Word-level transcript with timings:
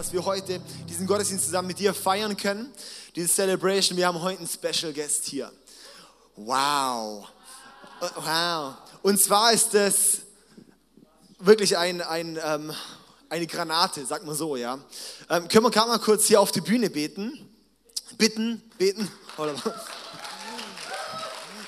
dass 0.00 0.14
wir 0.14 0.24
heute 0.24 0.62
diesen 0.88 1.06
Gottesdienst 1.06 1.44
zusammen 1.44 1.68
mit 1.68 1.78
dir 1.78 1.92
feiern 1.92 2.34
können. 2.34 2.72
Diese 3.14 3.28
Celebration. 3.28 3.98
Wir 3.98 4.06
haben 4.06 4.22
heute 4.22 4.38
einen 4.38 4.48
Special 4.48 4.94
Guest 4.94 5.26
hier. 5.26 5.52
Wow. 6.36 7.28
Wow. 8.16 8.76
Und 9.02 9.20
zwar 9.20 9.52
ist 9.52 9.74
das 9.74 10.20
wirklich 11.38 11.76
ein, 11.76 12.00
ein, 12.00 12.38
ähm, 12.42 12.72
eine 13.28 13.46
Granate, 13.46 14.06
sagt 14.06 14.24
man 14.24 14.34
so, 14.34 14.56
ja. 14.56 14.78
Ähm, 15.28 15.48
können 15.48 15.66
wir 15.66 15.70
gerade 15.70 15.90
mal 15.90 15.98
kurz 15.98 16.24
hier 16.24 16.40
auf 16.40 16.50
die 16.50 16.62
Bühne 16.62 16.88
beten? 16.88 17.38
Bitten, 18.16 18.62
beten. 18.78 19.06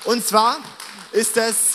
Und 0.05 0.25
zwar 0.25 0.57
ist 1.11 1.37
das 1.37 1.73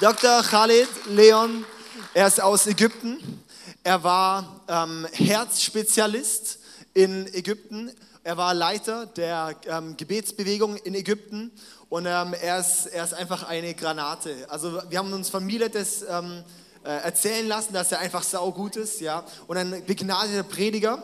Dr. 0.00 0.42
Khalid 0.42 0.88
Leon. 1.06 1.64
Er 2.12 2.26
ist 2.26 2.42
aus 2.42 2.66
Ägypten. 2.66 3.43
Er 3.86 4.02
war 4.02 4.62
ähm, 4.66 5.06
Herzspezialist 5.12 6.58
in 6.94 7.26
Ägypten. 7.34 7.92
Er 8.22 8.38
war 8.38 8.54
Leiter 8.54 9.04
der 9.04 9.54
ähm, 9.66 9.94
Gebetsbewegung 9.98 10.78
in 10.78 10.94
Ägypten 10.94 11.52
und 11.90 12.06
ähm, 12.06 12.34
er, 12.40 12.60
ist, 12.60 12.86
er 12.86 13.04
ist 13.04 13.12
einfach 13.12 13.42
eine 13.46 13.74
Granate. 13.74 14.46
Also 14.48 14.80
wir 14.88 14.98
haben 14.98 15.12
uns 15.12 15.28
Familie 15.28 15.68
das 15.68 16.00
ähm, 16.00 16.44
äh, 16.82 16.92
erzählen 16.92 17.46
lassen, 17.46 17.74
dass 17.74 17.92
er 17.92 17.98
einfach 17.98 18.22
saugut 18.22 18.76
ist, 18.76 19.02
ja, 19.02 19.22
und 19.48 19.58
ein 19.58 19.84
begnadeter 19.84 20.44
Prediger. 20.44 21.02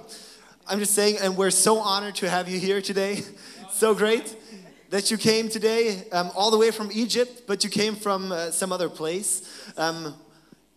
I'm 0.66 0.78
just 0.78 0.94
saying, 0.94 1.18
and 1.20 1.36
we're 1.36 1.50
so 1.50 1.82
honored 1.82 2.16
to 2.16 2.30
have 2.30 2.50
you 2.50 2.58
here 2.58 2.80
today. 2.80 3.22
So 3.78 3.94
great 3.94 4.24
that 4.88 5.10
you 5.10 5.18
came 5.18 5.50
today, 5.50 6.02
um, 6.12 6.30
all 6.34 6.50
the 6.50 6.58
way 6.58 6.72
from 6.72 6.90
Egypt, 6.92 7.46
but 7.46 7.62
you 7.62 7.68
came 7.68 7.94
from 7.94 8.32
uh, 8.32 8.50
some 8.50 8.72
other 8.72 8.88
place. 8.88 9.42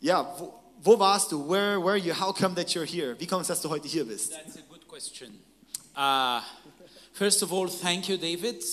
Ja, 0.02 0.28
wo, 0.38 0.62
wo 0.84 0.98
warst 0.98 1.31
du? 1.31 1.39
Where 1.39 1.80
were 1.80 1.98
you? 1.98 2.14
How 2.14 2.31
come 2.31 2.56
that 2.56 2.76
you're 2.76 2.86
here? 2.86 3.16
Wie 3.20 3.26
kommt 3.26 3.42
es, 3.42 3.48
dass 3.48 3.62
du 3.62 3.70
heute 3.70 3.88
hier 3.88 4.06
bist? 4.06 4.31
That's 4.31 4.58
a 4.58 4.62
good 4.70 4.88
question. 4.88 5.40
Uh, 5.95 6.42
first 7.14 7.42
of 7.42 7.53
all, 7.53 7.67
thank 7.67 8.09
you, 8.09 8.17
David. 8.17 8.64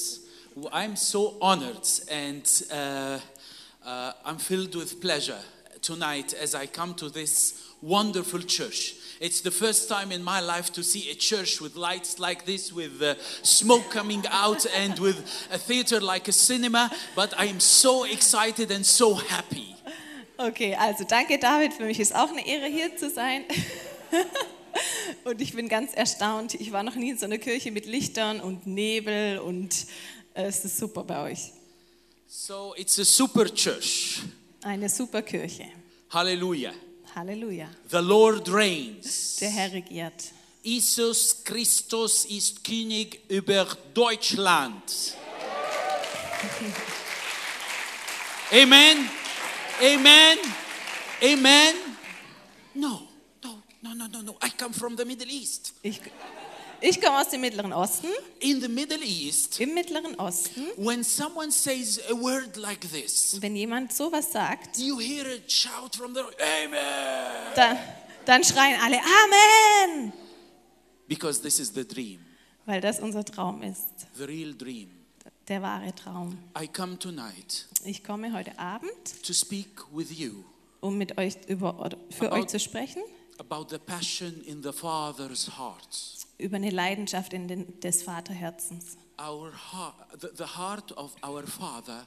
I'm 0.72 0.96
so 0.96 1.36
honored 1.40 1.86
and 2.10 2.44
uh, 2.72 3.18
uh, 3.86 4.12
I'm 4.24 4.38
filled 4.38 4.74
with 4.74 5.00
pleasure 5.00 5.38
tonight 5.80 6.34
as 6.34 6.54
I 6.54 6.66
come 6.66 6.94
to 6.94 7.08
this 7.08 7.70
wonderful 7.80 8.40
church. 8.40 8.96
It's 9.20 9.42
the 9.42 9.50
first 9.50 9.88
time 9.88 10.12
in 10.12 10.22
my 10.22 10.40
life 10.40 10.72
to 10.72 10.82
see 10.82 11.10
a 11.10 11.14
church 11.14 11.60
with 11.60 11.76
lights 11.76 12.18
like 12.18 12.46
this, 12.46 12.72
with 12.72 13.00
uh, 13.02 13.14
smoke 13.42 13.90
coming 13.90 14.24
out, 14.30 14.66
and 14.74 14.98
with 14.98 15.18
a 15.52 15.58
theater 15.58 16.00
like 16.00 16.26
a 16.26 16.32
cinema. 16.32 16.90
But 17.14 17.38
I 17.38 17.44
am 17.44 17.60
so 17.60 18.04
excited 18.04 18.70
and 18.70 18.84
so 18.84 19.14
happy. 19.14 19.76
Okay, 20.42 20.74
also 20.74 21.04
danke 21.04 21.38
David, 21.38 21.74
für 21.74 21.84
mich 21.84 22.00
ist 22.00 22.14
auch 22.14 22.30
eine 22.30 22.46
Ehre 22.46 22.64
hier 22.64 22.96
zu 22.96 23.10
sein. 23.10 23.44
und 25.24 25.38
ich 25.38 25.52
bin 25.52 25.68
ganz 25.68 25.92
erstaunt. 25.92 26.54
Ich 26.54 26.72
war 26.72 26.82
noch 26.82 26.94
nie 26.94 27.10
in 27.10 27.18
so 27.18 27.26
einer 27.26 27.36
Kirche 27.36 27.70
mit 27.70 27.84
Lichtern 27.84 28.40
und 28.40 28.66
Nebel 28.66 29.38
und 29.40 29.86
äh, 30.32 30.44
es 30.44 30.64
ist 30.64 30.78
super 30.78 31.04
bei 31.04 31.32
euch. 31.32 31.52
So 32.26 32.74
it's 32.78 32.98
a 32.98 33.04
super 33.04 33.52
church. 33.52 34.20
Eine 34.62 34.88
super 34.88 35.20
Kirche. 35.20 35.66
Hallelujah. 36.08 36.72
Halleluja. 37.14 37.68
The 37.90 37.98
Lord 37.98 38.50
reigns. 38.50 39.36
Der 39.36 39.50
Herr 39.50 39.70
regiert. 39.72 40.32
Jesus 40.62 41.44
Christus 41.44 42.24
ist 42.24 42.64
König 42.64 43.20
über 43.28 43.66
Deutschland. 43.92 45.18
Amen. 48.50 49.19
Amen. 49.82 50.38
Amen. 51.22 51.74
No, 52.74 53.02
no, 53.42 53.62
no, 53.82 53.94
no, 53.94 54.06
no, 54.06 54.20
no. 54.22 54.36
I 54.42 54.50
come 54.50 54.72
from 54.72 54.96
the 54.96 55.04
Middle 55.04 55.28
East. 55.30 55.72
Ich, 55.82 56.00
ich 56.82 57.00
komme 57.00 57.18
aus 57.20 57.28
dem 57.30 57.40
Mittleren 57.40 57.72
Osten. 57.72 58.08
In 58.40 58.60
the 58.60 58.68
Middle 58.68 59.02
East, 59.02 59.58
Im 59.60 59.74
Mittleren 59.74 60.14
Osten, 60.18 60.66
when 60.76 61.02
someone 61.04 61.50
says 61.50 62.00
a 62.10 62.14
word 62.14 62.56
like 62.56 62.80
this, 62.90 63.38
wenn 63.40 63.56
jemand 63.56 63.92
sowas 63.92 64.32
sagt, 64.32 64.78
you 64.78 64.98
hear 64.98 65.24
a 65.26 65.38
shout 65.48 65.94
from 65.96 66.14
the 66.14 66.20
Amen. 66.64 67.54
dann, 67.54 67.78
dann 68.24 68.44
schreien 68.44 68.78
alle 68.80 68.98
Amen, 68.98 70.12
Because 71.08 71.40
this 71.42 71.58
is 71.58 71.72
the 71.74 71.84
dream, 71.86 72.20
weil 72.66 72.80
das 72.80 73.00
unser 73.00 73.24
Traum 73.24 73.62
ist. 73.62 73.88
the 74.16 74.24
real 74.24 74.54
dream. 74.54 74.90
Der 75.48 75.60
wahre 75.60 75.92
Traum. 75.94 76.38
I 76.58 76.66
come 76.68 76.96
tonight 76.98 77.66
Ich 77.84 78.04
komme 78.04 78.32
heute 78.32 78.58
Abend, 78.58 78.90
to 79.24 79.32
speak 79.32 79.84
with 79.92 80.10
you 80.18 80.44
um 80.80 80.96
mit 80.96 81.18
euch 81.18 81.34
über, 81.46 81.90
für 82.10 82.26
About- 82.32 82.40
euch 82.42 82.46
zu 82.48 82.58
sprechen, 82.58 83.02
about 83.38 83.66
the 83.70 83.78
passion 83.78 84.40
in 84.44 84.62
the 84.62 84.72
Father's 84.72 85.58
heart. 85.58 86.26
über 86.38 86.56
eine 86.56 86.70
Leidenschaft 86.70 87.32
in 87.32 87.48
den, 87.48 87.80
des 87.80 88.02
Vaterherzens. 88.02 88.96
Our 89.18 89.52
heart, 89.72 89.94
the, 90.20 90.28
the 90.36 90.56
heart 90.56 90.92
of 90.92 91.14
our 91.22 91.46
Father, 91.46 92.06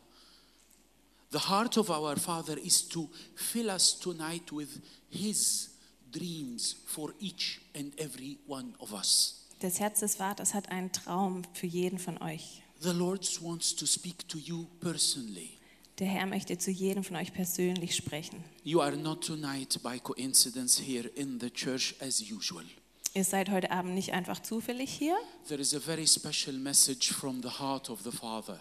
the 1.31 1.39
heart 1.49 1.77
of 1.77 1.89
our 1.89 2.17
Father 2.17 2.57
is 2.57 2.87
to 2.89 3.09
fill 3.35 3.69
us 3.69 3.99
tonight 3.99 4.51
with 4.51 4.79
His 5.09 5.69
dreams 6.11 6.75
for 6.85 7.13
each 7.19 7.61
and 7.75 7.93
every 7.99 8.39
one 8.47 8.73
of 8.79 8.91
us. 8.93 9.39
Das 9.59 9.79
Herz 9.79 9.99
des 10.01 10.15
Vaters 10.15 10.53
hat 10.53 10.69
einen 10.69 10.91
Traum 10.91 11.43
für 11.53 11.67
jeden 11.67 11.99
von 11.99 12.19
euch. 12.21 12.61
The 12.81 12.91
Lord 12.91 13.41
wants 13.43 13.75
to 13.75 13.85
speak 13.85 14.27
to 14.27 14.37
you 14.37 14.65
personally. 14.81 15.52
Der 15.99 16.07
Herr 16.07 16.25
möchte 16.25 16.57
zu 16.57 16.71
jedem 16.71 17.03
von 17.03 17.15
euch 17.15 17.33
persönlich 17.33 17.95
sprechen. 17.95 18.43
You 18.63 18.81
are 18.81 18.97
not 18.97 19.23
tonight 19.23 19.79
by 19.83 19.99
coincidence 19.99 20.79
here 20.79 21.07
in 21.09 21.39
the 21.39 21.51
church 21.51 21.95
as 21.99 22.19
usual. 22.19 22.65
Ihr 23.13 23.23
seid 23.23 23.51
heute 23.51 23.69
Abend 23.69 23.93
nicht 23.93 24.11
einfach 24.11 24.41
zufällig 24.41 24.89
hier. 24.91 25.15
There 25.47 25.61
is 25.61 25.75
a 25.75 25.79
very 25.79 26.07
special 26.07 26.57
message 26.57 27.13
from 27.13 27.43
the 27.43 27.59
heart 27.59 27.91
of 27.91 28.01
the 28.03 28.11
Father. 28.11 28.59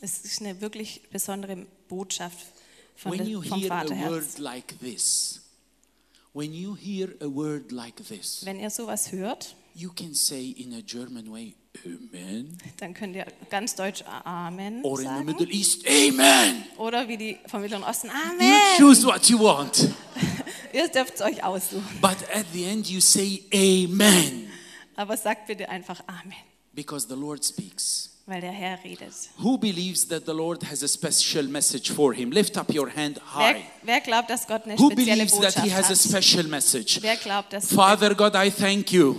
Es 0.00 0.20
ist 0.20 0.40
eine 0.40 0.60
wirklich 0.60 1.02
besondere 1.10 1.66
Botschaft 1.88 2.46
von 2.94 3.12
When 3.12 3.26
you 3.26 3.42
vom 3.42 3.60
hear 3.60 3.72
a 3.72 4.08
word 4.08 4.38
like 4.38 4.78
this, 4.78 5.40
when 6.32 6.52
you 6.52 6.76
hear 6.76 7.16
a 7.20 7.26
word 7.26 7.72
like 7.72 7.96
this, 8.06 8.44
Wenn 8.44 8.60
ihr 8.60 8.70
sowas 8.70 9.10
hört, 9.10 9.56
you 9.74 9.90
can 9.94 10.14
say 10.14 10.50
in 10.50 10.74
a 10.74 10.80
German 10.82 11.30
way, 11.32 11.54
Amen. 11.84 12.58
dann 12.78 12.94
könnt 12.94 13.14
ihr 13.16 13.26
ganz 13.48 13.74
deutsch 13.74 14.02
Amen 14.24 14.82
Or 14.84 14.98
in 14.98 15.04
the 15.04 15.04
sagen. 15.04 15.24
Middle 15.24 15.48
East, 15.50 15.86
Amen. 15.86 16.64
Oder 16.78 17.06
wie 17.08 17.16
die 17.16 17.38
vom 17.46 17.60
Mittleren 17.62 17.84
Osten, 17.84 18.08
You 18.08 18.12
Amen. 18.12 18.52
choose 18.78 19.06
what 19.06 19.24
you 19.28 19.38
want. 19.38 19.88
Ihr 20.72 20.88
dürft 20.88 21.14
es 21.14 21.20
euch 21.22 21.42
aussuchen. 21.42 21.84
But 22.00 22.16
at 22.34 22.46
the 22.52 22.64
end, 22.64 22.88
you 22.88 23.00
say 23.00 23.42
Amen. 23.52 24.48
Aber 24.96 25.16
sagt 25.16 25.46
bitte 25.46 25.68
einfach 25.68 26.00
Amen, 26.06 26.34
Because 26.74 27.06
the 27.08 27.14
Lord 27.14 27.44
speaks. 27.44 28.08
weil 28.26 28.40
der 28.40 28.52
Herr 28.52 28.78
redet. 28.84 29.12
Who 29.38 29.56
believes 29.58 30.06
that 30.08 30.24
the 30.26 30.32
Lord 30.32 30.62
has 30.70 30.82
a 30.84 30.88
special 30.88 31.48
message 31.48 31.90
for 31.90 32.12
him? 32.14 32.30
Lift 32.30 32.56
up 32.56 32.72
your 32.72 32.88
hand 32.94 33.20
Wer, 33.36 33.54
high. 33.54 33.62
wer 33.82 34.00
glaubt, 34.00 34.30
dass 34.30 34.46
Gott 34.46 34.64
eine 34.66 34.78
Who 34.78 34.90
spezielle 34.90 35.24
believes 35.26 35.40
that 35.40 35.64
he 35.64 35.72
has 35.72 35.86
a 35.86 35.88
hat? 35.90 36.22
special 36.22 36.44
message? 36.46 36.98
Wer 37.00 37.16
glaubt, 37.16 37.52
dass 37.52 37.66
Father 37.72 38.14
God, 38.14 38.34
I 38.36 38.50
thank 38.50 38.92
you. 38.92 39.16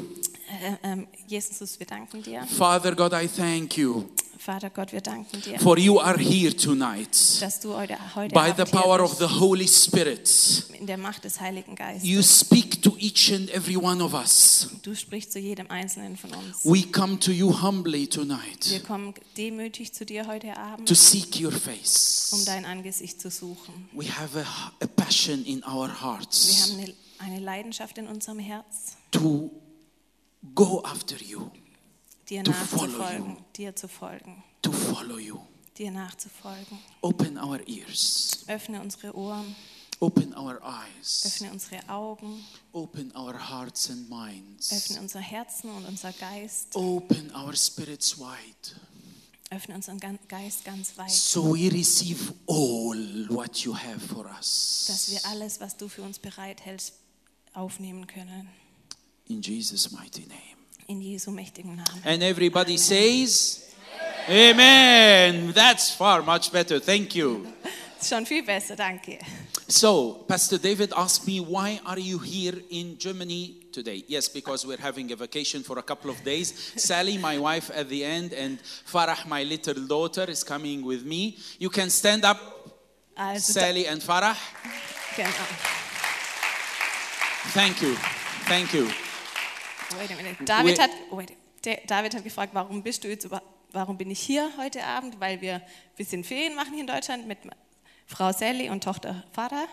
Äh, 0.52 0.78
ähm, 0.84 1.08
Jesus, 1.28 1.80
wir 1.80 1.88
danken 1.88 2.22
dir. 2.24 2.44
Father 2.46 2.96
God, 2.96 3.14
I 3.14 3.28
thank 3.28 3.78
you. 3.78 4.06
Vater 4.44 4.72
Gott, 4.72 4.92
wir 4.92 5.02
danken 5.02 5.40
dir, 5.40 5.60
For 5.60 5.78
you 5.78 6.00
are 6.00 6.18
here 6.18 6.52
tonight. 6.56 7.16
dass 7.42 7.60
du 7.60 7.76
heute, 7.76 7.96
heute 8.16 8.34
By 8.34 8.52
the 8.58 8.64
power 8.64 9.00
of 9.00 9.20
the 9.20 9.28
Holy 9.40 9.68
Spirit. 9.68 10.66
in 10.80 10.88
der 10.88 10.98
Macht 10.98 11.26
des 11.26 11.40
Heiligen 11.40 11.76
Geistes. 11.76 12.10
You 12.10 12.24
speak 12.24 12.82
to 12.82 12.96
each 12.98 13.32
and 13.32 13.52
every 13.52 13.78
one 13.78 14.04
of 14.04 14.16
us. 14.16 14.70
Du 14.82 14.96
sprichst 14.96 15.32
zu 15.34 15.38
jedem 15.38 15.70
Einzelnen 15.70 16.18
von 16.18 16.32
uns. 16.34 16.66
We 16.66 16.82
come 16.92 17.20
to 17.20 17.32
you 17.32 17.62
humbly 17.62 18.02
Wir 18.02 18.10
tonight 18.10 18.84
kommen 18.88 19.14
demütig 19.38 19.94
zu 19.94 20.08
dir 20.08 20.26
heute 20.26 20.58
Abend, 20.58 20.88
to 20.90 20.96
seek 20.96 21.40
your 21.40 21.52
face. 21.52 22.32
um 22.34 22.44
dein 22.44 22.66
Angesicht 22.66 23.22
zu 23.22 23.30
suchen. 23.30 23.90
We 23.94 24.06
have 24.06 24.40
a, 24.40 24.72
a 24.84 24.88
passion 24.88 25.46
in 25.46 25.64
our 25.66 25.88
Wir 25.88 26.02
hearts 26.02 26.64
haben 26.64 26.80
eine, 26.80 26.94
eine 27.20 27.40
Leidenschaft 27.40 28.00
in 28.00 28.08
unserem 28.08 28.40
Herz, 28.40 28.98
to 29.12 29.52
go 30.56 30.82
after 30.84 31.18
you, 31.22 31.52
dir 32.30 32.44
To 32.44 32.52
nachzufolgen, 32.52 33.38
dir 33.56 33.76
zu 33.76 33.88
folgen, 33.88 34.44
to 34.62 34.72
follow 34.72 35.18
you. 35.18 35.40
dir 35.78 35.92
nachzufolgen. 35.92 36.78
Open 37.02 37.38
our 37.38 37.60
ears, 37.68 38.44
Öffne 38.48 38.82
unsere 38.82 39.16
Ohren, 39.16 39.56
open 40.00 40.36
our 40.36 40.60
eyes, 40.64 41.24
öffne 41.26 41.52
unsere 41.52 41.88
Augen, 41.90 42.44
open 42.74 43.16
our 43.16 43.34
hearts 43.50 43.90
and 43.90 44.10
minds, 44.10 44.72
öffne 44.72 45.00
unser 45.00 45.20
Herzen 45.20 45.70
und 45.72 45.86
unser 45.88 46.12
Geist, 46.14 46.76
open 46.76 47.34
our 47.36 47.56
spirits 47.56 48.18
wide. 48.18 48.76
öffne 49.50 49.76
unseren 49.76 50.00
Geist 50.28 50.64
ganz 50.66 50.98
weit, 50.98 51.12
So 51.12 51.54
we 51.56 51.70
receive 51.72 52.34
all 52.48 53.28
what 53.30 53.58
you 53.66 53.74
have 53.76 54.00
for 54.00 54.24
dass 54.24 54.88
us. 54.90 55.10
wir 55.12 55.26
alles, 55.30 55.60
was 55.60 55.76
du 55.78 55.88
für 55.90 56.02
uns 56.04 56.20
bereithältst, 56.20 56.94
aufnehmen 57.54 58.08
können. 58.08 58.48
In 59.30 59.42
Jesus' 59.42 59.92
mighty 59.92 60.26
name. 60.28 60.58
In 60.88 61.02
Jesu 61.02 61.32
mächtigen 61.32 61.76
Namen. 61.76 62.02
And 62.04 62.22
everybody 62.24 62.78
says, 62.78 63.74
Amen. 64.30 65.52
That's 65.54 65.92
far 65.94 66.22
much 66.22 66.52
better. 66.52 66.80
Thank 66.80 67.16
you. 67.16 67.48
Schon 68.02 68.26
viel 68.26 68.44
besser, 68.44 68.76
danke. 68.76 69.20
So, 69.68 70.26
Pastor 70.28 70.58
David 70.58 70.92
asked 70.98 71.26
me, 71.28 71.40
why 71.40 71.80
are 71.86 72.00
you 72.00 72.18
here 72.18 72.56
in 72.72 72.98
Germany 72.98 73.68
today? 73.72 74.04
Yes, 74.08 74.28
because 74.28 74.66
we're 74.66 74.82
having 74.82 75.12
a 75.12 75.16
vacation 75.16 75.64
for 75.64 75.78
a 75.80 75.84
couple 75.84 76.10
of 76.10 76.22
days. 76.24 76.74
Sally, 76.76 77.18
my 77.18 77.38
wife, 77.38 77.70
at 77.74 77.88
the 77.88 78.04
end, 78.04 78.34
and 78.34 78.60
Farah, 78.92 79.26
my 79.28 79.44
little 79.44 79.86
daughter, 79.88 80.26
is 80.30 80.44
coming 80.44 80.84
with 80.84 81.06
me. 81.06 81.38
You 81.60 81.70
can 81.70 81.90
stand 81.90 82.26
up, 82.26 82.38
ah, 83.16 83.30
Also, 83.34 83.54
Sally 83.54 83.86
and 83.88 84.02
Farah. 84.02 84.36
genau. 85.16 85.46
Thank 87.54 87.82
you. 87.82 87.96
Thank 88.48 88.74
you. 88.74 88.90
Wait 90.00 90.12
a 90.12 90.16
minute. 90.16 90.44
David 90.46 90.80
hat, 90.80 90.90
wait. 91.12 91.36
David 91.88 92.16
hat 92.16 92.24
gefragt, 92.24 92.54
warum 92.54 92.82
bist 92.82 93.04
du 93.04 93.08
jetzt 93.08 93.26
über, 93.26 93.42
warum 93.72 93.98
bin 93.98 94.10
ich 94.10 94.20
hier 94.20 94.52
heute 94.58 94.84
Abend? 94.84 95.20
Weil 95.20 95.42
wir 95.42 95.56
ein 95.56 95.62
bisschen 95.98 96.24
Ferien 96.24 96.56
machen 96.56 96.74
hier 96.74 96.82
in 96.82 96.88
Deutschland 96.88 97.28
mit 97.28 97.40
Frau 98.08 98.32
Sally 98.32 98.70
und 98.70 98.84
Tochter 98.84 99.24
Farah. 99.32 99.68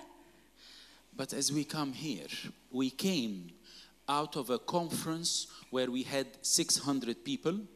But 1.12 1.32
as 1.34 1.52
we 1.52 1.64
come 1.64 1.92
here, 1.92 2.28
we 2.70 2.90
came 2.90 3.52
out 4.06 4.36
of 4.36 4.50
a 4.50 4.58
conference 4.58 5.48
where 5.70 5.92
we 5.92 6.04
had 6.04 6.26
600 6.42 7.24
people. 7.24 7.66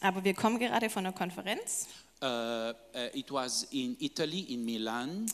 Aber 0.00 0.22
wir 0.24 0.34
kommen 0.34 0.58
gerade 0.58 0.90
von 0.90 1.06
einer 1.06 1.14
Konferenz. 1.14 1.86
Uh, 2.20 2.26
uh, 2.26 2.72
it 3.14 3.30
was 3.30 3.64
in 3.72 3.96
Italy, 3.98 4.40
in 4.54 4.64
Milan. 4.64 5.26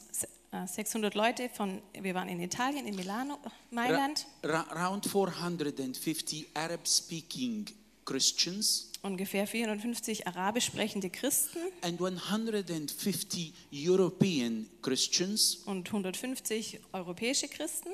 Se- 0.51 0.57
äh, 0.57 0.67
600 0.67 1.15
Leute 1.15 1.49
von, 1.51 1.81
wir 2.01 2.15
waren 2.15 2.29
in 2.29 2.41
Italien, 2.41 2.87
in 2.87 2.97
Milano, 2.97 3.39
Mailand. 3.71 4.27
ra- 4.43 4.67
around 4.71 5.07
450 5.07 6.47
Arab 6.55 6.87
speaking 6.87 7.67
Christians 8.05 8.87
Ungefähr 9.03 9.47
450 9.47 10.27
arabisch 10.27 10.65
sprechende 10.65 11.09
Christen 11.11 11.59
and 11.83 12.01
150 12.01 13.53
European 13.71 14.69
Christians 14.83 15.57
und 15.67 15.87
150 15.89 16.81
europäische 16.93 17.47
Christen 17.49 17.91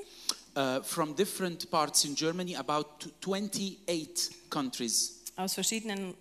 uh, 0.56 0.82
from 0.82 1.14
different 1.14 1.68
parts 1.70 2.04
in 2.04 2.14
Germany, 2.14 2.56
about 2.56 2.86
28 3.22 4.30
countries. 4.48 5.20
aus 5.36 5.54
verschiedenen 5.54 6.14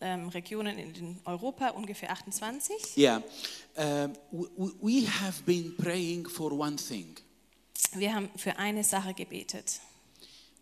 ähm, 0.00 0.28
Regionen 0.28 0.78
in 0.78 1.18
Europa, 1.24 1.70
ungefähr 1.70 2.10
28. 2.10 2.96
Yeah. 2.96 3.22
Um, 3.76 4.12
we, 4.80 5.06
have 5.06 5.42
been 5.44 5.76
praying 5.76 6.28
for 6.28 6.52
one 6.52 6.76
thing. 6.76 7.16
Wir 7.92 8.14
haben 8.14 8.30
für 8.36 8.58
eine 8.58 8.84
Sache 8.84 9.14
gebetet. 9.14 9.80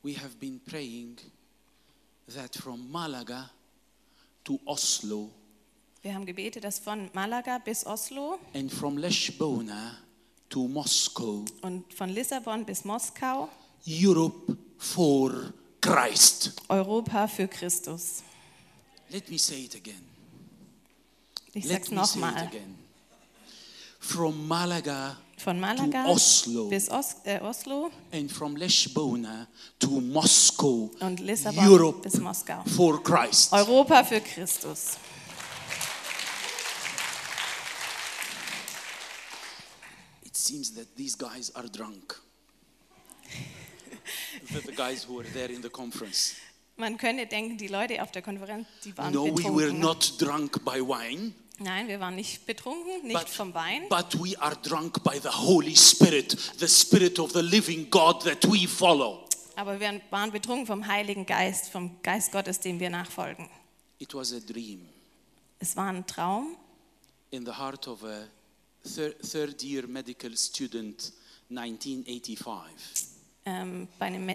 We 0.02 0.16
have 0.16 0.36
been 0.38 0.60
praying 0.60 1.16
that 2.34 2.54
from 2.56 2.90
Malaga 2.90 3.50
to 4.44 4.60
Oslo 4.64 5.30
Wir 6.04 6.14
haben 6.14 6.26
gebetet, 6.26 6.64
dass 6.64 6.78
von 6.78 7.08
Malaga 7.14 7.56
bis 7.56 7.86
Oslo 7.86 8.38
and 8.52 8.70
from 8.70 8.98
Leshbona 8.98 9.96
to 10.50 10.68
Moscow, 10.68 11.46
und 11.62 11.94
von 11.94 12.10
Lissabon 12.10 12.66
bis 12.66 12.84
Moskau 12.84 13.48
Europe 13.86 14.54
for 14.76 15.54
Christ. 15.80 16.52
Europa 16.68 17.26
für 17.26 17.48
Christus. 17.48 18.22
Let 19.10 19.28
me 19.30 19.38
say 19.38 19.60
it 19.64 19.74
again. 19.74 20.02
Ich 21.54 21.64
Let 21.66 21.84
sag's 21.84 21.90
me 21.90 22.04
say 22.04 22.18
it 22.18 22.22
nochmal. 22.24 22.48
again. 22.48 22.76
From 24.00 24.46
Malaga 24.48 25.16
Von 25.38 25.58
Malaga 25.60 26.04
to 26.04 26.10
Oslo 26.10 26.68
bis 26.68 26.88
Os 26.90 27.16
äh, 27.24 27.40
Oslo 27.40 27.90
and 28.12 28.30
from 28.30 28.56
Leshbona 28.56 29.46
to 29.78 30.00
Moscow, 30.00 30.90
und 31.00 31.20
Lissabon 31.20 31.64
Europe 31.66 32.02
bis 32.02 32.18
Moskau. 32.18 32.62
for 32.66 33.02
Christ. 33.02 33.52
Europa 33.52 34.04
für 34.04 34.20
Christus. 34.20 34.96
It 40.24 40.36
seems 40.36 40.70
that 40.72 40.94
these 40.96 41.14
guys 41.14 41.50
are 41.54 41.66
drunk. 41.68 42.14
the 44.64 44.72
guys 44.72 45.04
who 45.04 45.14
were 45.14 45.24
there 45.32 45.50
in 45.50 45.60
the 45.62 45.70
conference. 45.70 46.36
Man 46.76 46.96
könnte 46.98 47.26
denken, 47.26 47.56
die 47.56 47.68
Leute 47.68 48.02
auf 48.02 48.10
der 48.10 48.22
Konferenz, 48.22 48.66
die 48.84 48.96
waren 48.98 49.12
No, 49.12 49.24
we 49.26 49.30
were 49.44 49.52
betrunken. 49.72 49.80
not 49.80 50.14
drunk 50.20 50.64
by 50.64 50.80
wine, 50.80 51.32
Nein, 51.60 51.86
wir 51.86 52.00
waren 52.00 52.16
nicht 52.16 52.46
betrunken, 52.46 53.06
nicht 53.06 53.16
but, 53.16 53.28
vom 53.28 53.54
Wein, 53.54 53.82
but 53.88 54.12
we 54.20 54.36
are 54.42 54.56
drunk 54.56 55.04
by 55.04 55.20
the 55.22 55.28
Holy 55.28 55.76
Spirit, 55.76 56.36
the 56.58 56.66
Spirit 56.66 57.20
of 57.20 57.30
the 57.32 57.42
living 57.42 57.88
God 57.90 58.24
that 58.24 58.42
we 58.50 58.66
follow. 58.66 59.24
aber 59.54 59.78
wir 59.78 60.00
waren 60.10 60.32
betrunken 60.32 60.66
vom 60.66 60.84
Heiligen 60.84 61.26
Geist, 61.26 61.68
vom 61.70 62.02
Geist 62.02 62.32
Gottes, 62.32 62.58
dem 62.58 62.80
wir 62.80 62.90
nachfolgen. 62.90 63.48
It 64.00 64.12
was 64.14 64.32
a 64.32 64.40
dream 64.40 64.88
Es 65.60 65.76
war 65.76 65.86
ein 65.92 66.04
Traum 66.06 66.56
in 67.30 67.46
the 67.46 67.52
heart 67.52 67.86
of 67.86 68.02
a 68.02 68.26
thir- 68.84 69.14
third 69.20 69.62
year 69.62 69.86
medical 69.86 70.36
student, 70.36 71.12
1985. 71.50 73.06
ähm, 73.46 73.86
bei 74.00 74.06
einem, 74.06 74.34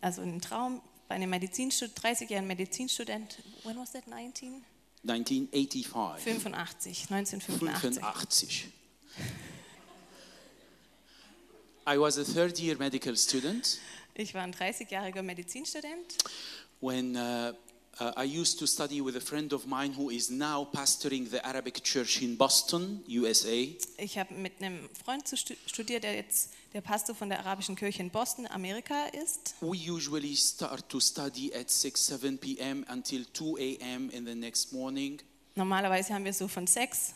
also 0.00 0.22
ein 0.22 0.40
Traum 0.40 0.80
bei 1.08 1.14
einem 1.14 1.30
Medizinstudent, 1.30 1.98
30-jährigen 2.00 2.46
Medizinstudent. 2.46 3.38
When 3.64 3.76
was 3.76 3.92
that? 3.92 4.06
19? 4.06 4.64
1985. 5.04 6.22
85, 6.22 7.10
1985. 7.10 8.02
85. 8.02 8.72
I 11.88 11.96
was 11.98 12.18
a 12.18 12.24
third 12.24 12.58
year 12.58 12.76
medical 12.76 13.16
student 13.16 13.78
Ich 14.14 14.34
war 14.34 14.42
ein 14.42 14.52
30-jähriger 14.52 15.22
Medizinstudent 15.22 16.16
when 16.80 17.16
uh, 17.16 17.52
uh, 18.00 18.12
I 18.16 18.24
used 18.24 18.58
to 18.58 18.66
study 18.66 19.00
with 19.00 19.16
a 19.16 19.20
friend 19.20 19.52
of 19.52 19.66
mine 19.66 19.92
who 19.96 20.10
is 20.10 20.30
now 20.30 20.64
pastoring 20.64 21.30
the 21.30 21.44
Arabic 21.44 21.84
church 21.84 22.22
in 22.22 22.36
Boston, 22.36 23.04
USA. 23.08 23.68
Ich 23.98 24.18
habe 24.18 24.34
mit 24.34 24.60
einem 24.60 24.88
Freund 25.04 25.24
studiert, 25.66 26.02
der 26.02 26.14
jetzt 26.14 26.50
der 26.76 26.82
Pastor 26.82 27.14
von 27.14 27.30
der 27.30 27.38
arabischen 27.38 27.74
Kirche 27.74 28.02
in 28.02 28.10
Boston, 28.10 28.46
Amerika 28.48 29.06
ist. 29.06 29.54
We 29.62 29.90
usually 29.90 30.36
start 30.36 30.86
to 30.90 31.00
study 31.00 31.50
at 31.54 31.70
6, 31.70 32.06
7 32.06 32.36
p.m. 32.38 32.84
until 32.92 33.24
2 33.32 33.56
a.m. 33.80 34.10
in 34.10 34.26
the 34.26 34.34
next 34.34 34.72
morning. 34.74 35.18
Normalerweise 35.54 36.12
haben 36.12 36.26
wir 36.26 36.34
so 36.34 36.46
von 36.48 36.66
sechs 36.66 37.14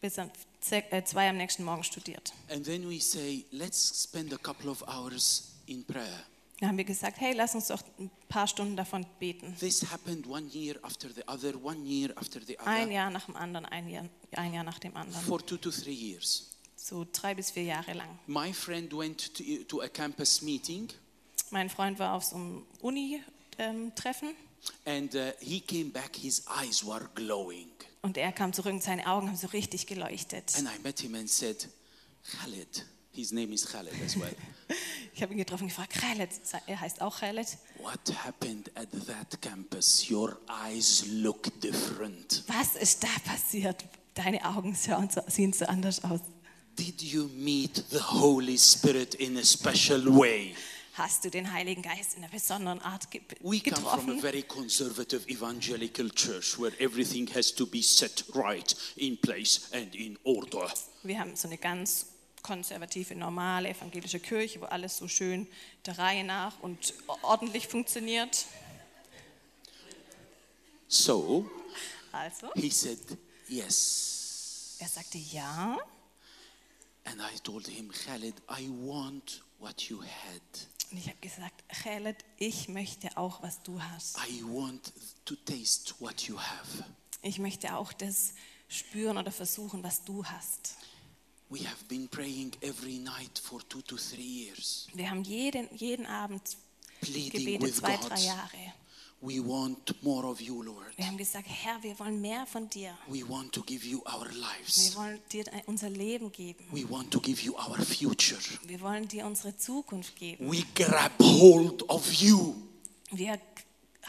bis 0.00 0.18
an 0.18 0.30
ze- 0.62 0.82
äh, 0.90 1.04
zwei 1.04 1.28
am 1.28 1.36
nächsten 1.36 1.62
Morgen 1.62 1.84
studiert. 1.84 2.32
And 2.48 2.64
then 2.64 2.88
we 2.88 2.98
say, 3.00 3.44
let's 3.50 4.02
spend 4.04 4.32
a 4.32 4.38
couple 4.38 4.70
of 4.70 4.82
hours 4.88 5.52
in 5.66 5.84
prayer. 5.84 6.24
Da 6.58 6.68
haben 6.68 6.78
wir 6.78 6.84
gesagt, 6.84 7.20
hey, 7.20 7.34
lass 7.34 7.54
uns 7.54 7.68
doch 7.68 7.82
ein 7.98 8.10
paar 8.30 8.46
Stunden 8.46 8.76
davon 8.76 9.04
beten. 9.18 9.54
This 9.60 9.82
happened 9.92 10.26
one 10.26 10.48
year 10.54 10.78
after 10.82 11.10
the 11.14 11.22
other, 11.28 11.52
one 11.62 11.84
year 11.86 12.14
after 12.16 12.40
the 12.40 12.58
Ein 12.60 12.84
other, 12.84 12.92
Jahr 12.92 13.10
nach 13.10 13.26
dem 13.26 13.36
anderen, 13.36 13.66
ein 13.66 13.88
Jahr, 13.90 14.06
ein 14.32 14.54
Jahr 14.54 14.64
nach 14.64 14.78
dem 14.78 14.96
anderen. 14.96 15.20
for 15.26 15.44
two 15.44 15.58
to 15.58 15.70
three 15.70 15.92
years. 15.92 16.46
So 16.82 17.06
drei 17.12 17.34
bis 17.34 17.50
vier 17.50 17.64
Jahre 17.64 17.92
lang. 17.92 18.08
My 18.26 18.52
friend 18.54 18.90
went 18.96 19.34
to, 19.34 19.64
to 19.68 19.82
a 19.82 19.88
campus 19.88 20.40
meeting 20.40 20.88
Mein 21.50 21.68
Freund 21.68 21.98
war 21.98 22.14
auf 22.14 22.24
so 22.24 22.36
einem 22.36 22.64
Uni-Treffen 22.80 24.30
and 24.86 25.14
uh, 25.14 25.32
he 25.40 25.60
came 25.60 25.90
back, 25.90 26.16
his 26.16 26.42
eyes 26.48 26.84
were 26.86 27.08
glowing. 27.14 27.68
und 28.02 28.16
er 28.16 28.32
kam 28.32 28.52
zurück 28.52 28.72
und 28.72 28.82
seine 28.82 29.06
Augen 29.06 29.28
haben 29.28 29.36
so 29.36 29.48
richtig 29.48 29.86
geleuchtet. 29.86 30.54
And 30.56 30.68
I 30.68 30.78
met 30.82 31.00
him 31.00 31.14
and 31.16 31.28
said, 31.28 31.68
Khaled, 32.38 32.86
his 33.12 33.32
name 33.32 33.52
is 33.52 33.66
Khaled 33.66 33.92
as 34.04 34.18
well. 34.18 34.34
Ich 35.12 35.22
habe 35.22 35.32
ihn 35.34 35.38
getroffen 35.38 35.64
und 35.64 35.68
gefragt, 35.70 35.92
Khaled, 35.94 36.30
er 36.66 36.80
heißt 36.80 37.02
auch 37.02 37.18
Khaled. 37.18 37.58
what 37.78 38.24
happened 38.24 38.70
at 38.76 38.88
that 39.06 39.42
campus? 39.42 40.08
Your 40.10 40.38
eyes 40.48 41.04
look 41.08 41.50
different. 41.60 42.44
Was 42.46 42.76
ist 42.76 43.02
da 43.02 43.08
passiert? 43.24 43.84
Deine 44.14 44.42
Augen 44.44 44.74
sehen 44.74 45.10
so, 45.10 45.20
sehen 45.26 45.52
so 45.52 45.66
anders 45.66 46.02
aus. 46.04 46.20
Did 46.76 47.02
you 47.02 47.28
meet 47.34 47.84
the 47.90 47.98
Holy 48.00 48.56
Spirit 48.56 49.14
in 49.16 49.36
a 49.36 49.44
special 49.44 50.02
way? 50.18 50.54
Hast 50.94 51.24
du 51.24 51.30
den 51.30 51.50
Heiligen 51.52 51.82
Geist 51.82 52.14
in 52.16 52.22
einer 52.24 52.32
besonderen 52.32 52.80
Art 52.82 53.10
ge 53.10 53.20
We 53.40 53.60
come 53.60 53.76
from 53.76 53.86
a 53.86 53.96
getroffen? 53.96 54.20
very 54.20 54.42
conservative 54.42 55.26
evangelical 55.28 56.08
church 56.10 56.58
where 56.58 56.72
everything 56.80 57.26
has 57.34 57.54
to 57.54 57.66
be 57.66 57.80
set 57.82 58.24
right 58.34 58.74
in 58.96 59.16
place 59.18 59.68
and 59.72 59.94
in 59.94 60.18
order. 60.24 60.70
Wir 61.02 61.18
haben 61.20 61.36
so 61.36 61.48
eine 61.48 61.58
ganz 61.58 62.06
konservative, 62.42 63.14
normale 63.14 63.68
evangelische 63.70 64.18
Kirche, 64.20 64.60
wo 64.60 64.64
alles 64.66 64.96
so 64.98 65.08
schön 65.08 65.46
der 65.86 65.98
Reihe 65.98 66.24
nach 66.24 66.58
und 66.60 66.94
ordentlich 67.22 67.68
funktioniert. 67.68 68.46
So 70.88 71.48
Also, 72.12 72.50
he 72.56 72.68
said, 72.70 72.98
Yes. 73.48 74.76
er 74.80 74.88
sagte 74.88 75.18
ja. 75.18 75.78
And 77.04 77.20
I 77.20 77.38
told 77.42 77.66
him, 77.66 77.90
Khaled, 77.90 78.34
I 78.48 78.68
want 78.68 79.42
what 79.58 79.88
you 79.88 80.00
had. 80.02 80.68
Und 80.90 80.98
ich 80.98 81.06
habe 81.08 81.18
gesagt, 81.20 81.62
Khaled, 81.68 82.16
ich 82.36 82.68
möchte 82.68 83.16
auch, 83.16 83.42
was 83.42 83.62
du 83.62 83.80
hast. 83.80 84.18
I 84.18 84.42
want 84.42 84.92
to 85.24 85.34
taste 85.36 85.94
what 86.00 86.22
you 86.22 86.38
have. 86.38 86.84
Ich 87.22 87.38
möchte 87.38 87.74
auch 87.76 87.92
das 87.92 88.34
spüren 88.68 89.18
oder 89.18 89.30
versuchen, 89.30 89.82
was 89.82 90.04
du 90.04 90.24
hast. 90.24 90.76
We 91.48 91.60
have 91.68 91.84
been 91.88 92.08
praying 92.08 92.52
every 92.60 92.98
night 92.98 93.38
for 93.38 93.60
two 93.68 93.82
to 93.82 93.96
three 93.96 94.46
years, 94.46 94.86
Wir 94.94 95.10
haben 95.10 95.24
jeden, 95.24 95.68
jeden 95.76 96.06
Abend 96.06 96.56
pleading 97.00 97.30
gebetet, 97.30 97.62
with 97.62 97.76
zwei, 97.76 97.96
God. 97.96 98.10
drei 98.10 98.20
Jahre. 98.20 98.74
We 99.22 99.38
want 99.38 100.02
more 100.02 100.24
of 100.26 100.40
you, 100.40 100.62
Lord. 100.62 100.96
Wir 100.96 101.06
haben 101.06 101.18
gesagt, 101.18 101.46
Herr, 101.46 101.82
wir 101.82 101.98
wollen 101.98 102.22
mehr 102.22 102.46
von 102.46 102.70
dir. 102.70 102.96
We 103.06 103.28
want 103.28 103.52
to 103.52 103.62
give 103.62 103.86
you 103.86 104.00
our 104.06 104.24
Wir 104.30 104.38
lives. 104.38 104.96
wollen 104.96 105.20
dir 105.30 105.44
unser 105.66 105.90
Leben 105.90 106.32
geben. 106.32 106.64
We 106.72 106.88
want 106.88 107.10
to 107.10 107.20
give 107.20 107.42
you 107.42 107.54
our 107.54 107.76
future. 107.84 108.38
Wir 108.64 108.80
wollen 108.80 109.06
dir 109.08 109.26
unsere 109.26 109.54
Zukunft 109.54 110.16
geben. 110.16 110.50
We 110.50 110.64
grab 110.74 111.12
hold 111.20 111.86
of 111.90 112.10
you. 112.14 112.54
Wir 113.10 113.38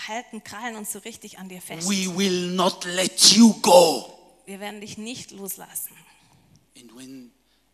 halten, 0.07 0.43
krallen 0.45 0.77
uns 0.77 0.93
so 0.93 0.99
richtig 0.99 1.39
an 1.39 1.49
dir 1.49 1.61
fest. 1.61 1.89
We 1.89 2.07
will 2.17 2.51
not 2.55 2.85
let 2.85 3.33
you 3.33 3.53
go. 3.61 4.17
Wir 4.45 4.61
werden 4.61 4.79
dich 4.79 4.97
nicht 4.97 5.31
loslassen. 5.31 5.93
And 6.79 6.95
when 6.95 7.31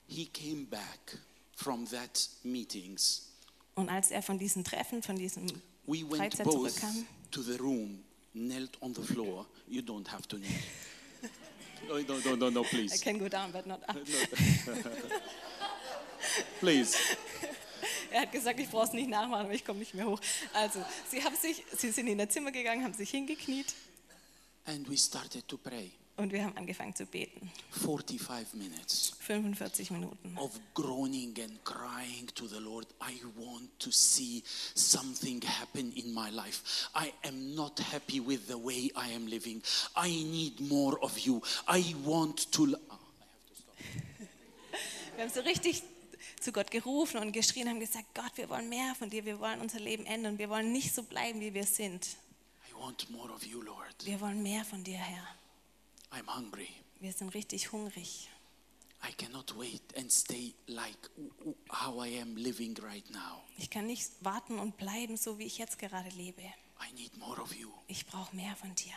he 0.08 0.26
came 0.26 0.66
back 0.66 1.20
from 1.56 1.88
that 1.90 2.30
meetings, 2.42 3.30
Und 3.76 3.90
als 3.90 4.10
er 4.10 4.24
von 4.24 4.40
diesen 4.40 4.64
Treffen, 4.64 5.04
von 5.04 5.18
diesem 5.18 5.46
we 5.86 6.02
went 6.02 6.18
Freizeit 6.18 6.46
both 6.46 6.54
zurückkam, 6.56 7.06
to 7.32 7.42
the 7.42 7.58
room, 7.58 8.00
knelt 8.34 8.78
on 8.82 8.94
the 8.94 9.02
floor. 9.02 9.46
You 9.68 9.82
don't 9.82 10.08
have 10.08 10.28
to 10.28 10.38
kneel. 10.38 10.52
No, 11.88 11.98
no, 12.00 12.20
no, 12.26 12.36
no, 12.36 12.50
no, 12.50 12.62
I 12.62 12.68
please. 12.68 13.02
can 13.02 13.18
go 13.20 13.28
down, 13.30 13.52
but 13.52 13.66
not 13.66 13.82
up. 13.88 13.96
Please. 16.60 16.98
Er 18.12 18.22
hat 18.22 18.32
gesagt, 18.32 18.60
ich 18.60 18.70
brauche 18.70 18.86
es 18.86 18.94
nicht 18.94 19.10
nachmachen, 19.10 19.46
aber 19.46 19.54
ich 19.54 19.64
komme 19.64 19.80
nicht 19.80 19.94
mehr 19.94 20.06
hoch. 20.06 20.20
Also, 20.54 20.84
sie, 21.10 21.24
haben 21.24 21.36
sich, 21.36 21.64
sie 21.78 21.92
sind 21.92 22.08
in 22.08 22.18
das 22.18 22.30
Zimmer 22.30 22.52
gegangen, 22.52 22.84
haben 22.84 22.94
sich 22.94 23.10
hingekniet 23.10 23.74
And 24.66 24.90
we 24.90 24.98
started 24.98 25.48
to 25.48 25.58
pray. 25.58 25.92
Und 26.18 26.32
wir 26.32 26.44
haben 26.44 26.58
angefangen 26.58 26.96
zu 26.96 27.06
beten. 27.06 27.52
45 27.72 28.54
minutes 28.54 29.14
45 29.20 29.92
Minuten. 29.92 30.36
of 30.38 30.52
groaning 30.74 31.34
and 31.42 31.64
crying 31.64 32.28
to 32.36 32.48
the 32.48 32.60
Lord. 32.60 32.88
I 33.02 33.14
want 33.36 33.80
to 33.80 33.92
see 33.92 34.44
something 34.76 35.42
happen 35.44 35.94
in 35.94 36.14
my 36.14 36.30
life. 36.30 36.90
I 36.96 37.14
am 37.28 37.56
not 37.56 37.80
happy 37.80 38.20
with 38.20 38.48
the 38.48 38.58
way 38.58 38.92
I 38.96 39.14
am 39.16 39.28
living. 39.28 39.62
I 39.96 40.10
need 40.10 40.60
more 40.60 40.98
of 41.02 41.18
you. 41.20 41.42
I 41.68 41.96
want 42.04 42.52
to. 42.52 42.76
Ah, 42.90 42.98
I 42.98 43.30
have 43.30 43.46
to 43.48 43.56
stop. 43.56 43.78
Wir 45.16 45.24
haben 45.24 45.34
so 45.34 45.42
richtig 45.42 45.84
zu 46.40 46.52
Gott 46.52 46.72
gerufen 46.72 47.18
und 47.20 47.32
geschrien, 47.32 47.68
haben 47.68 47.80
gesagt, 47.80 48.14
Gott, 48.14 48.32
wir 48.36 48.50
wollen 48.50 48.70
mehr 48.70 48.96
von 48.96 49.10
dir, 49.10 49.26
wir 49.26 49.40
wollen 49.40 49.60
unser 49.60 49.80
Leben 49.80 50.06
ändern, 50.06 50.38
wir 50.38 50.50
wollen 50.50 50.72
nicht 50.72 50.94
so 50.94 51.04
bleiben, 51.04 51.42
wie 51.42 51.54
wir 51.54 51.66
sind. 51.66 52.18
I 52.70 52.80
want 52.80 53.10
more 53.10 53.32
of 53.34 53.44
you, 53.44 53.62
Lord. 53.62 54.06
Wir 54.06 54.22
wollen 54.22 54.42
mehr 54.44 54.64
von 54.64 54.84
dir, 54.84 54.98
Herr. 54.98 55.37
I'm 56.12 56.28
hungry. 56.28 56.70
Wir 57.00 57.14
sind 57.14 57.34
richtig 57.34 57.72
hungrig. 57.72 58.30
I 59.08 59.14
cannot 59.14 59.56
wait 59.58 59.82
and 59.96 60.12
stay 60.12 60.54
like 60.68 60.98
how 61.70 62.04
I 62.04 62.20
am 62.20 62.36
living 62.36 62.76
right 62.82 63.08
now. 63.12 63.44
Ich 63.58 63.70
kann 63.70 63.86
nicht 63.86 64.10
warten 64.22 64.60
und 64.60 64.78
bleiben, 64.78 65.18
so 65.18 65.38
wie 65.38 65.46
ich 65.46 65.58
jetzt 65.58 65.78
gerade 65.78 66.10
lebe. 66.10 66.42
I 66.42 66.94
need 66.94 67.16
more 67.18 67.42
of 67.42 67.56
you. 67.56 67.70
Ich 67.88 68.06
brauche 68.06 68.36
mehr 68.36 68.56
von 68.56 68.74
dir. 68.76 68.94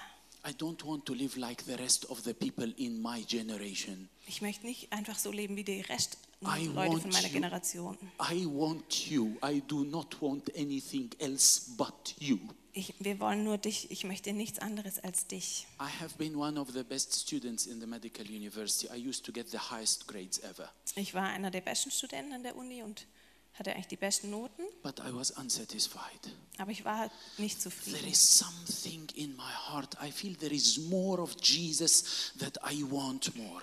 I 0.46 0.52
don't 0.52 0.82
want 0.86 1.04
to 1.04 1.12
live 1.12 1.36
like 1.36 1.62
the 1.66 1.74
rest 1.74 2.08
of 2.08 2.22
the 2.22 2.32
people 2.32 2.72
in 2.78 3.00
my 3.02 3.22
generation. 3.22 4.08
Ich 4.26 4.40
möchte 4.40 4.66
nicht 4.66 4.90
einfach 4.90 5.18
so 5.18 5.30
leben 5.30 5.54
wie 5.56 5.64
die 5.64 5.82
Rest 5.82 6.16
I 6.42 6.66
Leute 6.66 6.98
von 6.98 7.10
meiner 7.10 7.28
you. 7.28 7.32
Generation. 7.34 7.98
I 8.18 8.46
want 8.46 9.10
you. 9.10 9.36
I 9.44 9.60
do 9.66 9.84
not 9.84 10.20
want 10.22 10.50
anything 10.56 11.10
else 11.18 11.70
but 11.76 12.14
you. 12.18 12.38
Ich, 12.72 12.94
wir 13.00 13.18
wollen 13.18 13.42
nur 13.44 13.58
dich. 13.58 13.90
Ich 13.90 14.04
möchte 14.04 14.32
nichts 14.32 14.58
anderes 14.60 14.98
als 15.00 15.26
dich. 15.26 15.66
I 15.80 15.90
have 16.00 16.14
been 16.18 16.36
one 16.36 16.58
of 16.60 16.68
the 16.72 16.84
best 16.84 17.12
students 17.14 17.66
in 17.66 17.80
the 17.80 17.86
medical 17.86 18.24
university. 18.24 18.88
I 18.94 19.08
used 19.08 19.24
to 19.24 19.32
get 19.32 19.50
the 19.50 19.58
highest 19.58 20.06
grades 20.06 20.38
ever, 20.38 20.70
Ich 20.94 21.12
war 21.14 21.24
einer 21.24 21.50
der 21.50 21.62
besten 21.62 21.90
Studenten 21.90 22.32
an 22.32 22.42
der 22.44 22.56
Uni 22.56 22.82
und 22.82 23.06
hatte 23.54 23.72
eigentlich 23.72 23.88
die 23.88 23.96
besten 23.96 24.30
Noten, 24.30 24.62
but 24.82 25.00
I 25.00 25.12
was 25.12 25.32
unsatisfied. 25.32 26.20
aber 26.58 26.70
ich 26.70 26.84
war 26.84 27.10
nicht 27.38 27.60
There 27.60 27.74
zufrieden. 27.74 28.08
is 28.08 28.38
something 28.38 29.08
in 29.16 29.36
my 29.36 29.42
heart. 29.68 29.96
I 30.02 30.12
feel 30.12 30.36
there 30.36 30.54
is 30.54 30.78
more 30.78 31.20
of 31.20 31.34
Jesus 31.42 32.32
that 32.38 32.56
I 32.70 32.84
want 32.88 33.34
more. 33.36 33.62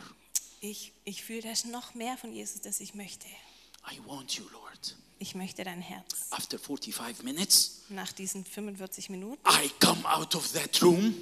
Ich, 0.60 0.92
ich 1.06 1.24
fühle, 1.24 1.44
da 1.44 1.52
ist 1.52 1.66
noch 1.66 1.94
mehr 1.94 2.18
von 2.18 2.34
Jesus, 2.34 2.60
das 2.62 2.82
ich 2.82 2.94
möchte. 2.94 3.28
I 3.90 4.00
want 4.06 4.34
you, 4.34 4.44
Lord. 4.52 4.96
Ich 5.20 5.34
möchte 5.34 5.64
dein 5.64 5.82
Herz. 5.82 6.28
After 6.32 6.60
45 6.60 7.24
minutes, 7.24 7.77
Nach 7.89 8.12
diesen 8.12 8.44
45 8.44 9.10
Minuten 9.10 9.41
I 9.48 9.70
come 9.79 10.03
out 10.06 10.36
of 10.36 10.51
that 10.53 10.82
room 10.82 11.13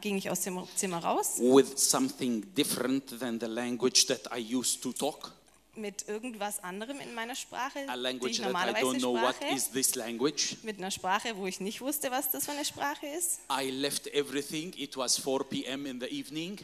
ging 0.00 0.16
ich 0.16 0.30
aus 0.30 0.42
dem 0.42 0.62
Zimmer 0.76 0.98
raus 0.98 1.38
with 1.38 1.76
something 1.76 2.42
different 2.54 3.18
than 3.18 3.40
the 3.40 3.46
language 3.46 4.06
that 4.06 4.20
I 4.34 4.38
used 4.54 4.82
to 4.82 4.92
talk. 4.92 5.32
mit 5.76 6.08
irgendwas 6.08 6.62
anderem 6.62 7.00
in 7.00 7.14
meiner 7.14 7.34
Sprache, 7.34 7.80
A 7.88 7.96
die 7.96 8.28
ich 8.28 8.36
that 8.36 8.38
I 8.38 8.42
normalerweise 8.42 8.86
don't 8.86 8.98
know 8.98 9.14
what 9.14 9.36
sprache. 9.36 9.54
is 9.54 9.70
this 9.70 9.94
language. 9.94 10.56
Mit 10.62 10.78
einer 10.78 10.90
Sprache, 10.90 11.36
wo 11.36 11.46
ich 11.46 11.60
nicht 11.60 11.80
wusste, 11.80 12.10
was 12.10 12.30
das 12.30 12.44
für 12.44 12.52
eine 12.52 12.64
Sprache 12.64 13.06
ist. 13.06 13.40
I 13.50 13.70
left 13.70 14.06
everything. 14.08 14.72
It 14.76 14.96
was 14.96 15.18
4 15.18 15.44
p.m. 15.44 15.86
in 15.86 16.00
the 16.00 16.06
evening. 16.06 16.58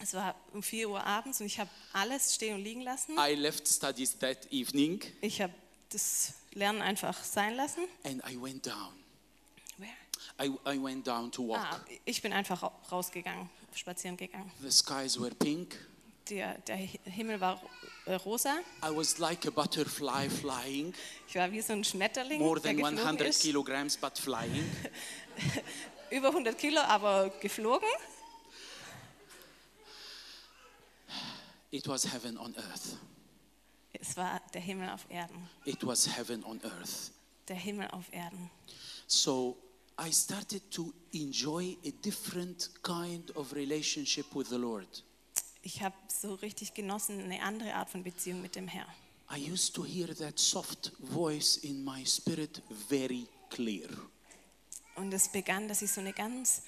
Es 0.00 0.14
war 0.14 0.34
um 0.52 0.62
4 0.62 0.88
Uhr 0.88 1.06
abends 1.06 1.40
und 1.40 1.46
ich 1.46 1.60
habe 1.60 1.70
alles 1.92 2.34
stehen 2.34 2.56
und 2.56 2.64
liegen 2.64 2.80
lassen. 2.80 3.16
I 3.16 3.34
left 3.34 3.68
studies 3.68 4.18
that 4.18 4.50
evening 4.50 5.00
Ich 5.20 5.40
habe 5.40 5.52
das 5.92 6.34
Lernen 6.54 6.82
einfach 6.82 7.22
sein 7.24 7.54
lassen. 7.56 7.84
and 8.04 8.22
I 8.28 8.36
went 8.40 8.66
down. 8.66 8.92
Where? 9.78 9.90
I, 10.40 10.50
I 10.76 10.82
went 10.82 11.06
down 11.06 11.30
to 11.32 11.46
walk. 11.48 11.58
Ah, 11.60 11.80
ich 12.04 12.20
bin 12.22 12.32
einfach 12.32 12.62
ra- 12.62 12.72
rausgegangen, 12.90 13.48
spazieren 13.74 14.16
gegangen. 14.16 14.50
The 14.60 14.70
skies 14.70 15.18
were 15.20 15.34
pink. 15.34 15.76
Der, 16.28 16.54
der 16.58 16.76
Himmel 16.76 17.40
war 17.40 17.60
äh, 18.06 18.14
rosa. 18.14 18.58
I 18.84 18.94
was 18.94 19.18
like 19.18 19.44
a 19.46 19.50
butterfly 19.50 20.28
flying, 20.30 20.94
Ich 21.26 21.34
war 21.34 21.50
wie 21.50 21.60
so 21.60 21.72
ein 21.72 21.82
Schmetterling, 21.82 22.40
more 22.40 22.60
der 22.60 22.70
than 22.70 22.76
geflogen 22.76 22.98
100 23.00 23.28
ist. 23.28 23.42
kilograms, 23.42 23.96
but 23.96 24.16
flying. 24.18 24.70
Über 26.10 26.28
100 26.28 26.56
Kilo, 26.56 26.80
aber 26.82 27.30
geflogen. 27.40 27.88
It 31.70 31.88
was 31.88 32.04
heaven 32.12 32.36
on 32.38 32.54
earth. 32.56 32.96
Es 34.02 34.16
war 34.16 34.40
der 34.52 34.60
Himmel 34.60 34.90
auf 34.90 35.06
Erden. 35.08 35.48
It 35.64 35.86
was 35.86 36.08
heaven 36.16 36.42
on 36.42 36.60
earth. 36.64 37.12
Der 37.46 37.54
Himmel 37.54 37.88
auf 37.92 38.12
Erden. 38.12 38.50
So 39.06 39.56
I 39.96 40.12
started 40.12 40.68
to 40.72 40.92
enjoy 41.12 41.76
a 41.86 41.90
different 42.02 42.70
kind 42.82 43.30
of 43.36 43.52
relationship 43.52 44.26
with 44.34 44.48
the 44.48 44.56
Lord. 44.56 45.04
Ich 45.62 45.80
habe 45.82 45.94
so 46.08 46.34
richtig 46.34 46.74
genossen, 46.74 47.20
eine 47.20 47.40
andere 47.42 47.74
Art 47.74 47.90
von 47.90 48.02
Beziehung 48.02 48.42
mit 48.42 48.56
dem 48.56 48.66
Herrn. 48.66 48.90
I 49.30 49.38
used 49.38 49.72
to 49.76 49.84
hear 49.84 50.12
that 50.16 50.36
soft 50.36 50.90
voice 50.98 51.58
in 51.58 51.84
my 51.84 52.04
spirit 52.04 52.60
very 52.88 53.28
clear. 53.50 53.88
Und 54.96 55.14
es 55.14 55.28
begann, 55.28 55.68
dass 55.68 55.80
ich 55.80 55.92
so 55.92 56.00
eine 56.00 56.12
ganz 56.12 56.62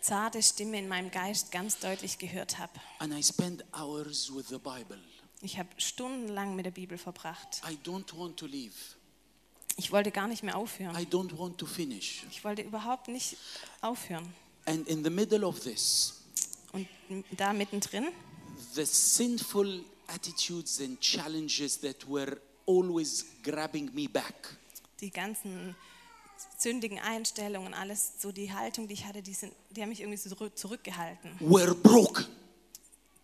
zarte 0.00 0.42
Stimme 0.42 0.78
in 0.78 0.88
meinem 0.88 1.10
Geist 1.10 1.52
ganz 1.52 1.78
deutlich 1.78 2.16
gehört 2.16 2.58
habe. 2.58 2.72
And 2.98 3.12
I 3.12 3.22
spend 3.22 3.62
hours 3.74 4.34
with 4.34 4.48
the 4.48 4.58
Bible. 4.58 4.98
Ich 5.42 5.58
habe 5.58 5.68
stundenlang 5.76 6.56
mit 6.56 6.66
der 6.66 6.70
Bibel 6.70 6.96
verbracht. 6.96 7.62
I 7.68 7.76
don't 7.84 8.16
want 8.16 8.36
to 8.38 8.46
leave. 8.46 8.74
Ich 9.76 9.90
wollte 9.90 10.10
gar 10.10 10.28
nicht 10.28 10.42
mehr 10.42 10.56
aufhören. 10.56 10.96
I 10.96 11.04
don't 11.04 11.36
want 11.36 11.58
to 11.58 11.66
finish. 11.66 12.24
Ich 12.30 12.44
wollte 12.44 12.62
überhaupt 12.62 13.08
nicht 13.08 13.36
aufhören. 13.80 14.32
And 14.66 14.86
in 14.88 15.02
the 15.02 15.10
middle 15.10 15.44
of 15.46 15.60
this, 15.60 16.22
Und 16.72 16.86
da 17.36 17.52
mittendrin 17.52 18.08
the 18.74 18.86
sinful 18.86 19.84
attitudes 20.06 20.80
and 20.80 21.00
challenges 21.00 21.80
that 21.80 22.08
were 22.08 22.40
always 22.66 23.26
grabbing 23.42 23.92
me 23.92 24.08
back 24.08 24.56
die 25.02 25.10
ganzen 25.10 25.74
sündigen 26.56 26.98
Einstellungen, 26.98 27.74
alles 27.74 28.12
so 28.20 28.32
die 28.32 28.52
Haltung, 28.52 28.88
die 28.88 28.94
ich 28.94 29.04
hatte, 29.04 29.20
die, 29.20 29.34
sind, 29.34 29.52
die 29.70 29.82
haben 29.82 29.90
mich 29.90 30.00
irgendwie 30.00 30.16
so 30.16 30.30
zurück, 30.30 30.56
zurückgehalten. 30.56 31.36
were 31.40 31.74
broken. 31.74 32.26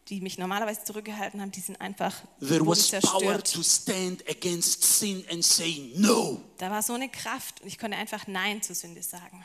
Die 0.08 0.20
mich 0.22 0.38
normalerweise 0.38 0.84
zurückgehalten 0.84 1.40
haben, 1.40 1.52
die 1.52 1.60
sind 1.60 1.80
einfach 1.80 2.14
There 2.40 2.66
was 2.66 2.90
power 2.90 3.42
to 3.42 3.62
stand 3.62 4.26
against 4.28 4.82
sin 4.82 5.22
and 5.30 5.44
say 5.44 5.92
no. 5.96 6.40
Da 6.56 6.70
war 6.70 6.82
so 6.82 6.94
eine 6.94 7.10
Kraft 7.10 7.60
und 7.60 7.68
ich 7.68 7.78
konnte 7.78 7.96
einfach 7.98 8.26
Nein 8.26 8.62
zur 8.62 8.74
Sünde 8.74 9.02
sagen. 9.02 9.44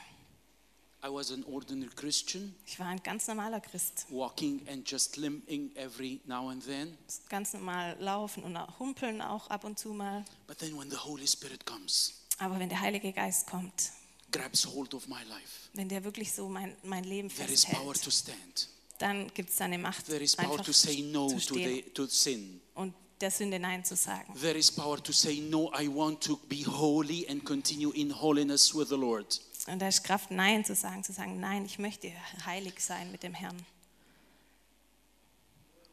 I 1.06 1.10
was 1.10 1.34
an 1.34 1.44
ordinary 1.44 1.92
Christian, 1.94 2.56
Ich 2.66 2.80
war 2.80 2.88
ein 2.88 3.04
ganz 3.04 3.28
normaler 3.28 3.60
Christ. 3.60 4.06
walking 4.10 4.66
and 4.70 4.90
just 4.90 5.18
limping 5.18 5.76
every 5.76 6.22
now 6.26 6.48
and 6.48 6.66
then. 6.66 6.98
Ganz 7.28 7.52
normal 7.52 7.98
laufen 8.00 8.42
und 8.44 8.58
humpeln 8.80 9.22
auch 9.22 9.50
ab 9.50 9.66
und 9.66 9.78
zu 9.78 9.90
mal. 9.90 10.24
But 10.48 10.60
then 10.60 10.80
when 10.80 10.90
the 10.90 10.96
Holy 10.96 11.28
Spirit 11.28 11.66
comes, 11.66 12.14
Aber 12.38 12.58
wenn 12.58 12.70
der 12.70 12.80
Heilige 12.80 13.12
Geist 13.12 13.48
kommt, 13.48 13.92
grabs 14.32 14.66
hold 14.66 14.94
of 14.94 15.10
my 15.10 15.22
life, 15.28 15.68
wenn 15.74 15.90
der 15.90 16.06
wirklich 16.06 16.32
so 16.32 16.48
mein, 16.48 16.74
mein 16.84 17.04
Leben 17.04 17.28
there 17.28 17.52
is 17.52 17.66
power 17.66 17.94
festhält, 17.94 18.04
to 18.06 18.10
stand. 18.10 18.70
Dann 19.00 19.28
gibt 19.34 19.50
es 19.50 19.58
seine 19.58 19.78
Macht, 19.78 20.06
There 20.06 20.24
is 20.24 20.36
power 20.36 20.52
einfach 20.52 20.66
to 20.66 20.72
say 20.74 21.02
no 21.02 21.28
zu 21.28 21.36
to, 21.36 21.42
stehen 21.56 21.84
the, 21.86 21.90
to 21.92 22.06
sin. 22.08 22.62
und 22.76 22.94
der 23.22 23.32
Sünde 23.32 23.60
Nein 23.60 23.84
zu 23.86 23.96
sagen. 23.96 24.34
There 24.40 24.58
is 24.58 24.72
power 24.72 25.02
to 25.02 25.12
say 25.14 25.40
no, 25.40 25.72
I 25.80 25.88
want 25.88 26.22
to 26.26 26.38
be 26.50 26.64
holy 26.66 27.28
and 27.30 27.44
continue 27.46 27.92
in 27.94 28.12
holiness 28.22 28.74
with 28.76 28.90
the 28.90 28.96
Lord. 28.96 29.40
Und 29.68 29.80
da 29.80 29.88
ist 29.88 30.04
Kraft, 30.04 30.30
Nein 30.32 30.66
zu 30.66 30.76
sagen, 30.76 31.04
zu 31.04 31.14
sagen, 31.14 31.40
nein, 31.40 31.64
ich 31.66 31.80
möchte 31.80 32.12
heilig 32.46 32.80
sein 32.82 33.12
mit 33.12 33.24
dem 33.24 33.34
Herrn. 33.34 33.58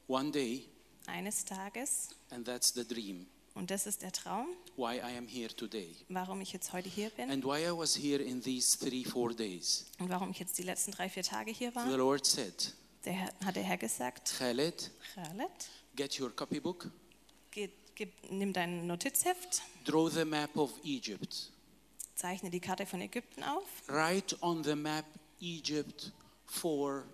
One 0.09 0.31
day, 0.33 0.65
Eines 1.07 1.45
Tages, 1.45 2.09
and 2.31 2.45
that's 2.47 2.73
the 2.75 2.85
dream, 2.85 3.27
Und 3.55 3.71
das 3.71 3.87
ist 3.87 4.03
der 4.03 4.13
Traum, 4.13 4.47
why 4.77 4.97
I 4.99 5.17
am 5.17 5.27
here 5.29 5.55
today. 5.55 5.95
warum 6.09 6.41
ich 6.41 6.53
jetzt 6.53 6.73
heute 6.73 6.89
hier 6.89 7.11
bin 7.11 7.31
And 7.31 7.45
why 7.45 7.65
I 7.67 7.71
was 7.77 7.97
here 7.97 8.23
in 8.23 8.43
these 8.43 8.77
three, 8.79 9.05
four 9.05 9.33
days. 9.35 9.87
und 9.99 10.09
warum 10.09 10.31
ich 10.31 10.39
jetzt 10.39 10.59
die 10.59 10.63
letzten 10.63 10.91
drei, 10.93 11.09
vier 11.09 11.23
Tage 11.23 11.51
hier 11.53 11.71
The 11.71 11.77
war. 11.77 11.97
Lord 11.97 12.27
said, 12.27 12.75
Der 13.05 13.13
Herr, 13.15 13.33
hat 13.45 13.57
der 13.57 13.63
Herr 13.63 13.79
gesagt, 13.79 14.35
Khaled, 14.39 14.91
Khaled, 15.15 15.51
get 15.97 16.21
your 16.21 16.31
copybook, 16.31 16.91
geh, 17.51 17.71
gib, 17.95 18.13
nimm 18.31 18.53
dein 18.53 18.87
Notizheft, 18.87 19.63
draw 19.85 20.09
the 20.11 20.25
map 20.25 20.55
of 20.57 20.73
Egypt. 20.85 21.51
zeichne 22.15 22.51
die 22.51 22.61
Karte 22.61 22.85
von 22.85 23.01
Ägypten 23.01 23.43
auf 23.43 23.65
Write 23.89 24.37
on 24.43 24.63
the 24.63 24.75
map 24.75 25.07
Egypt 25.41 26.13
for 26.45 27.05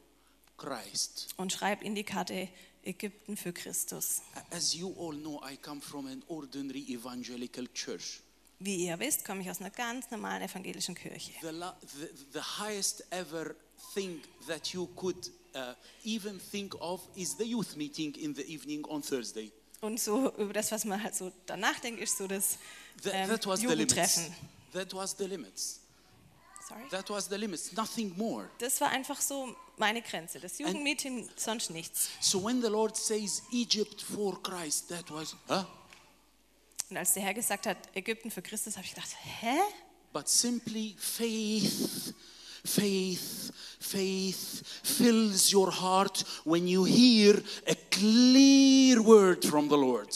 Christ. 0.57 1.29
und 1.37 1.53
schreib 1.53 1.83
in 1.83 1.95
die 1.95 2.03
Karte 2.05 2.49
Ägypten 2.83 3.37
für 3.37 3.53
Christus. 3.53 4.23
As 4.51 4.75
you 4.75 4.93
all 4.99 5.15
know, 5.17 5.41
I 5.49 5.57
come 5.57 5.81
from 5.81 6.07
an 6.07 6.25
ordinary 6.27 6.85
evangelical 6.89 7.67
church. 7.75 8.21
Wie 8.59 8.87
ihr 8.87 8.99
wisst, 8.99 9.25
komme 9.25 9.43
ich 9.43 9.51
aus 9.51 9.61
einer 9.61 9.71
ganz 9.71 10.11
normalen 10.11 10.43
evangelischen 10.43 10.95
Kirche. 10.95 11.33
The, 11.43 11.51
the, 11.99 12.09
the 12.33 12.41
highest 12.41 13.05
ever 13.11 13.55
thing 13.95 14.21
that 14.49 14.69
you 14.69 14.87
could 14.97 15.31
uh, 15.57 15.75
even 16.05 16.39
think 16.39 16.75
of 16.81 17.01
is 17.17 17.37
the 17.37 17.45
youth 17.45 17.77
meeting 17.77 18.15
in 18.17 18.35
the 18.35 18.43
evening 18.43 18.85
on 18.87 19.03
Thursday. 19.03 19.51
Und 19.81 19.99
so 20.01 20.33
über 20.37 20.53
das, 20.53 20.71
was 20.73 20.85
man 20.85 21.03
halt 21.03 21.15
so 21.15 21.33
danach 21.47 21.79
denkt, 21.81 22.01
ist 22.01 22.19
so 22.19 22.27
das 22.27 22.59
That, 23.03 23.13
ähm, 23.15 23.29
that 23.29 23.45
limits. 23.45 23.63
Jugendtreffen. 23.63 24.35
That 24.73 24.95
was 24.95 25.17
the 25.17 25.27
limits. 25.27 25.81
Sorry. 26.69 26.89
That 26.91 27.09
was 27.11 27.29
the 27.29 27.37
limits. 27.37 27.73
Nothing 27.73 28.13
more. 28.17 28.49
Das 28.59 28.81
war 28.81 28.91
einfach 28.91 29.21
so 29.21 29.55
meine 29.77 30.03
Grenze. 30.03 30.41
Das 30.41 30.59
Jugendmeeting, 30.59 31.29
sonst 31.37 31.71
nichts. 31.71 32.09
So 32.21 32.43
when 32.43 32.61
the 32.61 32.69
Lord 32.69 32.97
says 32.97 33.43
Egypt 33.53 34.03
for 34.03 34.43
Christ, 34.43 34.89
that 34.89 35.11
was, 35.11 35.37
huh? 35.49 35.65
Und 36.91 36.97
als 36.97 37.15
der 37.15 37.23
Herr 37.23 37.35
gesagt 37.35 37.67
hat, 37.67 37.77
Ägypten 37.95 38.31
für 38.31 38.43
Christus, 38.43 38.77
habe 38.77 38.87
ich 38.87 38.95
gedacht, 38.95 39.11
hä? 39.41 39.59
But 40.13 40.29
simply 40.29 40.97
faith, 40.99 42.15
faith, 42.65 43.53
faith 43.87 44.63
fills 44.83 45.53
your 45.53 45.71
heart 45.71 46.25
when 46.45 46.67
you 46.67 46.85
hear 46.85 47.41
a 47.67 47.75
clear 47.91 49.01
word 49.01 49.45
from 49.45 49.69
the 49.69 49.77
Lord. 49.77 50.15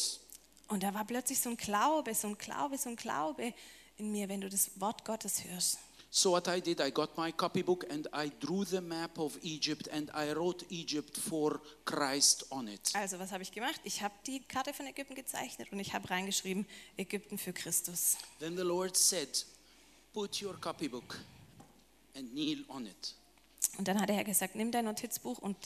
Und 0.68 0.82
da 0.82 0.94
war 0.94 1.04
plötzlich 1.04 1.40
so 1.40 1.50
ein 1.50 1.56
Glaube, 1.56 2.14
so 2.14 2.28
ein 2.28 2.38
Glaube, 2.38 2.78
so 2.78 2.88
ein 2.88 2.96
Glaube 2.96 3.52
in 3.98 4.12
mir, 4.12 4.28
wenn 4.28 4.40
du 4.40 4.48
das 4.48 4.70
Wort 4.76 5.04
Gottes 5.04 5.44
hörst. 5.44 5.78
So 6.12 6.32
what 6.32 6.48
I 6.48 6.60
did, 6.60 6.80
I 6.80 6.90
got 6.90 7.16
my 7.16 7.30
copybook 7.30 7.88
and 7.88 8.08
I 8.12 8.32
drew 8.40 8.64
the 8.64 8.80
map 8.80 9.16
of 9.18 9.38
Egypt 9.42 9.88
and 9.92 10.10
I 10.12 10.32
wrote 10.32 10.64
Egypt 10.68 11.16
for 11.16 11.60
Christ 11.84 12.46
on 12.50 12.66
it. 12.66 12.90
Also 12.94 13.18
was 13.20 13.30
habe 13.30 13.44
ich 13.44 13.52
gemacht? 13.52 13.80
Ich 13.84 14.02
habe 14.02 14.14
die 14.26 14.40
Karte 14.40 14.74
von 14.74 14.86
Ägypten 14.86 15.14
gezeichnet 15.14 15.70
und 15.70 15.78
ich 15.78 15.94
habe 15.94 16.10
reingeschrieben, 16.10 16.66
Ägypten 16.96 17.38
für 17.38 17.52
Christus. 17.52 18.16
Then 18.40 18.56
the 18.56 18.64
Lord 18.64 18.96
said, 18.96 19.28
put 20.12 20.42
your 20.42 20.54
copybook 20.54 21.20
and 22.16 22.32
kneel 22.32 22.64
on 22.68 22.86
it. 22.86 23.14
Und 23.78 23.88
dann 23.88 24.00
hat 24.00 24.08
der 24.08 24.16
Herr 24.16 24.24
gesagt, 24.24 24.54
nimm 24.54 24.70
dein 24.72 24.84
Notizbuch 24.86 25.38
und 25.38 25.56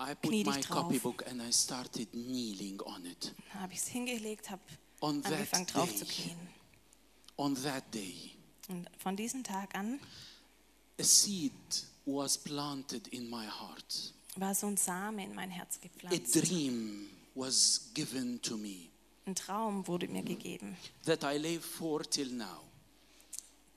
I 0.00 0.14
knie 0.22 0.42
dich 0.44 0.54
my 0.54 0.60
drauf. 0.60 0.82
copybook 0.84 1.26
and 1.28 1.42
I 1.42 1.52
started 1.52 2.10
kneeling 2.12 2.80
on 2.82 3.04
it. 3.06 3.34
Dann 3.52 3.62
habe 3.62 3.72
ich 3.72 3.78
es 3.80 3.88
hingelegt, 3.88 4.50
habe 4.50 4.62
On 5.00 5.22
that 5.22 5.32
angefangen 5.32 5.66
drauf 5.66 5.94
zu 5.94 6.04
day. 6.04 6.14
knien. 6.14 6.38
On 7.36 7.54
that 7.62 7.84
day, 7.94 8.30
Und 8.68 8.88
von 8.98 9.16
diesem 9.16 9.42
Tag 9.44 9.74
an 9.74 9.98
a 10.98 11.02
seed 11.02 11.52
was 12.06 12.36
planted 12.38 13.08
in 13.08 13.28
my 13.28 13.46
heart. 13.46 14.14
war 14.36 14.54
so 14.54 14.66
ein 14.66 14.76
Same 14.76 15.22
in 15.24 15.34
mein 15.34 15.50
Herz 15.50 15.76
A 15.78 15.80
gepflanzt. 15.82 16.34
dream 16.36 17.06
was 17.34 17.90
given 17.94 18.40
to 18.42 18.56
me 18.56 18.88
Ein 19.26 19.34
Traum 19.34 19.86
wurde 19.86 20.08
mir 20.08 20.22
gegeben, 20.22 20.76
that 21.04 21.22
I 21.24 21.36
live 21.38 21.62
for 21.64 22.02
till 22.02 22.30
now. 22.32 22.60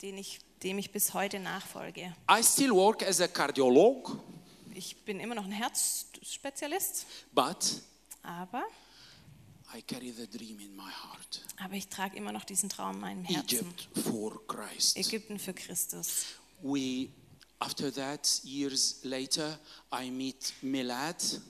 den 0.01 0.17
ich, 0.17 0.39
dem 0.63 0.77
ich 0.77 0.91
bis 0.91 1.13
heute 1.13 1.39
nachfolge. 1.39 2.15
I 2.29 2.43
still 2.43 2.71
work 2.71 3.03
as 3.03 3.19
a 3.21 3.27
cardiolog, 3.27 4.19
Ich 4.73 5.03
bin 5.05 5.19
immer 5.19 5.35
noch 5.35 5.45
ein 5.45 5.51
Herzspezialist, 5.51 7.05
but 7.33 7.81
aber, 8.23 8.63
I 9.75 9.81
carry 9.81 10.11
the 10.11 10.27
dream 10.27 10.59
in 10.59 10.75
my 10.75 10.83
heart. 10.89 11.41
aber 11.63 11.75
ich 11.75 11.87
trage 11.87 12.15
immer 12.17 12.31
noch 12.31 12.43
diesen 12.45 12.69
Traum 12.69 12.95
in 12.95 13.01
meinem 13.01 13.25
Herzen. 13.25 13.59
Egypt 13.59 13.87
for 14.03 14.45
Christ. 14.47 14.97
Ägypten 14.97 15.39
für 15.39 15.53
Christus. 15.53 16.25
We, 16.61 17.09
after 17.59 17.93
that, 17.93 18.41
years 18.43 18.99
later, 19.03 19.59
I 19.93 20.09
meet 20.09 20.53
Milad. 20.61 21.41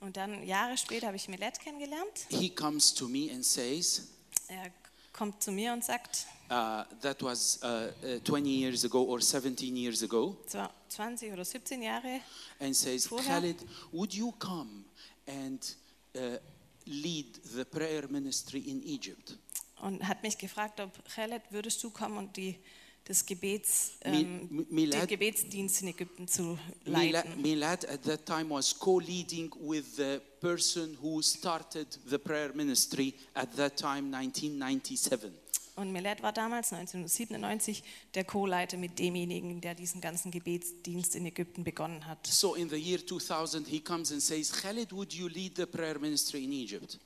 Und 0.00 0.16
dann 0.16 0.42
Jahre 0.46 0.76
später 0.76 1.06
habe 1.06 1.16
ich 1.16 1.28
Milet 1.28 1.58
kennengelernt. 1.60 2.26
He 2.28 2.50
comes 2.50 2.92
to 2.94 3.08
me 3.08 3.30
and 3.32 3.44
says, 3.44 4.08
Er 4.48 4.70
kommt 5.14 5.42
zu 5.42 5.52
mir 5.52 5.72
und 5.72 5.82
sagt, 5.82 6.26
uh, 6.50 6.82
that 7.00 7.22
was 7.22 7.58
uh, 7.62 7.88
uh, 8.16 8.18
20 8.24 8.50
years 8.50 8.84
ago 8.84 9.02
or 9.04 9.20
17 9.20 9.74
years 9.76 10.02
ago, 10.02 10.36
zwar 10.46 10.70
20 10.90 11.32
oder 11.32 11.44
17 11.44 11.82
Jahre, 11.82 12.20
and 12.60 12.74
says, 12.76 13.06
Vorher- 13.06 13.40
Khalid, 13.40 13.56
would 13.92 14.12
you 14.12 14.32
come 14.32 14.84
and 15.26 15.76
uh, 16.16 16.36
lead 16.84 17.40
the 17.56 17.64
prayer 17.64 18.06
ministry 18.08 18.60
in 18.60 18.82
Egypt? 18.82 19.38
und 19.80 20.06
hat 20.06 20.22
mich 20.22 20.36
gefragt, 20.38 20.80
ob 20.80 20.90
Khaled, 21.14 21.42
würdest 21.50 21.82
du 21.82 21.90
kommen 21.90 22.18
und 22.18 22.36
die, 22.36 22.58
das 23.04 23.26
Gebets, 23.26 23.92
ähm, 24.02 24.66
Milad- 24.70 25.08
Gebetsdienst 25.08 25.82
in 25.82 25.88
Ägypten 25.88 26.26
zu 26.26 26.58
Milad, 26.86 27.12
leiten. 27.12 27.42
Milad 27.42 27.84
at 27.88 28.02
that 28.04 28.24
time 28.24 28.48
was 28.50 28.78
co-leading 28.78 29.50
with 29.60 29.84
the 29.96 30.20
person 30.40 30.96
who 31.02 31.20
started 31.20 31.86
the 32.08 32.18
prayer 32.18 32.52
ministry 32.54 33.12
at 33.34 33.54
that 33.56 33.76
time, 33.76 34.08
1997. 34.10 35.30
Und 35.76 35.90
Milet 35.90 36.22
war 36.22 36.32
damals 36.32 36.72
1997 36.72 37.82
der 38.14 38.22
Co-Leiter 38.24 38.76
mit 38.76 38.96
demjenigen, 38.98 39.60
der 39.60 39.74
diesen 39.74 40.00
ganzen 40.00 40.30
Gebetsdienst 40.30 41.16
in 41.16 41.26
Ägypten 41.26 41.64
begonnen 41.64 42.06
hat. 42.06 42.24
So 42.28 42.54
in 42.54 42.68
the 42.70 42.76
year 42.76 43.04
2000, 43.04 43.66
he 43.66 43.80
comes 43.80 44.12
and 44.12 44.22
says, 44.22 44.52
Khalid, 44.52 44.92
would 44.92 45.12
you 45.12 45.26
lead 45.26 45.56
the 45.56 45.66
prayer 45.66 45.98
ministry 45.98 46.44
in 46.44 46.52
Egypt? 46.52 46.98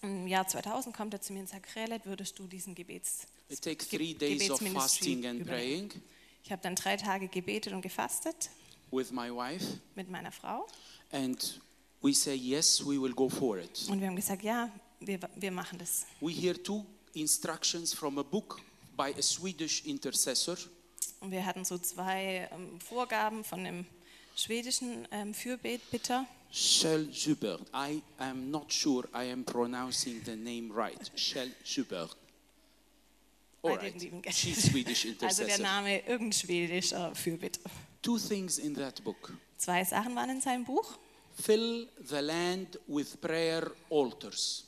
Im 0.00 0.26
Jahr 0.26 0.48
2000 0.48 0.96
kommt 0.96 1.12
er 1.12 1.20
zu 1.20 1.34
mir 1.34 1.40
und 1.40 1.48
sagt, 1.50 1.66
Khaled, 1.74 2.06
würdest 2.06 2.38
du 2.38 2.46
diesen 2.46 2.74
Gebets, 2.74 3.20
It 3.20 3.26
takes 3.26 3.37
Ge- 3.48 3.76
three 3.76 4.14
days 4.14 4.50
of 4.50 4.58
Gebetsministry 4.60 5.88
Ich 6.44 6.52
habe 6.52 6.62
dann 6.62 6.74
drei 6.74 6.96
Tage 6.96 7.28
gebetet 7.28 7.72
und 7.72 7.80
gefastet 7.82 8.50
with 8.90 9.10
my 9.10 9.30
wife, 9.30 9.64
mit 9.94 10.10
meiner 10.10 10.30
Frau. 10.32 10.66
and 11.12 11.60
we 12.02 12.12
say, 12.12 12.34
yes, 12.34 12.80
we 12.84 13.00
will 13.00 13.12
go 13.14 13.28
for 13.28 13.58
it. 13.58 13.86
Und 13.88 14.00
wir 14.00 14.06
haben 14.08 14.16
gesagt, 14.16 14.42
ja, 14.42 14.70
wir, 15.00 15.18
wir 15.36 15.50
machen 15.50 15.78
das. 15.78 16.06
We 16.20 16.30
hear 16.32 16.62
two 16.62 16.84
instructions 17.14 17.92
from 17.94 18.18
a 18.18 18.22
book 18.22 18.60
by 18.96 19.14
a 19.18 19.22
Swedish 19.22 19.84
intercessor. 19.84 20.56
Und 21.20 21.30
wir 21.30 21.44
hatten 21.44 21.64
so 21.64 21.78
zwei 21.78 22.48
ähm, 22.52 22.78
Vorgaben 22.80 23.42
von 23.44 23.60
einem 23.60 23.86
schwedischen 24.36 25.08
ähm, 25.10 25.34
Fürbitter. 25.34 26.26
Shell 26.50 27.12
Schubert. 27.12 27.62
I 27.74 28.00
am 28.18 28.50
not 28.50 28.72
sure 28.72 29.06
I 29.14 29.30
am 29.32 29.44
pronouncing 29.44 30.22
the 30.24 30.36
name 30.36 30.72
right. 30.74 31.10
Shell 31.16 31.50
Schubert. 31.64 32.16
All 33.62 33.72
I 33.72 33.76
didn't 33.76 34.02
even 34.04 34.22
get 34.22 34.32
it. 34.32 34.56
Swedish 34.56 35.06
Also 35.22 35.44
der. 35.44 35.58
Name 35.58 35.98
irgendein 36.06 36.32
schwedischer 36.32 37.14
Fürbitter. 37.14 37.60
Two 38.02 38.18
things 38.18 38.58
in 38.58 38.74
that 38.74 39.02
book. 39.02 39.32
Zwei 39.56 39.84
Sachen 39.84 40.14
waren 40.14 40.30
in 40.30 40.40
seinem 40.40 40.64
Buch. 40.64 40.98
Fill 41.34 41.88
the 42.00 42.20
land 42.20 42.78
with 42.86 43.20
prayer 43.20 43.70
altars. 43.90 44.64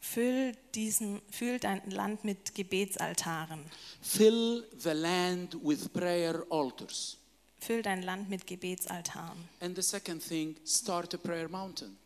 Füll, 0.00 0.54
diesen, 0.74 1.20
füll 1.30 1.58
dein 1.58 1.90
Land 1.90 2.24
mit 2.24 2.54
Gebetsaltaren. 2.54 3.64
Fill 4.00 4.64
the 4.78 4.92
land 4.94 5.54
with 5.62 5.92
prayer 5.92 6.44
altars. 6.48 7.18
Füll 7.60 7.82
dein 7.82 8.02
Land 8.02 8.30
mit 8.30 8.46
Gebetsaltaren. 8.46 9.48
And 9.60 9.76
the 9.76 9.82
second 9.82 10.22
thing, 10.22 10.56
start 10.64 11.12
a 11.12 11.18
prayer 11.18 11.48
mountain. 11.48 11.98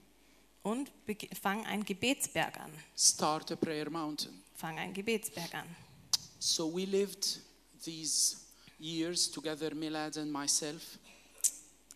Und 0.63 0.91
fang 1.41 1.65
einen 1.67 1.85
Gebetsberg 1.85 2.59
an. 2.59 2.73
Start 2.97 3.53
a 3.53 3.57
prayer 3.57 3.91
mountain. 3.91 4.43
Fang 4.57 4.79
einen 4.79 4.95
Gebetsberg 4.95 5.55
an. 5.55 5.67
So 6.45 6.67
we 6.67 6.87
lived 6.87 7.39
these 7.85 8.37
years 8.81 9.31
together, 9.31 9.77
Milad 9.77 10.17
and 10.17 10.33
myself. 10.33 10.99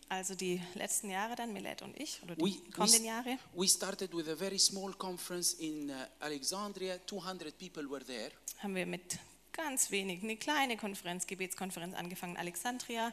Also 0.08 0.36
die 0.36 0.62
letzten 0.74 1.10
Jahre 1.10 1.34
dann, 1.34 1.52
Milet 1.52 1.82
und 1.82 1.98
ich, 2.00 2.22
oder 2.22 2.36
die 2.36 2.42
We, 2.42 2.50
we, 2.50 2.70
kommenden 2.70 3.04
Jahre, 3.04 3.38
we 3.56 3.66
started 3.66 4.14
with 4.14 4.28
a 4.28 4.36
very 4.36 4.56
small 4.60 4.92
conference 4.92 5.54
in 5.54 5.90
uh, 5.90 5.94
Alexandria. 6.20 6.96
200 7.08 7.58
people 7.58 7.90
were 7.90 8.04
there. 8.04 8.30
haben 8.62 8.76
wir 8.76 8.86
mit 8.86 9.18
ganz 9.50 9.90
wenig, 9.90 10.22
eine 10.22 10.36
kleine 10.36 10.76
Konferenz, 10.76 11.26
Gebetskonferenz 11.26 11.96
angefangen 11.96 12.34
in 12.34 12.40
Alexandria, 12.40 13.12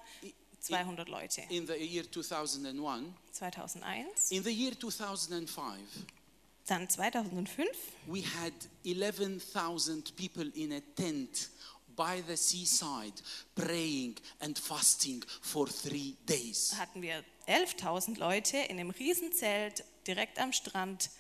200 0.60 1.10
Leute. 1.10 1.42
In 1.50 1.66
the 1.66 1.74
year 1.74 2.04
2001. 2.12 3.12
2001, 3.32 4.30
In 4.30 4.44
the 4.44 4.52
year 4.52 4.80
2005, 4.80 5.80
dann 6.74 6.90
2005 6.90 7.68
we 8.08 8.24
had 8.24 8.54
11,000 8.84 10.16
people 10.16 10.50
in 10.56 10.74
a 10.74 10.82
tent 10.96 11.50
by 11.96 12.24
the 12.28 12.36
seaside 12.36 13.14
praying 13.56 14.16
and 14.40 14.58
fasting 14.58 15.24
for 15.42 15.68
three 15.68 16.16
days. 16.26 16.74
hatten 16.78 17.02
wir 17.02 17.24
11.000 17.48 18.18
Leute 18.18 18.58
in 18.58 18.80
einem 18.80 18.90
Riesenzelt 18.90 19.84
direkt 20.08 20.40
am 20.40 20.52
Strand. 20.52 21.12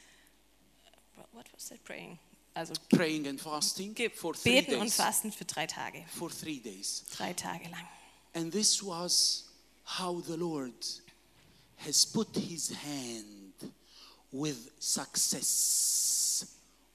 What 1.31 1.45
was 1.53 1.69
that 1.69 1.83
praying? 1.83 2.17
Also 2.55 2.73
praying 2.89 3.27
and 3.27 3.39
fasting 3.39 3.95
for 4.15 4.33
three 4.33 4.61
beten 4.61 4.75
und 4.75 4.85
days. 4.85 4.95
fasten 4.95 5.31
für 5.31 5.45
drei 5.45 5.67
Tage. 5.67 6.03
For 6.07 6.29
three 6.29 6.59
days. 6.59 7.03
Drei 7.15 7.33
Tage 7.33 7.69
lang. 7.69 7.87
And 8.33 8.51
this 8.51 8.83
was 8.83 9.49
how 9.85 10.19
the 10.21 10.35
Lord 10.35 10.73
has 11.77 12.05
put 12.05 12.35
his 12.35 12.69
hand 12.69 13.42
with 14.33 14.57
success 14.79 16.45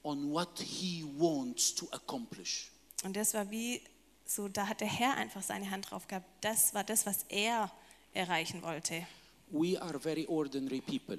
on 0.03 0.31
what 0.31 0.59
he 0.59 1.03
wants 1.17 1.73
to 1.73 1.87
accomplish. 1.91 2.69
Und 3.03 3.15
das 3.15 3.33
war 3.33 3.49
wie 3.49 3.81
so, 4.25 4.47
da 4.47 4.67
hat 4.67 4.81
der 4.81 4.87
Herr 4.87 5.15
einfach 5.15 5.41
seine 5.41 5.69
Hand 5.71 5.89
drauf 5.89 6.07
gehabt. 6.07 6.27
Das 6.41 6.73
war 6.73 6.83
das, 6.83 7.05
was 7.05 7.25
er 7.29 7.71
erreichen 8.13 8.61
wollte. 8.61 9.07
We 9.51 9.81
are 9.81 9.99
very 9.99 10.27
ordinary 10.27 10.81
people, 10.81 11.17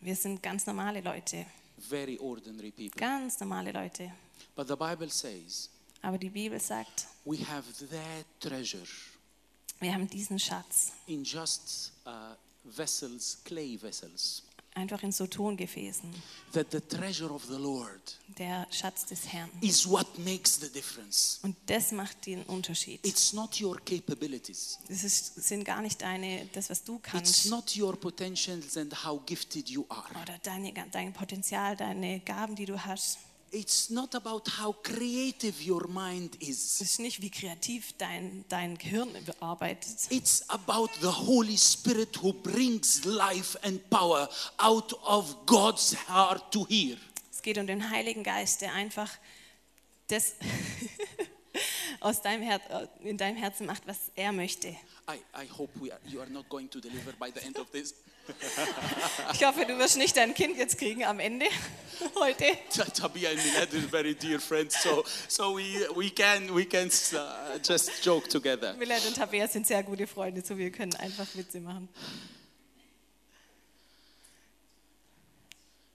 Wir 0.00 0.16
sind 0.16 0.42
ganz 0.42 0.66
normale 0.66 1.00
Leute. 1.00 1.46
very 1.78 2.18
ordinary 2.18 2.70
people. 2.72 2.98
Ganz 3.00 3.38
normale 3.38 3.70
Leute. 3.70 4.10
But 4.56 4.68
the 4.68 4.76
Bible 4.76 5.10
says 5.10 5.70
Aber 6.02 6.18
die 6.18 6.30
Bibel 6.30 6.58
sagt, 6.60 7.06
we 7.24 7.38
have 7.46 7.64
that 7.90 8.26
treasure 8.40 8.86
wir 9.80 9.92
haben 9.92 10.08
diesen 10.08 10.38
Schatz 10.38 10.92
in 11.06 11.24
just 11.24 11.92
uh, 12.06 12.34
vessels, 12.64 13.38
clay 13.44 13.76
vessels. 13.80 14.42
Einfach 14.74 15.02
in 15.02 15.12
so 15.12 15.26
Tongefäßen. 15.26 16.10
That 16.52 16.70
the 16.72 16.80
treasure 16.80 17.30
of 17.32 17.44
the 17.44 17.56
Lord 17.56 18.18
Der 18.38 18.66
Schatz 18.70 19.06
des 19.06 19.32
Herrn. 19.32 19.48
is 19.60 19.88
what 19.88 20.18
makes 20.18 20.56
the 20.60 20.68
difference. 20.68 21.38
Und 21.42 21.56
das 21.66 21.92
macht 21.92 22.26
den 22.26 22.42
Unterschied. 22.44 23.04
It's 23.06 23.32
not 23.32 23.60
your 23.60 23.76
capabilities. 23.84 24.78
Das 24.88 25.04
ist, 25.04 25.36
sind 25.36 25.64
gar 25.64 25.80
nicht 25.80 26.02
deine, 26.02 26.46
das, 26.52 26.70
was 26.70 26.82
du 26.84 26.96
It's 26.96 27.02
kannst. 27.04 27.46
not 27.46 27.76
your 27.76 27.96
potentials 27.98 28.76
and 28.76 28.92
how 29.04 29.20
gifted 29.24 29.68
you 29.68 29.84
are. 29.88 30.04
Oder 30.22 30.38
deine, 30.42 30.72
dein 30.90 31.12
Potenzial, 31.12 31.76
deine 31.76 32.20
Gaben, 32.20 32.56
die 32.56 32.66
du 32.66 32.78
hast. 32.84 33.18
It's 33.54 33.88
not 33.88 34.16
about 34.16 34.48
how 34.58 34.72
creative 34.82 35.54
your 35.64 35.86
mind 35.86 36.36
Es 36.40 36.48
is. 36.48 36.80
ist 36.80 36.98
nicht, 36.98 37.22
wie 37.22 37.30
kreativ 37.30 37.92
dein, 37.98 38.44
dein 38.48 38.76
Gehirn 38.76 39.10
arbeitet. 39.38 40.10
It's 40.10 40.42
about 40.50 40.90
the 41.00 41.06
Holy 41.06 41.56
Spirit 41.56 42.20
who 42.20 42.32
brings 42.32 43.04
life 43.04 43.56
and 43.62 43.88
power 43.90 44.28
out 44.58 44.92
of 45.04 45.46
God's 45.46 45.94
heart 46.08 46.50
to 46.52 46.66
hear. 46.66 46.96
Es 47.30 47.42
geht 47.42 47.56
um 47.56 47.66
den 47.68 47.90
Heiligen 47.90 48.24
Geist, 48.24 48.60
der 48.60 48.72
einfach 48.72 49.10
das 50.08 50.34
aus 52.00 52.22
deinem 52.22 52.42
Herz, 52.42 52.62
in 53.04 53.16
deinem 53.16 53.36
Herzen 53.36 53.66
macht, 53.66 53.86
was 53.86 54.10
er 54.16 54.32
möchte. 54.32 54.70
I, 55.08 55.20
I 55.36 55.48
hope 55.56 55.70
we 55.80 55.92
are, 55.92 56.00
you 56.08 56.20
are 56.20 56.30
not 56.30 56.48
going 56.48 56.68
to 56.70 56.80
deliver 56.80 57.12
by 57.12 57.30
the 57.32 57.46
end 57.46 57.56
of 57.58 57.70
this. 57.70 57.94
Ich 59.32 59.44
hoffe, 59.44 59.66
du 59.66 59.78
wirst 59.78 59.96
nicht 59.96 60.16
dein 60.16 60.34
Kind 60.34 60.56
jetzt 60.56 60.78
kriegen 60.78 61.04
am 61.04 61.20
Ende 61.20 61.46
heute. 62.14 62.44
Tabia 62.94 63.30
and 63.30 63.38
Milad 63.44 63.74
are 63.74 63.88
very 63.88 64.14
dear 64.14 64.40
friends, 64.40 64.82
so, 64.82 65.04
so 65.28 65.56
we, 65.56 65.86
we 65.94 66.10
can, 66.10 66.54
we 66.54 66.64
can 66.64 66.88
uh, 67.14 67.58
just 67.62 68.04
joke 68.04 68.28
together. 68.28 68.74
Millard 68.74 69.04
und 69.06 69.14
Tabea 69.16 69.46
sind 69.48 69.66
sehr 69.66 69.82
gute 69.82 70.06
Freunde, 70.06 70.42
so 70.44 70.56
wir 70.56 70.70
können 70.70 70.94
einfach 70.96 71.26
Witze 71.34 71.60
machen. 71.60 71.88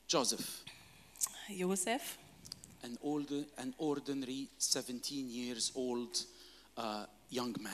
Joseph, 0.08 0.64
Josef, 1.48 2.18
an, 2.84 2.98
old, 3.02 3.32
an 3.58 3.74
ordinary 3.78 4.50
17 4.58 5.30
years 5.30 5.72
old 5.76 6.26
uh, 6.78 7.06
young 7.30 7.56
man, 7.62 7.72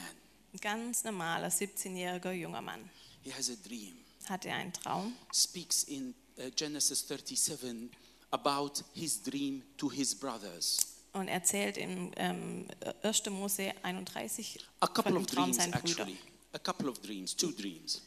ein 0.53 0.59
ganz 0.59 1.03
normaler 1.03 1.47
17-jähriger 1.47 2.31
junger 2.31 2.61
Mann, 2.61 2.89
he 3.23 3.31
has 3.31 3.49
a 3.49 3.55
dream. 3.67 4.04
Hatte 4.29 4.51
einen 4.51 4.73
Traum 4.73 5.13
speaks 5.33 5.83
in 5.83 6.13
uh, 6.37 6.49
Genesis 6.55 7.07
37 7.07 7.89
about 8.31 8.83
his 8.93 9.21
dream 9.21 9.61
to 9.77 9.89
his 9.89 10.13
brothers. 10.15 10.77
und 11.13 11.27
erzählt 11.29 11.77
in 11.77 12.11
ähm, 12.17 12.67
1. 13.03 13.29
Mose 13.29 13.71
31 13.83 14.59
A 14.81 14.87
couple 14.87 15.13
von 15.13 15.21
of 15.21 15.25
dem 15.27 15.35
Traum 15.35 15.45
dreams, 15.51 15.57
seiner 15.57 15.77
Brüder. 15.79 16.01
actually. 16.03 16.17
A 16.53 16.59
couple 16.59 16.89
of 16.89 16.99
dreams, 17.01 17.35
two 17.35 17.51
dreams. 17.51 18.01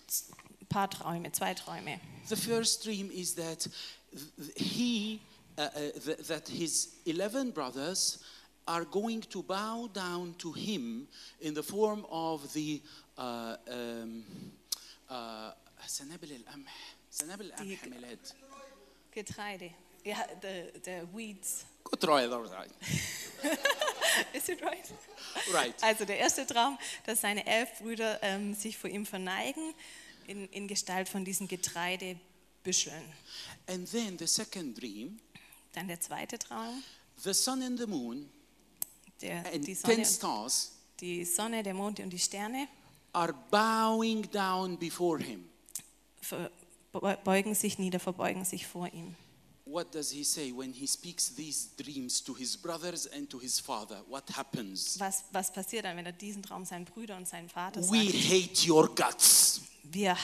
Ein 0.61 0.67
paar 0.69 0.89
Träume, 0.91 1.31
zwei 1.33 1.55
Träume. 1.55 2.01
The 2.29 2.37
first 2.37 2.85
dream 2.85 3.11
is 3.11 3.35
that 3.35 3.69
th- 4.11 4.53
he, 4.57 5.21
uh, 5.59 5.63
uh, 5.63 5.71
th- 6.05 6.27
that 6.29 6.49
his 6.49 6.97
11 7.07 7.53
brothers 7.53 8.19
are 8.67 8.85
going 8.85 9.23
to 9.31 9.43
bow 9.43 9.89
down 9.95 10.35
to 10.39 10.53
him 10.53 11.09
in 11.41 11.55
the 11.55 11.63
form 11.63 12.05
of 12.11 12.53
the 12.53 12.83
uh, 13.17 13.57
um, 13.71 14.25
uh, 15.09 15.53
سنابل 15.88 16.32
القمح 16.32 16.96
سنابل 17.12 17.46
القمح 17.46 17.84
Die- 17.84 17.90
ميلاد 17.90 18.20
Getreide. 19.16 19.72
Ja, 20.06 20.18
the, 20.42 20.72
the 20.84 21.08
weeds. 21.14 21.66
Good 21.84 22.02
try, 22.02 22.26
right. 22.26 22.72
Is 24.34 24.50
it 24.50 24.62
right? 24.62 24.92
Right. 25.54 25.84
Also 25.84 26.06
der 26.06 26.18
erste 26.18 26.46
Traum, 26.46 26.78
dass 27.06 27.22
seine 27.22 27.46
elf 27.46 27.70
Brüder 27.80 28.20
ähm, 28.24 28.54
sich 28.56 28.78
vor 28.78 28.90
ihm 28.90 29.06
verneigen 29.06 29.74
in, 30.28 30.48
in 30.50 30.68
Gestalt 30.68 31.08
von 31.10 31.24
diesen 31.24 31.48
Getreidebüscheln. 31.48 33.04
And 33.68 33.90
then 33.92 34.18
the 34.18 34.28
second 34.28 34.80
dream, 34.82 35.20
Dann 35.74 35.88
der 35.88 36.00
zweite 36.02 36.38
Traum, 36.38 36.84
the 37.18 37.34
sun 37.34 37.62
and 37.62 37.80
the 37.80 37.88
moon 37.88 38.30
der, 39.22 39.46
and 39.54 39.66
die, 39.68 39.76
10 39.76 39.76
Sonne, 39.76 40.06
stars 40.06 40.72
die 41.00 41.24
Sonne, 41.26 41.64
der 41.64 41.74
Mond 41.74 42.00
und 42.00 42.10
die 42.10 42.20
Sterne 42.20 42.68
are 43.14 43.34
bowing 43.52 44.24
down 44.32 44.78
before 44.78 45.20
him. 45.24 45.50
beugen 47.25 47.55
sich 47.55 47.79
nieder, 47.79 48.01
verbeugen 48.01 48.45
sich 48.45 48.67
vor 48.67 48.93
ihm. 48.93 49.15
What 49.71 49.95
does 49.95 50.11
he 50.11 50.25
say 50.25 50.51
when 50.51 50.73
he 50.73 50.87
speaks 50.87 51.35
these 51.35 51.69
dreams 51.77 52.25
to 52.25 52.35
his 52.35 52.57
brothers 52.57 53.07
and 53.07 53.29
to 53.29 53.39
his 53.39 53.61
father? 53.61 54.03
What 54.09 54.25
happens? 54.35 54.99
Was, 54.99 55.25
was 55.31 55.53
passiert 55.53 55.85
dann, 55.85 55.95
wenn 55.99 56.07
er 56.07 56.13
diesen 56.13 56.43
Traum 56.43 56.65
seinen 56.65 56.87
Brüdern 56.87 57.19
und 57.19 57.29
seinem 57.29 57.51
Vater 57.51 57.83
sagt? 57.83 57.93
We 57.93 58.11
hate 58.11 58.67
your 58.67 58.89
guts. 58.95 59.61
Wir, 59.83 60.17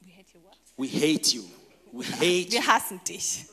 we 0.00 0.12
hate 0.12 0.26
you 0.34 0.42
what? 0.42 0.58
We 0.76 0.88
hate 0.88 1.32
you. 1.32 1.44
We 1.92 2.04
hate 2.16 2.48
you. 2.48 2.50
Wir 2.50 2.66
hassen 2.66 3.00
dich. 3.04 3.46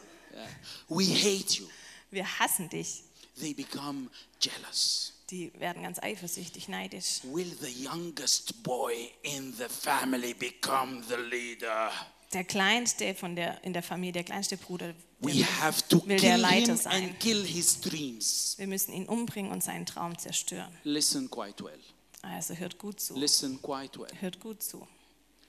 We 0.90 1.06
hate 1.06 1.60
you. 1.60 1.68
Wir 2.10 2.40
hassen 2.40 2.68
dich. 2.70 3.04
They 3.40 3.54
become 3.54 4.10
jealous. 4.40 5.14
Die 5.30 5.52
werden 5.60 5.84
ganz 5.84 6.00
eifersüchtig, 6.02 6.70
neidisch. 6.70 7.20
Will 7.24 7.52
the 7.60 7.86
youngest 7.86 8.64
boy 8.64 8.94
in 9.24 9.54
the 9.54 9.66
family 9.68 10.34
become 10.34 11.04
the 11.04 11.16
leader? 11.16 11.92
Der 12.34 12.44
kleinste 12.44 13.14
von 13.14 13.36
der, 13.36 13.64
in 13.64 13.74
der 13.74 13.84
Familie, 13.84 14.14
der 14.14 14.24
kleinste 14.24 14.58
Bruder, 14.58 14.94
We 15.20 15.44
have 15.44 15.82
to 15.90 16.06
will 16.06 16.20
der 16.20 16.38
Leiter 16.38 16.78
sein. 16.78 17.04
and 17.06 17.20
kill 17.20 17.44
his 17.44 17.80
dreams. 17.82 18.54
wir 18.58 18.68
müssen 18.68 18.94
ihn 18.94 19.06
umbringen 19.08 19.52
und 19.52 19.64
seinen 19.64 19.86
Traum 19.86 20.18
zerstören. 20.18 20.72
Listen 20.84 21.30
quite 21.30 21.64
well. 21.64 21.80
Also 22.22 22.54
hört 22.54 22.78
gut 22.78 23.00
zu. 23.00 23.18
Listen 23.18 23.62
quite 23.62 24.00
well. 24.00 24.12
Hört 24.20 24.40
gut 24.40 24.62
zu. 24.62 24.88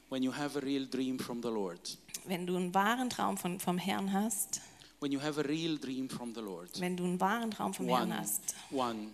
When 0.09 0.23
you 0.23 0.35
have 0.35 0.57
a 0.59 0.63
real 0.63 0.87
dream 0.87 1.19
from 1.19 1.43
the 1.43 1.49
Lord, 1.51 1.99
Wenn 2.25 2.47
du 2.47 2.57
einen 2.57 2.73
wahren 2.75 3.11
Traum 3.11 3.37
von, 3.37 3.61
vom 3.61 3.77
Herrn 3.79 4.13
hast, 4.13 4.61
when 5.01 5.13
you 5.13 5.21
have 5.21 5.39
a 5.39 5.45
real 5.45 5.79
dream 5.79 6.09
from 6.09 6.35
the 6.35 6.41
Lord, 6.41 6.81
wenn 6.81 6.97
du 6.97 7.05
einen 7.05 7.21
wahren 7.21 7.51
Traum 7.51 7.75
vom 7.75 7.87
Herrn 7.89 8.05
one, 8.11 8.19
hast, 8.19 8.55
one, 8.71 9.09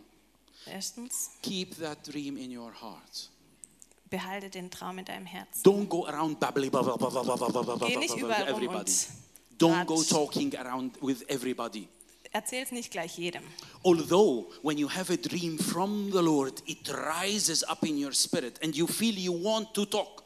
Erstens. 0.67 1.31
Keep 1.43 1.77
that 1.77 2.03
dream 2.05 2.37
in 2.37 2.57
your 2.57 2.73
heart. 2.73 3.31
Behalte 4.11 4.49
den 4.51 4.71
Traum 4.71 4.99
in 4.99 5.05
deinem 5.05 5.27
Herzen. 5.27 5.63
Don't 5.65 5.89
go 5.89 6.07
around 6.07 6.39
bubbly, 6.39 6.71
Geh 6.71 7.97
nicht 7.97 8.17
überall 8.17 8.45
rum 8.45 8.57
everybody. 8.57 8.79
und 8.79 9.59
Don't 9.59 9.87
go 9.87 10.03
talking 10.03 10.55
around 10.57 10.97
with 11.01 11.29
everybody. 11.29 11.89
Erzähl's 12.33 12.73
nicht 12.73 12.91
gleich 12.91 13.17
jedem. 13.17 13.45
Although 13.85 14.51
when 14.63 14.77
you 14.77 14.89
have 14.89 15.13
a 15.13 15.17
dream 15.17 15.57
from 15.59 16.11
the 16.11 16.21
Lord, 16.21 16.63
it 16.67 16.89
rises 16.89 17.63
up 17.69 17.85
in 17.85 17.97
your 17.97 18.13
spirit 18.13 18.59
and 18.63 18.75
you 18.75 18.89
feel 18.89 19.15
you 19.17 19.33
want 19.33 19.73
to 19.75 19.87
talk. 19.87 20.24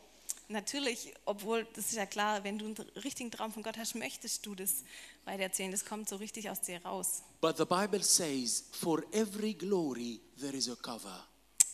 Natürlich, 0.51 1.13
obwohl, 1.27 1.67
das 1.75 1.87
ist 1.87 1.97
ja 1.97 2.07
klar, 2.07 2.43
wenn 2.43 2.59
du 2.59 2.65
einen 2.65 2.77
richtigen 3.05 3.31
Traum 3.31 3.53
von 3.53 3.63
Gott 3.63 3.77
hast, 3.77 3.95
möchtest 3.95 4.47
du 4.47 4.55
das 4.55 4.83
weiter 5.27 5.43
erzählen. 5.43 5.71
Das 5.71 5.85
kommt 5.85 6.09
so 6.09 6.17
richtig 6.17 6.49
aus 6.49 6.63
dir 6.63 6.83
raus. 6.85 7.23
But 7.43 7.59
the 7.59 7.67
Bible 7.67 8.03
says, 8.03 8.65
for 8.73 9.05
every 9.13 9.53
glory, 9.53 10.21
there 10.41 10.57
is 10.57 10.71
a 10.71 10.77
cover. 10.77 11.27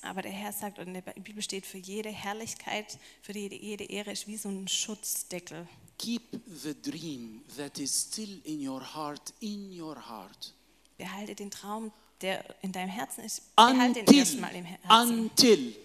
Aber 0.02 0.22
der 0.22 0.32
Herr 0.32 0.52
sagt, 0.52 0.78
und 0.78 0.88
in 0.88 0.94
der 0.94 1.02
Bibel 1.02 1.40
steht, 1.42 1.64
für 1.64 1.78
jede 1.78 2.10
Herrlichkeit, 2.10 2.98
für 3.22 3.32
jede, 3.32 3.54
jede 3.54 3.84
Ehre 3.84 4.10
ist 4.10 4.26
wie 4.26 4.36
so 4.36 4.48
ein 4.48 4.66
Schutzdeckel. 4.66 5.68
Keep 5.98 6.40
the 6.46 6.74
dream 6.74 7.44
that 7.56 7.78
is 7.78 8.08
still 8.08 8.40
in 8.44 8.66
your 8.66 8.82
heart 8.82 9.32
in 9.40 9.70
your 9.80 9.96
heart 9.96 10.52
Behalte 10.98 11.34
den 11.34 11.50
Traum, 11.50 11.92
der 12.20 12.44
in 12.62 12.72
deinem 12.72 12.88
Herzen 12.88 13.24
ist, 13.24 13.54
behalte 13.54 13.94
den 13.94 14.00
until, 14.00 14.18
erstmal 14.18 14.54
im 14.54 14.64
Herzen, 14.64 14.90
until 14.90 15.76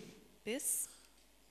bis, 0.43 0.87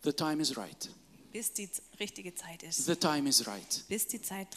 the 0.03 0.13
time 0.13 0.43
is 0.43 0.57
right. 0.57 0.91
Bis 1.33 1.53
die 1.53 1.69
richtige 2.01 2.35
Zeit 2.35 2.63
ist. 2.63 2.85
The 2.87 2.97
time 2.97 3.29
is 3.29 3.47
right. 3.47 3.85
Bis 3.89 4.07
die 4.07 4.21
Zeit, 4.21 4.49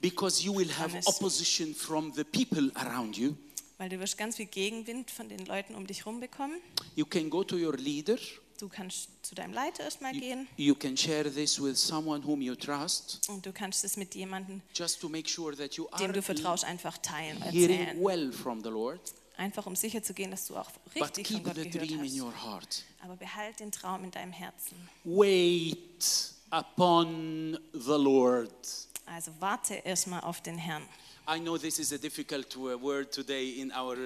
Because 0.00 0.42
you 0.42 0.54
will 0.56 0.70
have 0.78 0.98
opposition 1.06 1.74
from 1.74 2.12
the 2.14 2.24
people 2.24 2.70
around 2.74 3.16
you. 3.16 3.34
weil 3.78 3.88
du 3.88 3.98
wirst 3.98 4.16
ganz 4.16 4.36
viel 4.36 4.46
Gegenwind 4.46 5.10
von 5.10 5.28
den 5.28 5.44
Leuten 5.46 5.74
um 5.74 5.86
dich 5.86 6.00
herum 6.04 6.20
bekommen. 6.20 6.60
You 6.94 7.04
can 7.04 7.28
go 7.30 7.42
to 7.44 7.56
your 7.56 7.76
leader 7.76 8.16
Du 8.58 8.68
kannst 8.68 9.08
zu 9.22 9.34
deinem 9.34 9.52
Leiter 9.52 9.82
erstmal 9.82 10.14
You, 10.14 10.20
gehen 10.20 10.46
you 10.56 10.74
can 10.76 10.96
share 10.96 11.28
this 11.28 11.60
with 11.60 11.76
someone 11.76 12.24
whom 12.24 12.40
you 12.40 12.54
trust, 12.54 13.28
und 13.28 13.44
du 13.44 13.52
kannst 13.52 13.84
es 13.84 13.96
mit 13.96 14.14
jemandem, 14.14 14.62
sure 15.26 15.56
dem 15.56 16.12
du 16.12 16.22
vertraust, 16.22 16.64
einfach 16.64 16.96
teilen, 16.98 17.42
hearing 17.50 17.80
erzählen. 17.80 18.04
well 18.04 18.32
from 18.32 18.62
the 18.62 18.68
Lord, 18.68 19.00
Einfach 19.36 19.66
um 19.66 19.74
sicher 19.74 20.02
zu 20.02 20.14
gehen, 20.14 20.30
dass 20.30 20.46
du 20.46 20.56
auch 20.56 20.70
richtig 20.94 21.28
von 21.28 21.42
Gott 21.42 21.54
gehört 21.54 22.34
hast. 22.44 22.84
Aber 23.02 23.16
behalt 23.16 23.60
den 23.60 23.72
Traum 23.72 24.04
in 24.04 24.10
deinem 24.10 24.32
Herzen. 24.32 24.76
Wait 25.04 26.34
upon 26.50 27.58
the 27.72 27.96
Lord. 27.96 28.52
Also 29.06 29.32
warte 29.40 29.74
erstmal 29.74 30.20
auf 30.20 30.40
den 30.40 30.58
Herrn. 30.58 30.82
I 31.28 31.38
know 31.38 31.56
this 31.56 31.78
is 31.78 31.92
a 31.92 31.98
difficult 31.98 32.56
uh, 32.56 32.76
word 32.80 33.12
today 33.12 33.60
in 33.60 33.72
our 33.72 33.96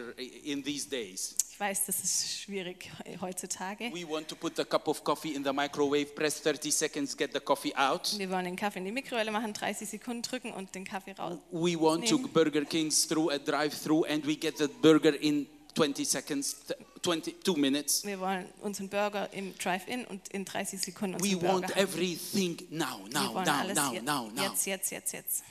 in 0.45 0.63
these 0.63 0.87
days. 0.87 1.35
Ich 1.57 1.61
weiß, 1.61 1.87
das 1.87 2.05
ist 2.05 2.39
schwierig 2.43 2.91
heutzutage. 3.19 3.91
We 3.91 4.07
want 4.07 4.29
to 4.29 4.37
put 4.37 4.57
the 4.59 4.65
cup 4.67 4.87
of 4.89 5.03
coffee 5.03 5.31
in 5.35 5.43
the 5.43 5.55
microwave, 5.55 6.05
press 6.15 6.39
30 6.43 6.71
seconds, 6.71 7.17
get 7.17 7.33
the 7.33 7.41
coffee 7.41 7.75
out. 7.75 8.15
Wir 8.19 8.29
wollen 8.29 8.45
den 8.45 8.57
Kaffee 8.57 8.81
in 8.81 8.85
die 8.85 8.93
Mikrowelle 8.93 9.31
machen, 9.31 9.55
30 9.55 9.89
Sekunden 9.89 10.21
drücken 10.21 10.53
und 10.53 10.75
den 10.75 10.85
Kaffee 10.85 11.13
raus. 11.13 11.39
We 11.51 11.81
want 11.81 12.07
to. 12.11 12.19
Burger 12.19 12.67
Kings 12.67 13.09
through 13.09 13.31
a 13.31 13.39
drive-through 13.39 14.05
and 14.05 14.27
we 14.27 14.37
get 14.37 14.59
the 14.59 14.69
burger 14.69 15.15
in 15.19 15.47
20 15.75 16.05
seconds, 16.05 16.57
th- 16.67 16.79
22 17.03 17.57
minutes. 17.57 18.05
Wir 18.05 18.21
wollen 18.21 18.45
unseren 18.61 18.91
Burger 18.91 19.33
im 19.33 19.57
Drive-In 19.57 20.05
und 20.05 20.29
in 20.29 20.45
30 20.45 20.79
Sekunden 20.79 21.19
We 21.21 21.37
unseren 21.37 21.41
Burger 21.41 21.53
want 21.55 21.75
haben. 21.75 21.81
everything 21.83 22.59
now, 22.69 22.99
Wir 23.07 23.19
now, 23.19 23.35
wollen 23.35 23.45
now, 23.47 23.53
alles 23.55 23.77
now, 23.77 23.93
je- 23.95 24.03
now, 24.03 24.31
now. 24.35 24.43
jetzt, 24.45 24.67
jetzt, 24.67 24.91
jetzt, 24.93 25.13
jetzt. 25.15 25.43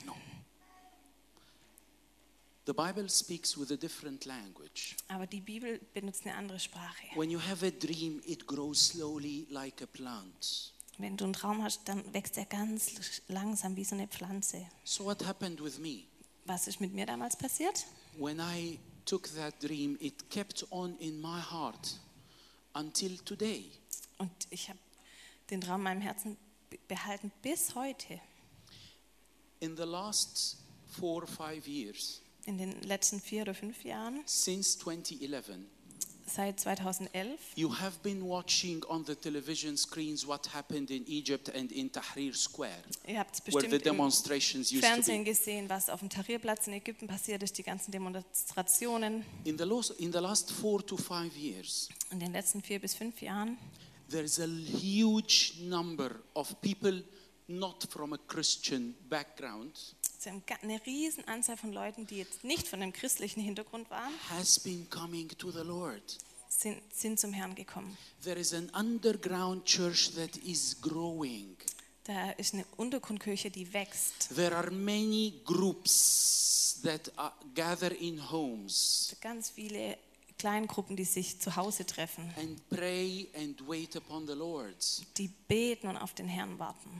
The 2.66 2.72
Bible 2.72 3.08
speaks 3.08 3.56
with 3.56 3.70
a 3.70 3.76
different 3.76 4.24
language. 4.24 4.96
Aber 5.08 5.26
die 5.26 5.40
Bibel 5.40 5.78
benutzt 5.94 6.26
eine 6.26 6.34
andere 6.34 6.58
Sprache. 6.58 7.06
When 7.14 7.30
you 7.30 7.40
have 7.40 7.64
a 7.64 7.70
dream, 7.70 8.20
it 8.26 8.46
grows 8.46 8.88
slowly 8.88 9.46
like 9.50 9.80
a 9.82 9.86
plant. 9.86 10.72
Wenn 10.98 11.16
du 11.16 11.24
einen 11.24 11.32
Traum 11.32 11.62
hast, 11.62 11.86
dann 11.88 12.12
wächst 12.12 12.36
er 12.38 12.46
ganz 12.46 13.20
langsam 13.28 13.76
wie 13.76 13.84
so 13.84 13.94
eine 13.94 14.08
Pflanze. 14.08 14.66
So 14.82 15.04
what 15.04 15.24
happened 15.24 15.62
with 15.62 15.78
me? 15.78 16.04
Was 16.46 16.66
ist 16.66 16.80
mit 16.80 16.92
mir 16.92 17.06
damals 17.06 17.36
passiert? 17.36 17.86
When 18.18 18.40
I 18.40 18.78
took 19.04 19.28
that 19.36 19.54
dream, 19.62 19.96
it 20.00 20.28
kept 20.30 20.66
on 20.72 20.96
in 20.98 21.20
my 21.20 21.40
heart 21.40 22.00
until 22.74 23.16
today. 23.18 23.70
Und 24.18 24.32
ich 24.50 24.68
habe 24.68 24.78
den 25.50 25.60
Traum 25.60 25.76
in 25.80 25.84
meinem 25.84 26.00
Herzen 26.00 26.36
be- 26.70 26.78
behalten 26.88 27.30
bis 27.42 27.74
heute. 27.76 28.20
In 29.60 29.76
the 29.76 29.84
last 29.84 30.56
four 30.98 31.22
or 31.22 31.28
five 31.28 31.68
years, 31.68 32.22
In 32.46 32.58
den 32.58 32.80
letzten 32.82 33.20
vier 33.20 33.42
oder 33.42 33.54
fünf 33.54 33.82
Jahren, 33.84 34.20
since 34.24 34.78
2011, 34.78 35.56
seit 36.26 36.60
2011, 36.60 37.40
you 37.56 37.72
have 37.76 37.98
been 38.04 38.22
watching 38.22 38.84
on 38.84 39.04
the 39.04 39.16
television 39.16 39.76
screens 39.76 40.24
what 40.24 40.46
happened 40.54 40.90
in 40.92 41.04
Egypt 41.08 41.48
and 41.54 41.72
in 41.72 41.90
Tahrir 41.90 42.34
Square, 42.34 42.70
ihr 43.08 43.18
habt 43.18 43.38
where 43.38 43.44
the 43.46 43.50
bestimmt 43.50 43.72
im 43.74 43.82
demonstrations 43.82 44.70
to 44.70 44.76
Fernsehen 44.78 45.24
gesehen, 45.24 45.68
was 45.68 45.88
auf 45.90 45.98
dem 46.00 46.08
Tahrirplatz 46.08 46.68
in 46.68 46.74
Ägypten 46.74 47.08
passiert 47.08 47.42
ist, 47.42 47.58
die 47.58 47.64
ganzen 47.64 47.90
Demonstrationen. 47.90 49.24
In 49.44 49.58
the, 49.58 49.64
los- 49.64 49.90
in 49.90 50.12
the 50.12 50.18
last 50.20 50.52
four 50.52 50.86
to 50.86 50.96
five 50.96 51.36
years, 51.36 51.88
In 52.12 52.20
den 52.20 52.32
letzten 52.32 52.62
vier 52.62 52.78
bis 52.80 52.94
fünf 52.94 53.20
Jahren 53.20 53.58
there's 54.08 54.38
a 54.38 54.46
huge 54.46 55.54
number 55.62 56.20
of 56.34 56.54
people 56.60 57.02
not 57.48 57.88
from 57.90 58.12
a 58.12 58.18
Christian 58.28 58.94
background 59.08 59.96
ga- 60.46 60.58
eine 60.62 60.84
riesen 60.86 61.26
Anzahl 61.28 61.56
von 61.56 61.72
Leuten, 61.72 62.06
die 62.06 62.16
jetzt 62.18 62.44
nicht 62.44 62.66
von 62.68 62.82
einem 62.82 62.92
christlichen 62.92 63.40
Hintergrund 63.40 63.90
waren, 63.90 64.12
has 64.30 64.58
been 64.58 64.88
coming 64.90 65.28
to 65.38 65.50
the 65.50 65.60
Lord. 65.62 66.18
sind, 66.48 66.80
sind 66.92 67.18
zum 67.20 67.32
Herrn 67.32 67.54
gekommen. 67.54 67.96
There 68.22 68.38
is 68.38 68.52
an 68.54 68.70
underground 68.70 69.64
church 69.64 70.12
that 70.14 70.36
is 70.38 70.76
growing. 70.80 71.56
Da 72.04 72.30
ist 72.32 72.54
eine 72.54 72.64
Untergrundkirche, 72.76 73.50
die 73.50 73.72
wächst. 73.72 74.28
There 74.34 74.56
are 74.56 74.70
many 74.70 75.40
groups 75.44 76.80
that 76.84 77.10
gather 77.54 77.90
in 78.00 78.30
homes 78.30 79.16
Ganz 79.20 79.50
viele 79.50 79.98
Kleingruppen, 80.38 80.96
die 80.96 81.04
sich 81.04 81.40
zu 81.40 81.56
Hause 81.56 81.84
treffen, 81.86 82.32
and 82.38 82.68
pray 82.68 83.28
and 83.34 83.66
wait 83.66 83.96
upon 83.96 84.26
the 84.26 84.34
Lord. 84.34 84.76
die 85.16 85.28
beten 85.48 85.88
und 85.88 85.96
auf 85.96 86.12
den 86.14 86.28
Herrn 86.28 86.58
warten. 86.58 86.90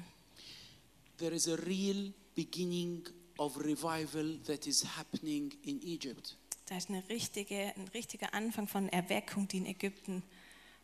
There 1.18 1.34
is 1.34 1.48
a 1.48 1.56
real 1.56 2.12
beginning 2.34 3.06
of 3.38 3.56
revival 3.56 4.38
that 4.46 4.66
is 4.66 4.84
happening 4.96 5.52
in 5.64 5.80
Egypt. 5.82 6.36
Da 6.66 6.76
ist 6.76 6.88
eine 6.90 7.08
richtige, 7.08 7.72
ein 7.76 7.88
richtiger 7.94 8.34
Anfang 8.34 8.66
von 8.66 8.88
Erweckung, 8.88 9.46
die 9.48 9.58
in 9.58 9.66
Ägypten 9.66 10.22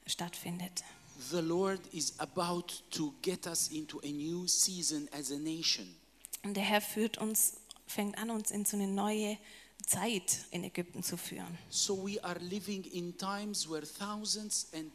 stattfindet. 0.06 0.84
The 1.30 1.40
Lord 1.40 1.80
is 1.92 2.18
about 2.18 2.82
to 2.90 3.12
get 3.20 3.46
us 3.46 3.68
into 3.68 4.00
a 4.00 4.10
new 4.10 4.46
season 4.46 5.08
as 5.12 5.30
a 5.30 5.36
nation. 5.36 5.94
Und 6.44 6.54
der 6.54 6.64
Herr 6.64 6.80
führt 6.80 7.18
uns, 7.18 7.54
fängt 7.86 8.16
an, 8.18 8.30
uns 8.30 8.50
in 8.50 8.64
so 8.64 8.76
eine 8.76 8.88
neue 8.88 9.38
Zeit 9.86 10.46
in 10.50 10.64
Ägypten 10.64 11.02
zu 11.02 11.16
führen. 11.16 11.58
So 11.68 11.96
we 11.96 12.22
are 12.24 12.38
living 12.40 12.84
in 12.84 13.16
times 13.16 13.68
where 13.68 13.86
thousands 13.86 14.68
and 14.72 14.90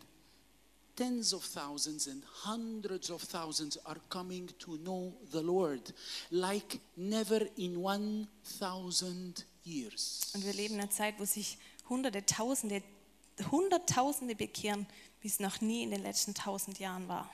tens 0.98 1.34
of 1.34 1.46
thousands 1.46 2.08
and 2.08 2.24
hundreds 2.44 3.10
of 3.10 3.22
thousands 3.24 3.78
are 3.86 4.00
coming 4.10 4.50
to 4.60 4.78
know 4.78 5.14
the 5.32 5.42
Lord 5.42 5.94
like 6.32 6.80
never 6.98 7.48
in 7.56 7.78
1000 7.78 9.46
years. 9.64 10.32
Und 10.34 10.44
wir 10.44 10.54
leben 10.54 10.74
in 10.76 10.82
einer 10.82 10.90
Zeit, 10.90 11.16
wo 11.20 11.26
sich 11.26 11.58
Hunderte, 11.88 12.26
Tausende, 12.26 12.82
Hunderttausende 13.52 14.36
bekehren, 14.36 14.88
wie 15.22 15.28
es 15.28 15.40
noch 15.40 15.62
nie 15.62 15.84
in 15.84 15.92
den 15.92 16.02
letzten 16.02 16.34
tausend 16.34 16.80
Jahren 16.80 17.08
war. 17.08 17.30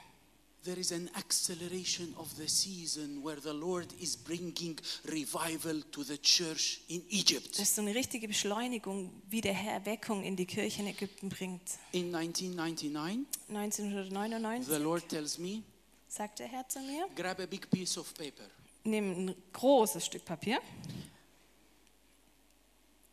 There 0.63 0.79
is 0.79 0.93
an 0.93 1.09
acceleration 1.17 2.13
of 2.17 2.33
the 2.37 2.47
season 2.47 3.21
where 3.21 3.35
the 3.35 3.51
Lord 3.51 3.87
is 3.99 4.15
bringing 4.15 4.79
revival 5.03 5.81
to 5.91 6.03
the 6.05 6.17
church 6.17 6.79
in 6.87 7.03
Egypt. 7.09 7.49
Das 7.51 7.67
ist 7.67 7.75
so 7.75 7.81
eine 7.81 7.93
richtige 7.93 8.29
Beschleunigung, 8.29 9.11
wie 9.29 9.41
der 9.41 9.53
Herr 9.53 9.73
Erweckung 9.73 10.23
in 10.23 10.37
die 10.37 10.45
Kirche 10.45 10.81
in 10.81 10.87
Ägypten 10.87 11.27
bringt. 11.27 11.61
In 11.91 12.15
1999, 12.15 13.27
the 13.49 13.55
1999 13.55 14.79
Lord 14.79 15.09
tells 15.09 15.37
me, 15.37 15.63
sagt 16.07 16.39
der 16.39 16.47
Herr 16.47 16.65
zu 16.69 16.79
mir, 16.79 17.09
grab 17.13 17.41
a 17.41 17.45
big 17.45 17.69
piece 17.69 17.97
of 17.97 18.13
paper. 18.13 18.45
nimm 18.85 19.27
ein 19.27 19.35
großes 19.51 20.05
Stück 20.05 20.23
Papier. 20.23 20.61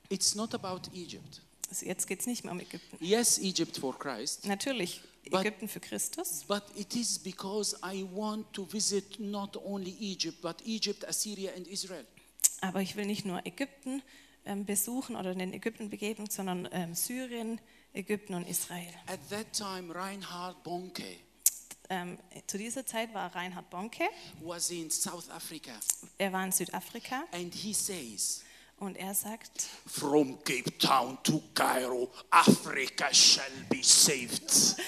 It's 0.08 0.36
not 0.36 0.54
about 0.54 0.82
Egypt. 0.94 1.42
Also 1.68 1.86
jetzt 1.86 2.06
geht 2.06 2.20
es 2.20 2.26
nicht 2.26 2.44
mehr 2.44 2.52
um 2.52 2.60
Ägypten. 2.60 2.96
Yes, 3.04 3.38
Egypt 3.38 3.76
for 3.78 3.96
Christ. 3.98 4.44
Natürlich 4.46 5.00
Ägypten 5.24 5.68
für 5.68 5.80
Christus, 5.80 6.44
But 6.46 6.64
it 6.74 6.94
is 6.96 7.18
because 7.18 7.76
I 7.84 8.04
want 8.12 8.52
to 8.54 8.66
visit 8.70 9.20
not 9.20 9.56
only 9.56 9.94
Egypt, 10.00 10.40
but 10.42 10.56
Egypt, 10.64 11.06
Assyria, 11.06 11.52
and 11.56 11.66
Israel. 11.68 12.04
aber 12.60 12.80
ich 12.80 12.96
will 12.96 13.06
nicht 13.06 13.24
nur 13.24 13.44
Ägypten 13.46 14.02
ähm, 14.44 14.64
besuchen 14.64 15.16
oder 15.16 15.32
in 15.32 15.38
den 15.38 15.52
Ägypten 15.52 15.90
begeben, 15.90 16.28
sondern 16.30 16.68
ähm, 16.72 16.94
Syrien, 16.94 17.60
Ägypten 17.92 18.34
und 18.34 18.48
Israel. 18.48 18.92
At 19.06 19.20
that 19.30 19.52
time, 19.52 19.94
Reinhard 19.94 20.62
Bonke 20.62 21.04
Ähm, 21.92 22.18
zu 22.46 22.56
dieser 22.56 22.86
Zeit 22.86 23.12
war 23.14 23.34
Reinhard 23.34 23.68
Bonke, 23.68 24.04
was 24.42 24.70
in 24.70 24.90
South 24.90 25.28
Africa, 25.28 25.72
er 26.18 26.32
war 26.32 26.44
in 26.44 26.52
Südafrika 26.52 27.24
and 27.32 27.52
he 27.52 27.74
says, 27.74 28.44
und 28.76 28.96
er 28.96 29.12
sagt, 29.12 29.66
From 29.86 30.38
Cape 30.44 30.78
Town 30.78 31.18
to 31.24 31.42
Cairo, 31.52 32.08
Africa 32.30 33.12
shall 33.12 33.44
be 33.68 33.82
saved. 33.82 34.50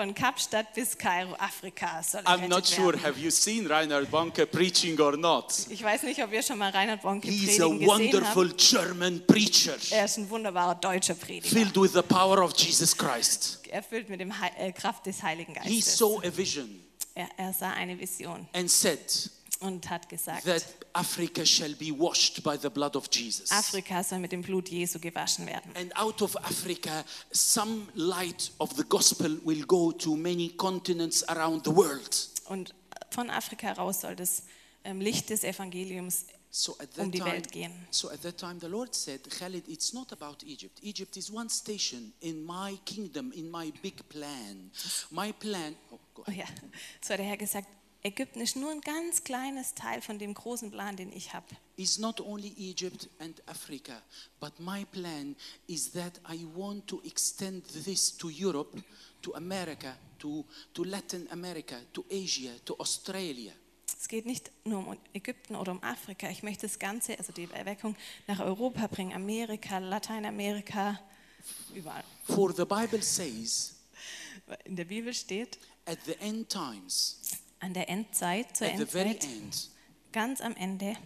von 0.00 0.14
Kapstadt 0.14 0.72
bis 0.74 0.96
Kairo, 0.96 1.34
Afrika 1.38 2.02
soll 2.02 2.22
I'm 2.22 2.48
not 2.48 2.66
sure, 2.66 2.92
werden. 2.94 3.02
have 3.04 3.18
you 3.18 3.30
seen 3.30 3.66
Reinhard 3.66 4.10
Bonke 4.10 4.46
preaching 4.46 4.98
or 4.98 5.14
not? 5.16 5.52
Ich 5.68 5.82
weiß 5.82 6.04
nicht, 6.04 6.22
ob 6.22 6.32
ihr 6.32 6.42
schon 6.42 6.56
mal 6.58 6.70
Reinhard 6.70 7.02
Bonke 7.02 7.28
He's 7.28 7.60
a 7.60 7.64
predigen 7.68 7.78
gesehen 7.80 7.88
wonderful 8.14 8.48
habt. 8.48 8.58
German 8.70 9.26
preacher, 9.26 9.76
Er 9.90 10.06
ist 10.06 10.16
ein 10.16 10.30
wunderbarer 10.30 10.74
deutscher 10.76 11.14
Prediger, 11.14 11.54
filled 11.54 11.76
with 11.76 11.92
the 11.92 12.02
power 12.02 12.42
of 12.42 12.56
Jesus 12.56 12.96
Christ. 12.96 13.60
erfüllt 13.70 14.08
mit 14.08 14.20
dem 14.20 14.40
Hei- 14.40 14.52
äh, 14.58 14.72
Kraft 14.72 15.04
des 15.04 15.22
Heiligen 15.22 15.54
He 15.62 15.76
Geistes. 15.76 15.98
saw 15.98 16.18
a 16.24 16.34
vision 16.34 16.80
Er, 17.14 17.28
er 17.36 17.52
sah 17.52 17.72
eine 17.72 17.98
Vision 17.98 18.48
and 18.54 18.70
said 18.70 18.98
und 19.60 19.88
hat 19.90 20.08
gesagt, 20.08 20.44
that 20.44 20.64
Africa 20.94 21.44
shall 21.44 21.74
be 21.74 21.90
washed 21.96 22.42
by 22.42 22.56
the 22.60 22.68
blood 22.70 22.96
of 22.96 23.08
Jesus. 23.12 23.50
Afrika 23.50 24.02
soll 24.02 24.18
mit 24.18 24.32
dem 24.32 24.42
Blut 24.42 24.68
Jesu 24.68 24.98
gewaschen 24.98 25.46
werden. 25.46 25.70
And 25.76 25.94
out 25.96 26.22
of 26.22 26.34
Africa, 26.36 27.04
some 27.32 27.86
light 27.94 28.52
of 28.58 28.74
the 28.76 28.84
gospel 28.84 29.38
will 29.44 29.64
go 29.66 29.92
to 29.92 30.16
many 30.16 30.48
continents 30.56 31.22
around 31.28 31.64
the 31.64 31.74
world. 31.74 32.28
Und 32.46 32.74
von 33.10 33.30
Afrika 33.30 33.68
heraus 33.68 34.00
soll 34.00 34.16
das 34.16 34.42
ähm, 34.84 35.00
Licht 35.00 35.28
des 35.30 35.44
Evangeliums 35.44 36.24
So 36.52 36.72
at 36.80 36.88
um 36.98 37.12
that 37.12 37.14
die 37.14 37.18
time, 37.18 37.30
Welt 37.32 37.52
gehen. 37.52 37.72
so 37.92 38.08
at 38.10 38.22
that 38.22 38.36
time, 38.38 38.58
the 38.58 38.66
Lord 38.66 38.92
said, 38.92 39.20
Khalid, 39.38 39.68
it's 39.68 39.92
not 39.92 40.10
about 40.10 40.42
Egypt. 40.44 40.78
Egypt 40.82 41.16
is 41.16 41.30
one 41.30 41.48
station 41.48 42.12
in 42.22 42.44
my 42.44 42.76
kingdom, 42.84 43.30
in 43.32 43.48
my 43.48 43.70
big 43.82 43.94
plan. 44.08 44.70
My 45.12 45.30
plan. 45.32 45.76
Oh, 45.92 45.98
go 46.12 46.24
Oh 46.26 46.30
ahead. 46.30 46.48
ja, 46.48 46.68
so 47.00 47.10
hat 47.12 47.18
der 47.20 47.26
Herr 47.26 47.36
gesagt, 47.36 47.68
Ägypten 48.02 48.40
ist 48.40 48.56
nur 48.56 48.70
ein 48.70 48.80
ganz 48.80 49.24
kleines 49.24 49.74
Teil 49.74 50.00
von 50.00 50.18
dem 50.18 50.32
großen 50.32 50.70
Plan, 50.70 50.96
den 50.96 51.12
ich 51.12 51.34
habe. 51.34 51.46
is 51.76 51.98
not 51.98 52.20
only 52.20 52.52
Egypt 52.58 53.08
and 53.18 53.42
Africa, 53.46 54.02
but 54.38 54.58
my 54.58 54.84
plan 54.86 55.34
is 55.66 55.90
that 55.92 56.20
I 56.30 56.44
want 56.54 56.86
to 56.88 57.00
extend 57.04 57.64
this 57.84 58.16
to 58.18 58.28
Europe, 58.30 58.82
to 59.22 59.34
America, 59.34 59.96
to, 60.18 60.44
to 60.74 60.84
Latin 60.84 61.26
America, 61.30 61.76
to 61.92 62.04
Asia, 62.10 62.52
to 62.64 62.78
Australia. 62.78 63.52
Es 63.98 64.08
geht 64.08 64.24
nicht 64.24 64.50
nur 64.64 64.86
um 64.86 64.96
Ägypten 65.12 65.54
oder 65.56 65.72
um 65.72 65.82
Afrika. 65.82 66.30
Ich 66.30 66.42
möchte 66.42 66.66
das 66.66 66.78
Ganze, 66.78 67.18
also 67.18 67.32
die 67.32 67.48
Erweckung, 67.52 67.96
nach 68.26 68.40
Europa 68.40 68.86
bringen. 68.86 69.12
Amerika, 69.12 69.78
Lateinamerika, 69.78 70.98
überall. 71.74 72.04
For 72.24 72.52
the 72.54 72.64
Bible 72.64 73.02
says, 73.02 73.74
In 74.64 74.76
der 74.76 74.84
Bibel 74.84 75.12
steht, 75.14 75.58
at 75.86 75.98
the 76.06 76.14
end 76.20 76.48
times, 76.48 77.18
an 77.60 77.74
der 77.74 77.88
Endzeit, 77.88 78.56
zur 78.56 78.68
at 78.68 78.78
the 78.78 78.84
very 78.84 79.10
Endzeit, 79.10 79.30
end, 79.30 79.70
ganz 80.12 80.40
am 80.40 80.56
Ende, 80.56 80.96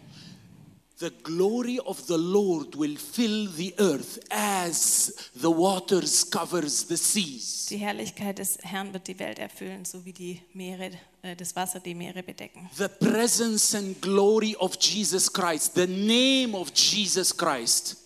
the 0.99 1.11
glory 1.23 1.81
of 1.81 2.07
the 2.07 2.17
Lord 2.17 2.77
will 2.77 2.97
fill 2.97 3.49
the 3.49 3.75
earth 3.79 4.19
as 4.31 5.31
the 5.35 5.51
waters 5.51 6.25
covers 6.25 6.85
the 6.85 6.97
seas. 6.97 7.67
die 7.67 7.79
Herrlichkeit 7.79 8.39
des 8.39 8.59
Herrn 8.63 8.93
wird 8.93 9.09
die 9.09 9.19
Welt 9.19 9.39
erfüllen, 9.39 9.85
so 9.85 10.05
wie 10.05 10.13
die 10.13 10.41
Meere, 10.53 10.93
äh, 11.23 11.35
das 11.37 11.57
Wasser 11.57 11.81
die 11.81 11.95
Meere 11.95 12.23
bedecken. 12.23 12.71
The 12.77 12.89
presence 12.89 13.75
and 13.75 14.01
glory 14.01 14.55
of 14.57 14.77
Jesus 14.81 15.33
Christ, 15.33 15.75
the 15.75 15.87
name 15.87 16.57
of 16.57 16.71
Jesus 16.75 17.37
Christ, 17.37 17.97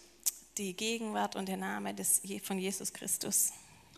Die 0.57 0.75
Gegenwart 0.75 1.37
und 1.37 1.47
der 1.49 1.57
Name 1.57 1.95
des, 1.95 2.21
von 2.43 2.59
Jesus 2.59 2.93
Christus 2.93 3.51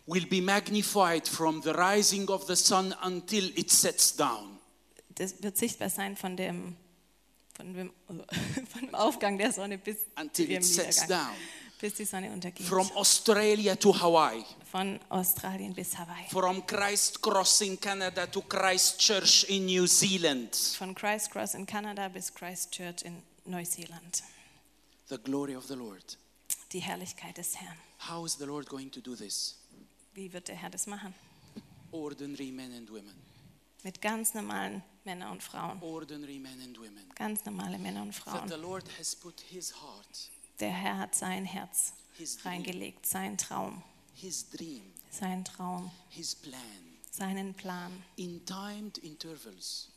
will 0.07 0.25
be 0.27 0.41
magnified 0.41 1.27
from 1.27 1.61
the 1.61 1.71
rising 1.73 2.29
of 2.29 2.45
the 2.47 2.55
sun 2.55 2.93
until 3.03 3.45
it 3.57 3.69
sets 3.71 4.15
down. 4.15 4.59
das 5.15 5.41
wird 5.43 5.57
sichtbar 5.57 5.89
sein 5.89 6.17
von 6.17 6.35
dem, 6.35 6.75
von 7.55 7.73
dem, 7.73 7.91
von 8.07 8.81
dem 8.81 8.95
Aufgang 8.95 9.37
der 9.37 9.51
Sonne 9.51 9.77
bis 9.77 9.97
Until 10.19 10.49
it 10.51 10.63
sets 10.65 11.05
down. 11.07 11.35
bis 11.79 11.93
die 11.95 12.05
Sonne 12.05 12.31
untergeht. 12.31 12.65
From 12.67 12.89
Australia 12.95 13.75
to 13.75 13.91
Hawaii, 13.93 14.43
von 14.71 14.99
Australien 15.09 15.73
bis 15.73 15.97
Hawaii. 15.97 16.27
from 16.29 16.65
Christ 16.65 17.21
Cross 17.21 17.61
in 17.61 17.79
Canada 17.79 18.25
to 18.27 18.41
Christ 18.41 18.99
Church 18.99 19.45
in 19.49 19.65
New 19.65 19.85
Zealand. 19.87 20.55
Von 20.77 20.93
Christchurch 20.95 21.53
in 21.55 21.65
Kanada 21.65 22.07
bis 22.07 22.33
Christchurch 22.33 23.03
in 23.03 23.21
Neuseeland. 23.45 24.23
The 25.09 25.17
glory 25.17 25.55
of 25.55 25.65
the 25.67 25.75
Lord. 25.75 26.17
Die 26.71 26.79
Herrlichkeit 26.79 27.37
des 27.37 27.55
Herrn. 27.59 27.77
How 28.09 28.25
is 28.25 28.37
the 28.37 28.45
Lord 28.45 28.67
going 28.69 28.89
to 28.91 29.01
do 29.01 29.15
this? 29.15 29.57
Wie 30.13 30.31
wird 30.33 30.47
der 30.47 30.55
Herr 30.55 30.69
das 30.69 30.87
machen? 30.87 31.13
Ordinary 31.91 32.51
men 32.51 32.73
and 32.73 32.89
women. 32.89 33.15
Mit 33.83 34.01
ganz 34.01 34.33
normalen 34.33 34.83
Männern 35.03 35.31
und 35.31 35.43
Frauen. 35.43 35.81
Ordinary 35.81 36.39
men 36.39 36.61
and 36.61 36.77
women. 36.77 37.09
Ganz 37.15 37.43
normale 37.45 37.77
Männer 37.77 38.01
und 38.03 38.13
That 38.15 38.43
the 38.43 38.49
Frauen. 38.49 38.61
Lord 38.61 38.85
has 38.99 39.15
put 39.15 39.39
his 39.41 39.73
heart, 39.73 40.29
Der 40.59 40.71
Herr 40.71 40.97
hat 40.99 41.15
sein 41.15 41.45
Herz 41.45 41.93
reingelegt, 42.43 43.05
seinen 43.05 43.37
Traum, 43.37 43.81
his 44.13 44.47
dream, 44.49 44.83
seinen 45.09 45.43
Traum, 45.43 45.89
his 46.09 46.35
plan 46.35 46.61
seinen 47.09 47.53
Plan. 47.53 47.91
in 48.15 48.45
timed 48.45 48.97
intervals. 48.99 49.89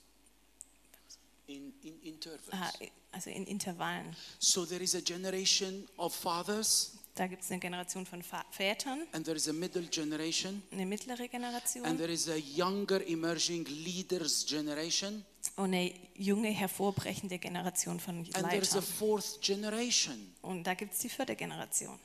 In, 1.46 1.74
in 1.82 2.00
intervals. 2.02 2.48
Ah, 2.52 2.72
Also 3.12 3.30
in 3.30 3.46
Intervallen. 3.46 4.16
So 4.40 4.64
there 4.66 4.82
is 4.82 4.94
a 4.96 5.00
generation 5.00 5.86
of 5.98 6.12
fathers, 6.14 6.96
Da 7.16 7.28
gibt 7.28 7.44
es 7.44 7.50
eine 7.52 7.60
Generation 7.60 8.04
von 8.06 8.22
Vätern, 8.50 9.06
and 9.12 9.24
there 9.24 9.36
is 9.36 9.48
a 9.48 9.52
middle 9.52 9.86
generation, 9.88 10.62
eine 10.72 10.84
mittlere 10.84 11.22
and 11.22 11.30
Generation 11.30 11.96
there 11.96 12.12
is 12.12 12.28
a 12.28 12.36
younger 12.36 13.06
emerging 13.06 13.64
leaders 13.66 14.44
generation, 14.44 15.24
und 15.54 15.74
eine 15.74 15.94
junge, 16.16 16.48
hervorbrechende 16.50 17.38
Generation 17.38 18.00
von 18.00 18.18
and 18.18 18.32
there 18.32 18.56
is 18.58 18.72
a 18.72 18.78
Leitern. 18.78 18.82
fourth 18.82 19.40
generation. 19.40 20.34
Und 20.42 20.64
da 20.64 20.74
gibt 20.74 20.94
es 20.94 20.98
die 21.00 21.08
vierte 21.08 21.36
Generation. 21.36 21.98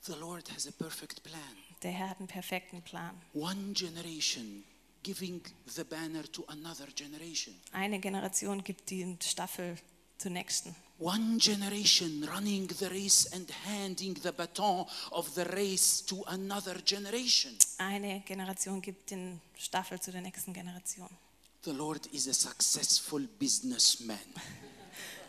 The 0.00 0.14
Lord 0.14 0.50
has 0.54 0.66
a 0.66 0.70
perfect 0.70 1.22
plan. 1.22 1.40
Der 1.82 1.90
Herr 1.90 2.08
hat 2.10 2.18
einen 2.18 2.28
perfekten 2.28 2.80
Plan. 2.80 3.20
One 3.34 3.74
generation 3.74 4.64
giving 5.02 5.42
the 5.66 5.84
banner 5.84 6.24
to 6.32 6.44
another 6.46 6.86
generation. 6.94 7.54
Eine 7.72 8.00
Generation 8.00 8.64
gibt 8.64 8.88
die 8.88 9.16
Staffel 9.22 9.76
zur 10.18 10.30
nächsten. 10.32 10.74
One 11.00 11.38
generation 11.38 12.24
running 12.24 12.68
the 12.70 12.86
race 12.86 13.26
and 13.32 13.48
handing 13.66 14.16
the 14.20 14.32
baton 14.32 14.84
of 15.12 15.28
the 15.36 15.42
race 15.44 16.04
to 16.06 16.24
another 16.24 16.74
generation. 16.84 17.52
Eine 17.78 18.20
Generation 18.26 18.82
gibt 18.82 19.10
den 19.12 19.40
Staffel 19.56 20.00
zu 20.00 20.10
der 20.10 20.22
nächsten 20.22 20.52
Generation. 20.52 21.08
The 21.64 21.70
Lord 21.70 22.06
is 22.06 22.26
a 22.28 22.32
successful 22.32 23.28
businessman. 23.38 24.18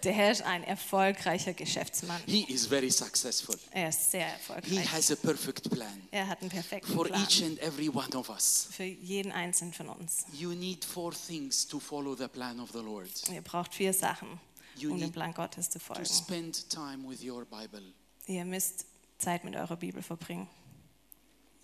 Der 0.03 0.13
Herr 0.13 0.31
ist 0.31 0.41
ein 0.43 0.63
erfolgreicher 0.63 1.53
Geschäftsmann. 1.53 2.21
He 2.25 2.43
is 2.51 2.65
very 2.65 2.89
successful. 2.89 3.55
Er 3.71 3.89
ist 3.89 4.09
sehr 4.11 4.25
He 4.27 4.31
erfolgreich. 4.33 4.91
has 4.91 5.11
a 5.11 5.15
perfect 5.15 5.69
plan 5.69 6.01
Er 6.11 6.25
hat 6.27 6.39
einen 6.41 6.49
perfekten 6.49 6.93
for 6.93 7.05
Plan 7.05 7.21
each 7.21 7.43
and 7.43 7.59
every 7.59 7.89
one 7.89 8.15
of 8.15 8.29
us. 8.29 8.69
für 8.71 8.85
jeden 8.85 9.31
einzelnen 9.33 9.73
von 9.73 9.89
uns. 9.89 10.25
You 10.33 10.51
need 10.53 10.85
four 10.85 11.11
things 11.13 11.67
to 11.67 11.79
follow 11.79 12.15
the 12.15 12.27
plan 12.29 12.59
of 12.61 12.71
the 12.71 12.79
Lord. 12.79 13.09
Ihr 13.31 13.41
braucht 13.41 13.73
vier 13.73 13.91
Sachen, 13.93 14.39
You 14.81 14.93
um 14.93 14.99
dem 14.99 15.11
Plan 15.11 15.33
Gottes 15.33 15.69
zu 15.69 15.79
folgen. 15.79 16.05
spend 16.05 16.69
time 16.69 17.07
with 17.07 17.23
your 17.23 17.45
Bible. 17.45 17.93
Ihr 18.27 18.45
müsst 18.45 18.85
Zeit 19.17 19.43
mit 19.43 19.55
eurer 19.55 19.75
Bibel 19.75 20.01
verbringen. 20.01 20.47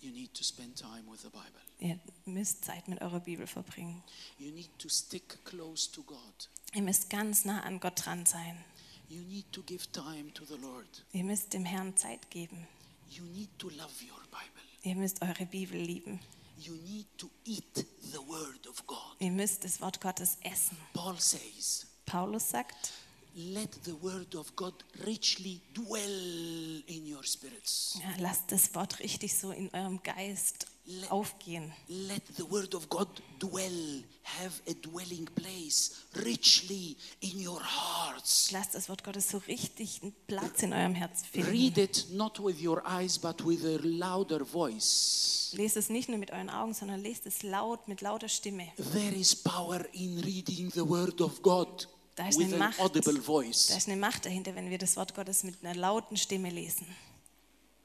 You 0.00 0.10
need 0.10 0.34
to 0.34 0.44
spend 0.44 0.76
time 0.76 1.04
with 1.10 1.22
the 1.22 1.28
Bible. 1.28 1.60
Ihr 1.78 1.98
müsst 2.26 2.64
Zeit 2.64 2.88
mit 2.88 3.00
eurer 3.00 3.20
Bibel 3.20 3.46
verbringen. 3.46 4.02
You 4.38 4.50
need 4.50 4.70
to 4.78 4.88
stick 4.88 5.44
close 5.44 5.90
to 5.92 6.02
God. 6.02 6.48
Ihr 6.74 6.82
müsst 6.82 7.10
ganz 7.10 7.44
nah 7.44 7.62
an 7.62 7.80
Gott 7.80 8.04
dran 8.04 8.26
sein. 8.26 8.64
You 9.08 9.22
need 9.22 9.50
to 9.52 9.62
give 9.62 9.90
time 9.92 10.32
to 10.34 10.44
the 10.44 10.56
Lord. 10.56 11.04
Ihr 11.12 11.24
müsst 11.24 11.52
dem 11.52 11.64
Herrn 11.64 11.96
Zeit 11.96 12.30
geben. 12.30 12.66
You 13.10 13.24
need 13.24 13.50
to 13.58 13.68
love 13.70 13.92
your 14.02 14.20
Bible. 14.30 14.62
Ihr 14.82 14.96
müsst 14.96 15.22
eure 15.22 15.46
Bibel 15.46 15.80
lieben. 15.80 16.20
You 16.58 16.74
need 16.74 17.06
to 17.18 17.30
eat 17.44 17.86
the 18.02 18.18
Word 18.26 18.66
of 18.66 18.86
God. 18.86 19.16
Ihr 19.18 19.30
müsst 19.30 19.64
das 19.64 19.80
Wort 19.80 20.00
Gottes 20.00 20.38
essen. 20.42 20.76
Paul 20.94 21.18
says, 21.20 21.86
Paulus 22.06 22.50
sagt, 22.50 22.92
Let 23.38 23.84
the 23.84 23.92
Word 24.00 24.34
of 24.34 24.56
God 24.56 24.72
richly 25.04 25.60
dwell 25.74 26.82
in 26.86 27.06
your 27.06 27.22
spirits. 27.22 27.98
ja, 28.02 28.22
lasst 28.22 28.50
das 28.50 28.74
Wort 28.74 28.98
richtig 29.00 29.36
so 29.36 29.50
in 29.50 29.68
eurem 29.74 30.02
Geist 30.02 30.66
aufgehen. 31.10 31.70
Let 31.86 32.22
the 32.38 32.50
Word 32.50 32.74
of 32.74 32.88
God 32.88 33.08
dwell, 33.38 34.04
have 34.22 34.62
a 34.66 34.72
dwelling 34.80 35.26
place 35.34 36.06
richly 36.24 36.96
in 37.20 37.46
your 37.46 37.60
hearts. 37.60 38.52
Lasst 38.52 38.74
das 38.74 38.88
Wort 38.88 39.04
Gottes 39.04 39.28
so 39.28 39.36
richtig 39.46 40.00
einen 40.02 40.14
Platz 40.26 40.62
in 40.62 40.72
eurem 40.72 40.94
Herz 40.94 41.22
finden. 41.26 41.50
Read 41.50 41.76
it 41.76 42.06
not 42.12 42.42
with 42.42 42.58
your 42.64 42.82
eyes, 42.86 43.18
but 43.18 43.44
with 43.46 43.66
a 43.66 43.78
louder 43.82 44.46
voice. 44.46 45.52
Lest 45.52 45.76
es 45.76 45.90
nicht 45.90 46.08
nur 46.08 46.16
mit 46.16 46.30
euren 46.30 46.48
Augen, 46.48 46.72
sondern 46.72 47.02
lest 47.02 47.26
es 47.26 47.42
laut, 47.42 47.86
mit 47.86 48.00
lauter 48.00 48.30
Stimme. 48.30 48.68
There 48.94 49.14
is 49.14 49.36
power 49.36 49.84
in 49.92 50.20
reading 50.20 50.70
the 50.70 50.88
Word 50.88 51.20
of 51.20 51.42
God 51.42 51.86
Da 52.16 52.28
ist 52.28 52.40
eine 52.40 52.56
Macht. 52.56 52.78
Da 52.78 53.76
ist 53.76 53.88
eine 53.88 53.96
Macht 53.96 54.24
dahinter, 54.24 54.54
wenn 54.54 54.70
wir 54.70 54.78
das 54.78 54.96
Wort 54.96 55.14
Gottes 55.14 55.44
mit 55.44 55.62
einer 55.62 55.74
lauten 55.74 56.16
Stimme 56.16 56.50
lesen. 56.50 56.86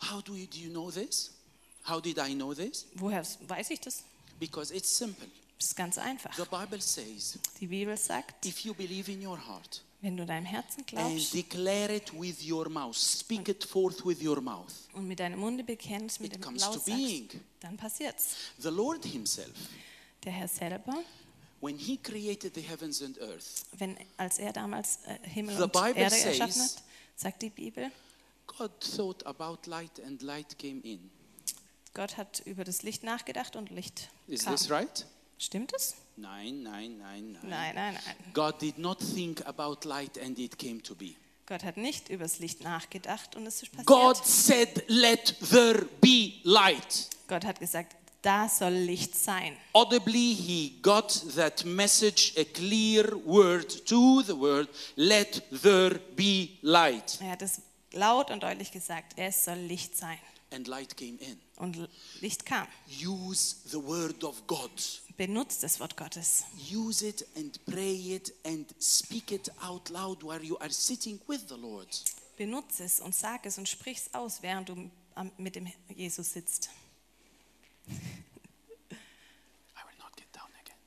How 0.09 0.23
do 0.23 0.35
you, 0.35 0.47
do 0.47 0.57
you 0.57 0.69
know 0.71 0.89
this? 0.89 1.31
How 1.87 2.01
did 2.01 2.17
I 2.17 2.33
know 2.33 2.53
this? 2.53 2.87
Woher 2.95 3.23
weiß 3.47 3.69
ich 3.69 3.79
das? 3.81 4.03
Because 4.39 4.73
it's 4.73 4.97
simple. 4.97 5.27
Das 5.57 5.67
ist 5.67 5.75
ganz 5.75 5.97
einfach. 5.99 6.33
The 6.35 6.43
Bible 6.49 6.81
says, 6.81 7.37
Die 7.59 7.67
Bibel 7.67 7.95
sagt, 7.95 8.45
if 8.45 8.61
you 8.61 8.73
believe 8.73 9.11
in 9.11 9.25
your 9.25 9.37
heart 9.37 9.83
wenn 10.01 10.17
du 10.17 10.25
deinem 10.25 10.45
Herzen 10.45 10.79
and 10.79 10.87
glaubst 10.87 11.33
declare 11.33 11.95
it 11.95 12.11
with 12.19 12.43
your 12.43 12.67
mouth, 12.69 12.97
speak 12.97 13.47
it 13.47 13.63
forth 13.63 14.03
with 14.03 14.19
your 14.23 14.41
mouth, 14.41 14.73
und 14.93 15.07
mit 15.07 15.19
deinem 15.19 15.39
Munde 15.39 15.63
bekennst, 15.63 16.19
mit 16.19 16.33
It 16.33 16.39
dem 16.39 16.41
comes 16.41 16.63
to 16.63 16.71
Laut 16.71 16.85
being. 16.85 17.29
sagst, 17.29 17.43
dann 17.59 17.77
passiert's. 17.77 18.35
the 18.57 18.69
Lord 18.69 19.05
Himself, 19.05 19.53
Der 20.23 20.31
Herr 20.31 20.47
selber, 20.47 21.03
when 21.61 21.77
He 21.77 21.97
created 21.97 22.53
the 22.55 22.61
heavens 22.61 23.01
and 23.01 23.17
earth, 23.19 23.65
wenn, 23.77 23.97
als 24.17 24.37
er 24.39 24.51
damals 24.53 24.99
äh, 25.05 25.17
Himmel 25.29 25.55
The 25.57 25.63
und 25.63 25.71
Bible 25.73 25.95
Erde 25.95 26.15
says- 26.15 26.25
erschaffen 26.39 26.61
hat, 26.61 26.83
sagt 27.15 27.41
die 27.41 27.49
Bibel, 27.49 27.91
God 28.57 28.71
thought 28.95 29.25
about 29.25 29.59
light 29.69 29.99
and 30.05 30.21
light 30.21 30.57
came 30.59 30.81
in. 30.83 31.09
Gott 31.93 32.17
hat 32.17 32.41
über 32.45 32.63
das 32.63 32.83
Licht 32.83 33.03
nachgedacht 33.03 33.55
und 33.55 33.69
Licht 33.69 34.09
Is 34.27 34.43
kam. 34.45 34.55
this 34.55 34.69
right? 34.69 35.05
Stimmt 35.37 35.73
es? 35.75 35.95
Nein, 36.17 36.61
nein, 36.63 36.97
nein, 36.97 37.31
nein. 37.33 37.49
Nein, 37.49 37.75
nein, 37.75 37.93
nein. 38.05 38.15
God 38.33 38.61
did 38.61 38.77
not 38.77 38.99
think 38.99 39.45
about 39.45 39.87
light 39.87 40.17
and 40.19 40.37
it 40.39 40.57
came 40.57 40.81
to 40.83 40.95
be. 40.95 41.15
Gott 41.47 41.63
hat 41.63 41.75
nicht 41.77 42.09
über 42.09 42.23
das 42.23 42.39
Licht 42.39 42.61
nachgedacht 42.61 43.35
und 43.35 43.45
es 43.45 43.61
ist 43.63 43.71
passiert. 43.71 43.87
God 43.87 44.17
said, 44.25 44.83
Let 44.87 45.35
there 45.49 45.85
be 45.99 46.33
light. 46.43 47.09
Gott 47.27 47.43
hat 47.43 47.59
gesagt, 47.59 47.95
da 48.21 48.47
soll 48.47 48.73
Licht 48.73 49.15
sein. 49.15 49.57
Audibly, 49.73 50.33
he 50.33 50.79
got 50.81 51.23
that 51.35 51.65
message, 51.65 52.33
a 52.37 52.45
clear 52.45 53.15
word 53.25 53.85
to 53.85 54.21
the 54.23 54.37
word, 54.37 54.67
let 54.95 55.41
there 55.61 55.99
be 56.15 56.49
light. 56.61 57.19
Er 57.21 57.31
hat 57.31 57.41
es 57.41 57.61
laut 57.93 58.31
und 58.31 58.43
deutlich 58.43 58.71
gesagt, 58.71 59.13
es 59.17 59.45
soll 59.45 59.57
Licht 59.57 59.97
sein. 59.97 60.19
And 60.53 60.67
light 60.67 60.97
came 60.97 61.17
in. 61.19 61.39
Und 61.55 61.87
Licht 62.19 62.45
kam. 62.45 62.67
Use 63.01 63.55
the 63.65 63.81
word 63.81 64.23
of 64.23 64.45
God. 64.47 64.71
benutzt 65.21 65.61
das 65.61 65.79
Wort 65.79 65.95
Gottes. 65.95 66.45
Use 66.73 67.05
it 67.05 67.25
and 67.35 67.63
pray 67.65 68.15
it 68.15 68.33
and 68.43 68.73
speak 68.81 69.31
it 69.31 69.51
out 69.61 69.89
loud 69.89 70.23
while 70.23 70.43
you 70.43 70.57
are 70.57 70.71
sitting 70.71 71.19
with 71.27 71.41
the 71.47 71.55
Lord. 71.55 71.87
Benutze 72.37 72.85
es 72.85 72.99
und 72.99 73.13
sag 73.13 73.45
es 73.45 73.57
und 73.59 73.69
sprich 73.69 73.99
es 73.99 74.13
aus, 74.15 74.41
während 74.41 74.69
du 74.69 74.89
mit 75.37 75.55
dem 75.55 75.71
Jesus 75.95 76.33
sitzt. 76.33 76.69
I 77.89 79.83
will 79.85 79.97
not 79.99 80.15
get 80.15 80.31
down 80.33 80.49
again. 80.61 80.77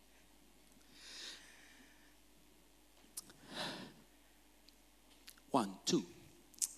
One, 5.51 5.71
two. 5.85 6.05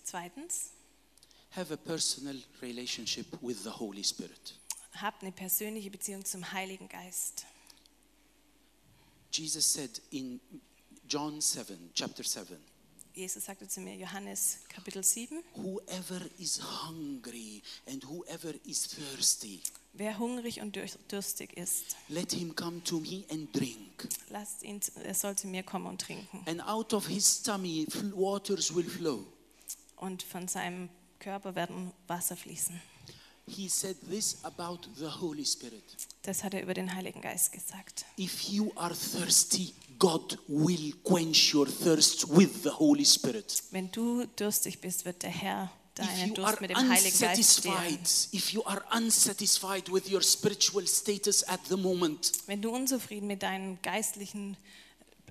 Zweitens, 0.03 0.71
Have 1.51 1.71
a 1.71 1.77
personal 1.77 2.35
relationship 2.61 3.25
with 3.41 3.63
the 3.63 3.71
Holy 3.71 4.03
Spirit. 4.03 4.53
habt 4.93 5.21
eine 5.23 5.31
persönliche 5.31 5.89
Beziehung 5.89 6.23
zum 6.25 6.51
Heiligen 6.51 6.87
Geist. 6.87 7.45
Jesus 9.31 9.73
said 9.73 10.01
in 10.11 10.39
John 11.07 11.41
7, 11.41 11.91
chapter 11.93 12.23
7, 12.23 12.57
Jesus 13.13 13.45
sagte 13.45 13.67
zu 13.67 13.81
mir, 13.81 13.95
Johannes 13.95 14.59
Kapitel 14.69 15.03
7, 15.03 15.43
whoever 15.55 16.21
is 16.37 16.59
hungry 16.61 17.63
and 17.87 18.03
whoever 18.03 18.53
is 18.65 18.85
thirsty, 18.87 19.61
wer 19.97 20.17
hungrig 20.19 20.61
und 20.61 20.77
durstig 21.09 21.57
ist, 21.57 21.95
let 22.09 22.31
him 22.31 22.55
come 22.55 22.83
to 22.83 22.99
me 22.99 23.23
and 23.29 23.53
drink. 23.55 24.07
lasst 24.29 24.63
ihn, 24.63 24.79
er 25.03 25.13
soll 25.13 25.35
zu 25.35 25.47
mir 25.47 25.63
kommen 25.63 25.87
und 25.87 26.01
trinken. 26.01 26.41
And 26.45 26.61
out 26.61 26.93
of 26.93 27.07
his 27.07 27.41
tummy 27.41 27.87
waters 28.15 28.73
will 28.73 28.87
flow. 28.87 29.25
Und 29.95 30.23
von 30.23 30.47
seinem 30.47 30.89
Körper 31.19 31.55
werden 31.55 31.91
Wasser 32.07 32.35
fließen. 32.37 32.79
He 33.49 33.69
said 33.69 33.95
this 34.09 34.43
about 34.43 34.79
the 34.97 35.07
Holy 35.07 35.45
Spirit. 35.45 35.83
Das 36.23 36.43
hat 36.43 36.53
er 36.53 36.61
über 36.61 36.73
den 36.73 36.93
Heiligen 36.93 37.21
Geist 37.21 37.53
gesagt. 37.53 38.05
If 38.19 38.49
you 38.49 38.73
are 38.75 38.93
thirsty, 38.93 39.73
God 39.97 40.37
will 40.47 40.93
quench 41.03 41.55
your 41.55 41.65
thirst 41.65 42.27
with 42.29 42.63
the 42.63 42.69
Holy 42.69 43.05
Spirit. 43.05 43.63
Wenn 43.71 43.89
du 43.91 44.25
durstig 44.35 44.81
bist, 44.81 45.05
wird 45.05 45.23
der 45.23 45.29
Herr 45.29 45.71
deinen 45.99 46.33
Durst 46.33 46.61
mit 46.61 46.69
dem 46.71 46.77
Heiligen 46.89 47.19
Geist 47.19 47.59
stillen. 47.59 47.99
if 48.31 48.51
you 48.51 48.63
are 48.65 48.83
unsatisfied 48.95 49.91
with 49.91 50.11
your 50.11 50.21
spiritual 50.21 50.85
status 50.87 51.43
at 51.47 51.59
the 51.69 51.77
moment, 51.77 52.31
Wenn 52.45 52.61
du 52.61 52.69
unzufrieden 52.71 53.27
mit 53.27 53.43
deinem 53.43 53.81
geistlichen 53.81 54.57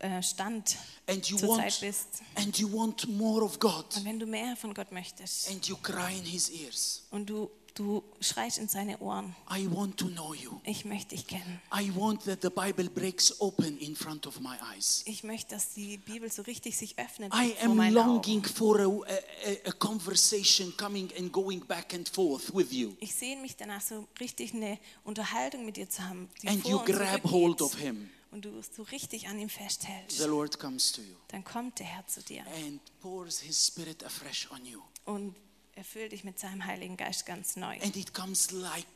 äh, 0.01 0.23
Stand 0.23 0.77
and 1.07 1.27
you 1.29 1.39
zurzeit 1.39 1.59
want 1.59 1.81
bist 1.81 2.07
and 2.35 2.59
you 2.59 2.73
want 2.73 3.09
more 3.09 3.45
of 3.45 3.59
God, 3.59 3.97
und 3.97 4.05
wenn 4.05 4.19
du 4.19 4.27
mehr 4.27 4.57
von 4.57 4.75
Gott 4.75 4.93
möchtest 4.93 5.51
and 5.51 5.67
you 5.67 5.77
cry 5.77 6.17
in 6.19 6.25
His 6.25 6.49
ears, 6.49 7.03
und 7.11 7.27
du, 7.27 7.51
du 7.77 8.03
schreist 8.20 8.59
in 8.59 8.68
seine 8.68 8.99
Ohren, 8.99 9.37
I 9.55 9.68
want 9.70 9.97
to 9.99 10.07
know 10.09 10.35
you. 10.35 10.59
ich 10.64 10.85
möchte 10.85 11.14
dich 11.14 11.27
kennen. 11.27 11.61
I 11.72 11.91
want 11.95 12.24
that 12.24 12.41
the 12.43 12.51
Bible 12.51 12.89
breaks 12.91 13.41
open 13.41 13.79
in 13.79 13.95
front 13.95 14.27
of 14.27 14.41
my 14.41 14.57
eyes. 14.74 15.03
Ich 15.07 15.22
möchte, 15.22 15.55
dass 15.55 15.74
die 15.74 15.99
Bibel 15.99 16.31
so 16.33 16.43
richtig 16.43 16.77
sich 16.77 16.99
öffnet 16.99 17.33
I 17.35 17.53
vor 17.53 17.70
am 17.70 17.77
meinen 17.77 17.95
longing 17.95 18.41
Augen. 18.41 18.45
for 18.55 18.81
a, 18.81 18.85
a, 18.87 19.68
a 19.68 19.72
conversation 19.72 20.74
coming 20.77 21.11
and 21.18 21.33
going 21.33 21.61
back 21.61 21.95
and 21.95 22.09
forth 22.09 22.55
with 22.55 22.72
you. 22.72 22.95
Ich 23.01 23.14
sehne 23.14 23.41
mich 23.43 23.57
danach, 23.57 23.81
so 23.83 24.09
richtig 24.20 24.55
eine 24.55 24.79
Unterhaltung 25.05 25.64
mit 25.64 25.77
dir 25.77 25.89
zu 25.89 26.03
haben, 26.03 26.29
die 26.43 26.49
And 26.49 26.62
vor 26.62 26.70
you 26.70 26.79
und 26.79 26.87
grab 26.87 27.24
hold 27.31 27.61
of 27.62 27.77
Him. 27.77 28.11
Und 28.33 28.45
du 28.45 28.51
so 28.74 28.83
richtig 28.83 29.29
an 29.29 29.39
ihm 29.39 29.49
festhältst. 29.49 30.18
The 30.18 30.24
Lord 30.24 30.59
comes 30.59 30.93
to 30.93 31.01
you 31.01 31.14
Dann 31.29 31.45
kommt 31.45 31.79
der 31.79 31.87
Herr 31.87 32.07
zu 32.07 32.22
dir 32.22 32.45
and 32.66 32.81
pours 33.01 33.41
His 33.41 33.66
Spirit 33.66 34.03
afresh 34.05 34.49
on 34.51 34.64
you. 34.66 34.81
und 35.05 35.35
erfüllt 35.77 36.12
dich 36.12 36.24
mit 36.24 36.39
seinem 36.39 36.64
Heiligen 36.64 36.97
Geist 36.97 37.27
ganz 37.27 37.55
neu. 37.57 37.77
And 37.83 37.95
it 37.97 38.12
comes 38.14 38.51
like 38.51 38.87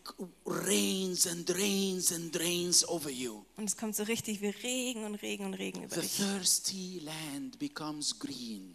rains 0.46 1.26
and 1.26 1.48
rains 1.50 2.10
and 2.12 2.34
rains 2.38 2.88
over 2.88 3.10
you. 3.10 3.44
Und 3.56 3.64
es 3.66 3.76
kommt 3.76 3.94
so 3.94 4.02
richtig 4.04 4.40
wie 4.40 4.48
Regen 4.48 5.04
und 5.04 5.16
Regen 5.16 5.44
und 5.44 5.54
Regen 5.54 5.84
über 5.84 5.94
The 5.94 6.00
dich. 6.00 6.16
thirsty 6.16 7.02
land 7.04 7.58
becomes 7.58 8.18
green. 8.18 8.74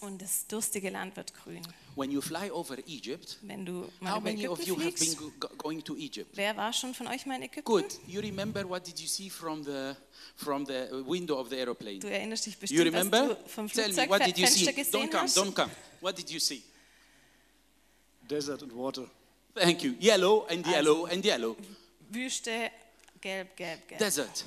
Und 0.00 0.22
das 0.22 0.46
durstige 0.46 0.90
Land 0.90 1.16
wird 1.16 1.32
grün. 1.34 1.60
When 1.96 2.12
you 2.12 2.20
fly 2.20 2.50
over 2.52 2.78
Egypt, 2.86 3.38
Wenn 3.42 3.66
du 3.66 3.88
mal 3.98 4.12
how 4.12 4.18
über 4.20 4.30
many 4.30 4.46
of 4.46 4.58
Ägypten 4.60 4.68
you 4.68 4.76
have 4.84 4.90
been 4.92 4.96
fliegst, 4.96 5.18
go- 5.18 5.32
go- 5.40 5.56
going 5.56 5.82
to 5.82 5.96
Egypt? 5.96 6.36
wer 6.36 6.56
war 6.56 6.72
schon 6.72 6.94
von 6.94 7.08
euch 7.08 7.26
mal 7.26 7.34
in 7.36 7.42
Ägypten? 7.42 7.64
Good. 7.64 7.98
You 8.06 8.20
remember 8.20 8.68
what 8.68 8.86
did 8.86 8.98
you 9.00 9.08
see 9.08 9.28
from 9.28 9.64
the 9.64 9.94
from 10.36 10.64
the 10.66 10.88
window 11.04 11.36
of 11.40 11.48
the 11.50 11.56
aeroplane? 11.56 11.98
Du 11.98 12.08
erinnerst 12.08 12.46
dich 12.46 12.54
You 12.54 12.60
bestimmt, 12.60 12.92
was 12.92 13.04
remember? 13.06 13.34
du 13.34 13.48
vom 13.48 13.68
Tell 13.68 13.92
me, 13.92 14.08
what 14.08 14.24
did 14.24 14.38
you 14.38 14.46
see? 14.46 14.64
Flugzeugfenster 14.64 14.98
Don't 14.98 15.02
gesehen 15.02 15.10
come, 15.10 15.22
hast. 15.22 15.36
don't 15.36 15.52
come. 15.54 15.70
What 16.00 16.16
did 16.16 16.30
you 16.30 16.38
see? 16.38 16.62
Desert 18.28 18.62
and 18.62 18.72
water. 18.72 19.02
Thank 19.54 19.82
you. 19.82 19.94
Yellow 19.98 20.46
and 20.50 20.66
yellow 20.66 21.06
and 21.06 21.24
yellow. 21.24 21.56
Wüste, 22.12 22.70
gelb, 23.20 23.48
gelb, 23.56 23.80
gelb. 23.88 23.98
Desert. 23.98 24.44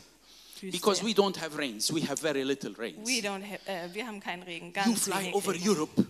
Wüste. 0.61 0.71
Because 0.71 1.03
we 1.03 1.13
don't 1.13 1.37
have 1.37 1.57
rains. 1.57 1.91
We 1.91 2.01
have 2.01 2.19
very 2.21 2.43
little 2.43 2.73
rains. 2.77 3.05
We 3.07 3.21
don't 3.21 3.43
have, 3.43 3.59
äh, 3.65 3.93
wir 3.93 4.05
haben 4.05 4.19
keinen 4.19 4.43
Regen, 4.43 4.73
You 4.85 4.95
fly 4.95 5.31
over 5.33 5.53
Regen. 5.53 5.67
Europe 5.69 6.05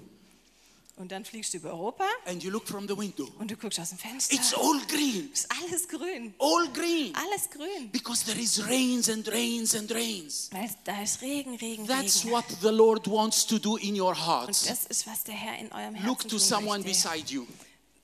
Und 1.02 1.12
dann 1.12 1.26
fliegst 1.26 1.54
du 1.54 1.58
über 1.58 1.72
Europa 1.72 2.06
and 2.26 2.44
you 2.44 2.52
look 2.52 2.68
from 2.68 2.88
the 2.88 2.96
window. 2.96 3.28
und 3.40 3.50
du 3.50 3.56
guckst 3.58 3.80
aus 3.80 3.90
dem 3.90 3.98
Fenster. 3.98 4.36
It's 4.36 4.54
all 4.54 4.80
green. 4.88 5.32
ist 5.34 5.48
alles 5.64 5.88
grün. 5.88 6.34
All 6.38 6.68
green. 6.72 7.12
Alles 7.16 7.50
grün. 7.50 7.90
Because 7.92 8.24
there 8.24 8.40
is 8.40 8.64
rains 8.68 9.10
and 9.10 9.28
rains 9.28 9.74
and 9.76 9.92
rains. 9.92 10.50
Weil 10.52 10.70
da 10.84 11.02
ist 11.02 11.22
Regen, 11.24 11.56
Regen, 11.56 11.88
That's 11.88 12.24
Regen. 12.24 12.32
what 12.36 12.46
the 12.62 12.70
Lord 12.70 13.08
wants 13.10 13.48
to 13.48 13.58
do 13.58 13.78
in 13.78 14.00
your 14.00 14.10
Und 14.10 14.26
hearts. 14.28 14.66
das 14.68 14.86
ist, 14.86 15.08
was 15.08 15.24
der 15.24 15.34
Herr 15.34 15.58
in 15.58 15.72
eurem 15.72 15.96
Herzen 15.96 16.08
Look 16.08 16.28
to 16.28 16.38
someone 16.38 16.84
möchte. 16.84 17.10
beside 17.10 17.34
you 17.34 17.48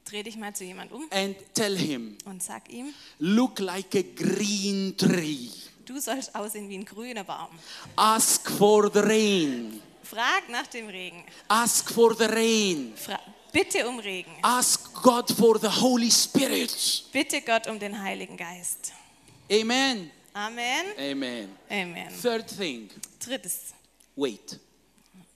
Dreh 0.09 0.23
dich 0.23 0.35
mal 0.37 0.55
zu 0.55 0.63
jemand 0.63 0.91
um 0.91 1.05
and 1.11 1.35
tell 1.53 1.77
him, 1.77 2.17
und 2.25 2.41
sag 2.41 2.67
ihm, 2.71 2.93
look 3.19 3.59
like 3.59 3.93
a 3.93 4.01
green 4.15 4.95
tree. 4.97 5.49
du 5.85 5.99
sollst 5.99 6.33
aussehen 6.33 6.67
wie 6.69 6.77
ein 6.77 6.85
grüner 6.85 7.23
Baum. 7.25 7.49
Ask 7.95 8.49
for 8.49 8.89
the 8.91 8.99
rain. 8.99 9.81
Frag 10.09 10.49
nach 10.49 10.67
dem 10.67 10.87
Regen. 10.87 11.23
Ask 11.47 11.91
for 11.91 12.15
the 12.15 12.25
rain. 12.25 12.93
Fra 12.95 13.19
bitte 13.51 13.87
um 13.87 13.99
Regen. 13.99 14.31
Ask 14.41 14.93
God 15.01 15.29
for 15.31 15.59
the 15.59 15.67
Holy 15.67 16.09
Spirit. 16.11 17.03
Bitte 17.11 17.41
Gott 17.41 17.67
um 17.67 17.77
den 17.79 17.99
Heiligen 18.01 18.37
Geist. 18.37 18.93
Amen. 19.51 20.11
Amen. 20.33 20.85
Amen. 20.99 21.57
Amen. 21.69 22.13
Third 22.21 22.47
thing, 22.47 22.89
Drittes, 23.19 23.73
wait. 24.15 24.59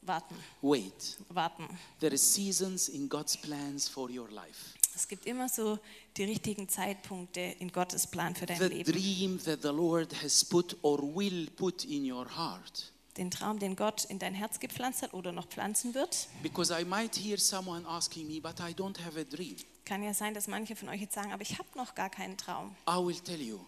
warten, 0.04 0.36
Wait. 0.62 1.18
warten. 1.30 1.68
There 2.00 2.14
is 2.14 2.22
seasons 2.22 2.88
in 2.90 3.10
God's 3.10 3.36
plans 3.38 3.88
for 3.90 4.10
your 4.10 4.30
life. 4.30 4.76
Es 4.94 5.08
gibt 5.08 5.26
immer 5.26 5.48
so 5.50 5.80
die 6.18 6.26
richtigen 6.26 6.68
Zeitpunkte 6.70 7.40
in 7.60 7.72
Gottes 7.72 8.06
Plan 8.08 8.36
für 8.36 8.46
dein 8.46 8.60
The 8.60 8.66
Leben. 8.68 8.92
dream 8.92 9.40
that 9.46 9.62
the 9.64 9.70
Lord 9.70 10.14
has 10.22 10.44
put 10.46 10.76
or 10.82 11.00
will 11.02 11.48
put 11.56 11.84
in 11.86 12.10
your 12.12 12.28
heart. 12.30 12.92
Den 13.18 13.30
Traum, 13.30 13.60
den 13.60 13.76
Gott 13.76 14.06
in 14.06 14.20
dein 14.20 14.34
Herz 14.34 14.60
gepflanzt 14.60 15.02
hat 15.02 15.14
oder 15.14 15.32
noch 15.32 15.48
pflanzen 15.48 15.94
wird. 15.94 16.28
Because 16.42 16.74
I 16.74 16.86
might 16.86 17.16
hear 17.16 17.38
someone 17.38 17.86
asking 17.88 18.28
me, 18.28 18.40
but 18.40 18.60
I 18.60 18.74
don't 18.74 19.00
have 19.04 19.20
a 19.20 19.24
dream. 19.24 19.58
Kann 19.84 20.04
ja 20.04 20.14
sein, 20.14 20.34
dass 20.34 20.48
manche 20.48 20.76
von 20.76 20.88
euch 20.90 21.02
jetzt 21.02 21.16
sagen, 21.16 21.34
aber 21.34 21.42
ich 21.42 21.58
habe 21.60 21.68
noch 21.76 21.96
gar 21.96 22.10
keinen 22.10 22.38
Traum. 22.38 22.76
I 22.88 22.94
will 22.96 23.20
tell 23.20 23.42
you, 23.42 23.60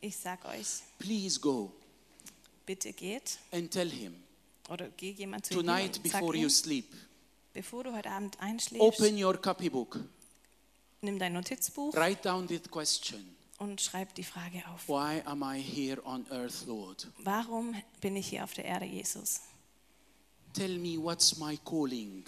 Ich 0.00 0.16
sag 0.16 0.44
euch, 0.44 0.66
please 0.98 1.40
go 1.40 1.72
bitte 2.66 2.92
geht 2.92 3.38
and 3.52 3.70
tell 3.70 3.88
him 3.88 4.14
oder 4.68 4.88
geh 4.96 5.12
jemand 5.12 5.46
zu 5.46 5.54
tonight 5.54 5.96
ihm 5.96 6.02
und 6.02 6.10
sag 6.10 6.20
before 6.20 6.36
ihm, 6.36 6.42
you 6.42 6.48
sleep. 6.48 6.92
bevor 7.52 7.84
du 7.84 7.94
heute 7.94 8.10
Abend 8.10 8.38
einschläfst, 8.40 8.82
Open 8.82 9.22
your 9.22 9.40
copybook, 9.40 10.00
nimm 11.00 11.18
dein 11.18 11.32
Notizbuch 11.32 11.94
write 11.94 12.22
down 12.22 12.46
this 12.48 12.62
question 12.70 13.36
und 13.58 13.80
schreib 13.80 14.14
die 14.14 14.24
Frage 14.24 14.62
auf. 14.72 14.88
Why 14.88 15.22
am 15.24 15.42
I 15.42 15.60
here 15.60 16.04
on 16.04 16.26
earth, 16.30 16.66
Lord? 16.66 17.06
Warum 17.18 17.74
bin 18.00 18.16
ich 18.16 18.28
hier 18.28 18.44
auf 18.44 18.52
der 18.54 18.64
Erde, 18.64 18.84
Jesus? 18.86 19.40
Tell 20.52 20.78
me 20.78 20.96
what's 20.98 21.36
my 21.38 21.58
calling. 21.64 22.24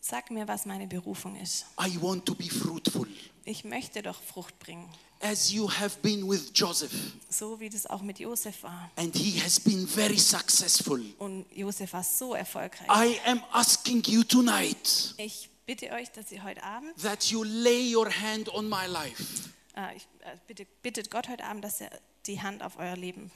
Sag 0.00 0.30
mir, 0.30 0.46
was 0.46 0.66
meine 0.66 0.86
Berufung 0.86 1.34
ist. 1.36 1.66
I 1.80 2.00
want 2.00 2.24
to 2.26 2.34
be 2.34 2.48
fruitful. 2.48 3.08
Ich 3.44 3.64
möchte 3.64 4.02
doch 4.02 4.20
Frucht 4.22 4.58
bringen, 4.58 4.88
As 5.20 5.50
you 5.50 5.68
have 5.70 5.96
been 6.02 6.28
with 6.28 6.50
Joseph, 6.54 6.92
so 7.30 7.58
wie 7.58 7.70
das 7.70 7.86
auch 7.86 8.02
mit 8.02 8.18
Josef 8.18 8.62
war. 8.62 8.90
and 8.96 9.16
he 9.16 9.40
has 9.40 9.58
been 9.58 9.86
very 9.88 10.18
successful. 10.18 11.00
Und 11.18 11.46
Josef 11.54 11.92
war 11.94 12.04
so 12.04 12.34
erfolgreich. 12.34 12.86
I 12.88 13.18
am 13.24 13.42
asking 13.52 14.02
you 14.04 14.22
tonight 14.22 15.14
Ich 15.16 15.48
bitte 15.64 15.90
euch, 15.92 16.10
dass 16.12 16.30
ihr 16.30 16.42
heute 16.44 16.62
Abend, 16.62 16.94
that 17.02 17.24
you 17.30 17.42
lay 17.44 17.94
your 17.96 18.10
hand 18.10 18.48
on 18.52 18.68
my 18.68 18.86
life. 18.86 19.48
Äh, 19.76 19.96
ich, 19.96 20.08
äh, 20.20 20.36
bitte, 20.46 20.66
bittet 20.82 21.10
Gott 21.10 21.28
heute 21.28 21.44
Abend, 21.44 21.64
dass 21.64 21.80
er 21.80 21.90
die 22.26 22.40
Hand 22.40 22.62
auf 22.62 22.78
euer 22.78 22.96
Leben 22.96 23.30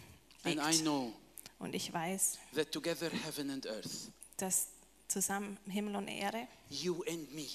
And 0.45 0.57
I 0.57 0.71
legt. 0.71 0.81
know 0.83 1.13
Und 1.59 1.75
ich 1.75 1.93
weiß, 1.93 2.39
that 2.55 2.73
together, 2.73 3.11
heaven 3.25 3.51
and 3.51 3.67
earth, 3.67 4.11
dass 4.39 4.69
zusammen 5.09 5.59
Himmel 5.69 5.97
und 5.97 6.09
Erde, 6.09 6.47
you 6.71 7.03
and 7.09 7.33
me, 7.35 7.47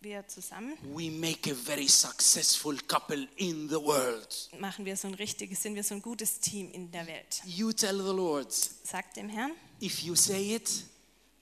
wir 0.00 0.26
zusammen 0.28 0.76
we 0.94 1.10
make 1.10 1.50
a 1.50 1.54
very 1.54 1.88
successful 1.88 2.76
couple 2.86 3.26
in 3.36 3.68
the 3.70 3.76
world. 3.76 4.50
machen 4.58 4.84
wir 4.84 4.96
so 4.98 5.08
ein 5.08 5.14
richtiges, 5.14 5.62
sind 5.62 5.74
wir 5.76 5.82
so 5.84 5.94
ein 5.94 6.02
gutes 6.02 6.38
Team 6.40 6.70
in 6.72 6.90
der 6.90 7.06
Welt. 7.06 7.40
You 7.46 7.72
tell 7.72 7.96
the 7.96 8.12
Lord, 8.14 8.52
Sag 8.52 9.14
dem 9.14 9.30
Herrn, 9.30 9.52
if 9.80 10.00
you 10.02 10.14
say 10.14 10.54
it, 10.54 10.70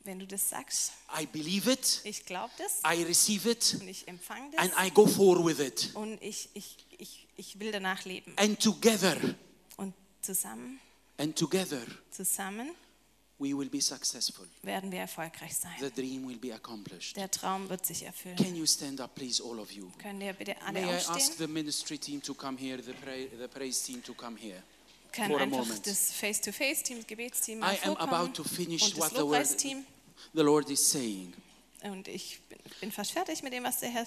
wenn 0.05 0.19
du 0.21 0.27
das 0.27 0.49
sagst, 0.49 0.93
I 1.21 1.27
believe 1.27 1.69
it, 1.71 2.01
ich 2.05 2.25
glaube 2.25 2.53
das 2.59 2.81
I 2.85 3.03
receive 3.03 3.51
it, 3.51 3.79
und 3.81 3.89
ich 3.89 4.07
empfange 4.07 4.51
das 4.53 4.61
and 4.61 4.73
I 4.81 4.91
go 4.93 5.07
forward 5.09 5.45
with 5.45 5.59
it. 5.59 5.91
und 5.95 6.23
ich, 6.23 6.49
ich, 6.55 6.77
ich, 7.03 7.27
ich 7.37 7.59
will 7.59 7.73
danach 7.73 8.05
leben. 8.05 8.33
And 8.37 8.59
together, 8.61 9.17
Und 9.77 9.93
Zusammen, 10.21 10.79
And 11.19 11.37
together 11.37 11.83
zusammen 12.11 12.71
we 13.39 13.57
will 13.59 13.69
be 13.69 13.81
successful. 13.81 14.47
werden 14.63 14.93
wir 14.93 15.01
erfolgreich 15.01 15.57
sein. 15.57 15.73
The 15.81 15.91
dream 15.91 16.29
will 16.29 16.37
be 16.39 16.55
accomplished. 16.55 17.17
Der 17.17 17.29
Traum 17.31 17.69
wird 17.69 17.85
sich 17.85 18.05
erfüllen. 18.05 18.37
Can 18.37 18.55
you 18.55 18.65
stand 18.67 19.01
up, 19.01 19.15
please, 19.17 19.43
all 19.43 19.59
of 19.59 19.73
you? 19.73 19.91
Können 19.99 20.21
wir 20.21 20.33
bitte 20.33 20.55
alle 20.63 20.81
May 20.81 20.91
I 20.91 20.95
ask 20.97 21.11
aufstehen? 21.11 21.39
the 21.39 21.47
ministry 21.49 21.99
team 21.99 22.23
to 22.23 22.35
come 22.35 22.57
here, 22.57 22.81
the, 22.81 22.93
pra- 22.93 23.29
the 23.39 23.49
praise 23.49 23.83
team 23.85 24.01
to 24.05 24.15
come 24.15 24.37
here? 24.39 24.63
Kann 25.11 25.29
for 25.29 25.41
a 25.41 25.43
einfach 25.43 25.59
moment. 25.67 25.87
das 25.87 26.13
Face-to-Face-Team, 26.13 26.99
das 26.99 27.07
Gebetsteam 27.07 27.59
mal 27.59 27.75
I 27.75 27.79
am 27.79 27.97
vorkommen 27.97 28.15
about 28.15 28.33
to 28.33 28.45
finish 28.45 28.83
und 28.83 28.97
what 28.97 29.11
das 29.11 29.11
the 29.11 29.17
word, 29.17 29.25
Lobpreisteam. 29.25 29.85
the 30.35 30.41
Lord 30.43 30.71
is 30.71 30.91
saying. 30.91 31.35
Und 31.83 32.07
ich 32.09 32.41
bin, 32.49 32.59
bin 32.81 32.93
fast 32.93 33.11
fertig 33.11 33.43
mit 33.43 33.53
dem, 33.53 33.65
was 33.65 33.81
der 33.81 33.91
Herr 33.91 34.07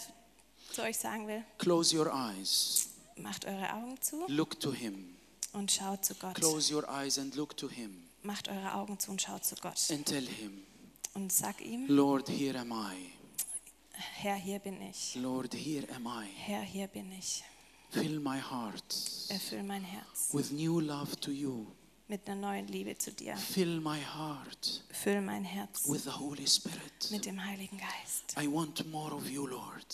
zu 0.76 0.82
euch 0.84 0.98
sagen 0.98 1.28
will. 1.28 1.44
Close 1.58 1.96
your 1.98 2.12
eyes, 2.14 2.90
Macht 3.18 3.46
eure 3.46 3.74
Augen 3.74 4.00
zu 4.02 4.26
look 4.28 4.60
to 4.60 4.74
Him. 4.74 5.16
und 5.54 5.72
schaut 5.72 6.04
zu 6.06 6.14
Gott. 6.16 6.36
Close 6.36 6.74
your 6.74 6.88
eyes 6.90 7.18
and 7.18 7.34
look 7.36 7.56
to 7.58 7.70
Him 7.70 8.04
Macht 8.24 8.48
eure 8.50 8.74
Augen 8.76 9.00
zu 9.00 9.12
und 9.12 9.22
schaut 9.22 9.46
zu 9.46 9.56
Gott. 9.56 9.80
and 9.92 10.06
tell 10.06 10.26
Him, 10.26 10.64
Und 11.14 11.32
sag 11.32 11.62
ihm, 11.62 11.86
Lord, 11.88 12.28
here 12.30 12.60
am 12.60 12.72
I. 12.72 13.12
Herr, 13.94 14.36
hier 14.36 14.60
bin 14.60 14.82
ich. 14.82 15.16
Lord, 15.16 15.54
here 15.54 15.88
am 15.96 16.06
I. 16.08 16.28
Herr, 16.36 16.62
hier 16.62 16.88
bin 16.88 17.12
ich. 17.14 17.44
Fill 17.92 18.20
my 18.20 18.40
heart 18.42 18.84
Erfüll 19.30 19.64
mein 19.64 19.84
Herz 19.84 20.34
with 20.34 20.52
new 20.52 20.82
love 20.82 21.16
to 21.22 21.32
you. 21.32 21.66
Mit 22.08 22.28
einer 22.30 22.40
neuen 22.40 22.68
Liebe 22.68 22.98
zu 22.98 23.12
dir. 23.12 23.36
Fill 23.36 23.80
my 23.82 24.00
heart 24.00 24.84
Füll 24.92 25.22
mein 25.22 25.44
Herz 25.44 25.88
with 25.90 26.04
the 26.04 26.12
Holy 26.12 26.48
Spirit. 26.48 27.10
mit 27.12 27.26
dem 27.26 27.44
Heiligen 27.44 27.78
Geist. 27.78 28.36
I 28.40 28.48
want 28.52 28.90
more 28.92 29.14
of 29.14 29.28
you, 29.30 29.48
Lord. 29.48 29.86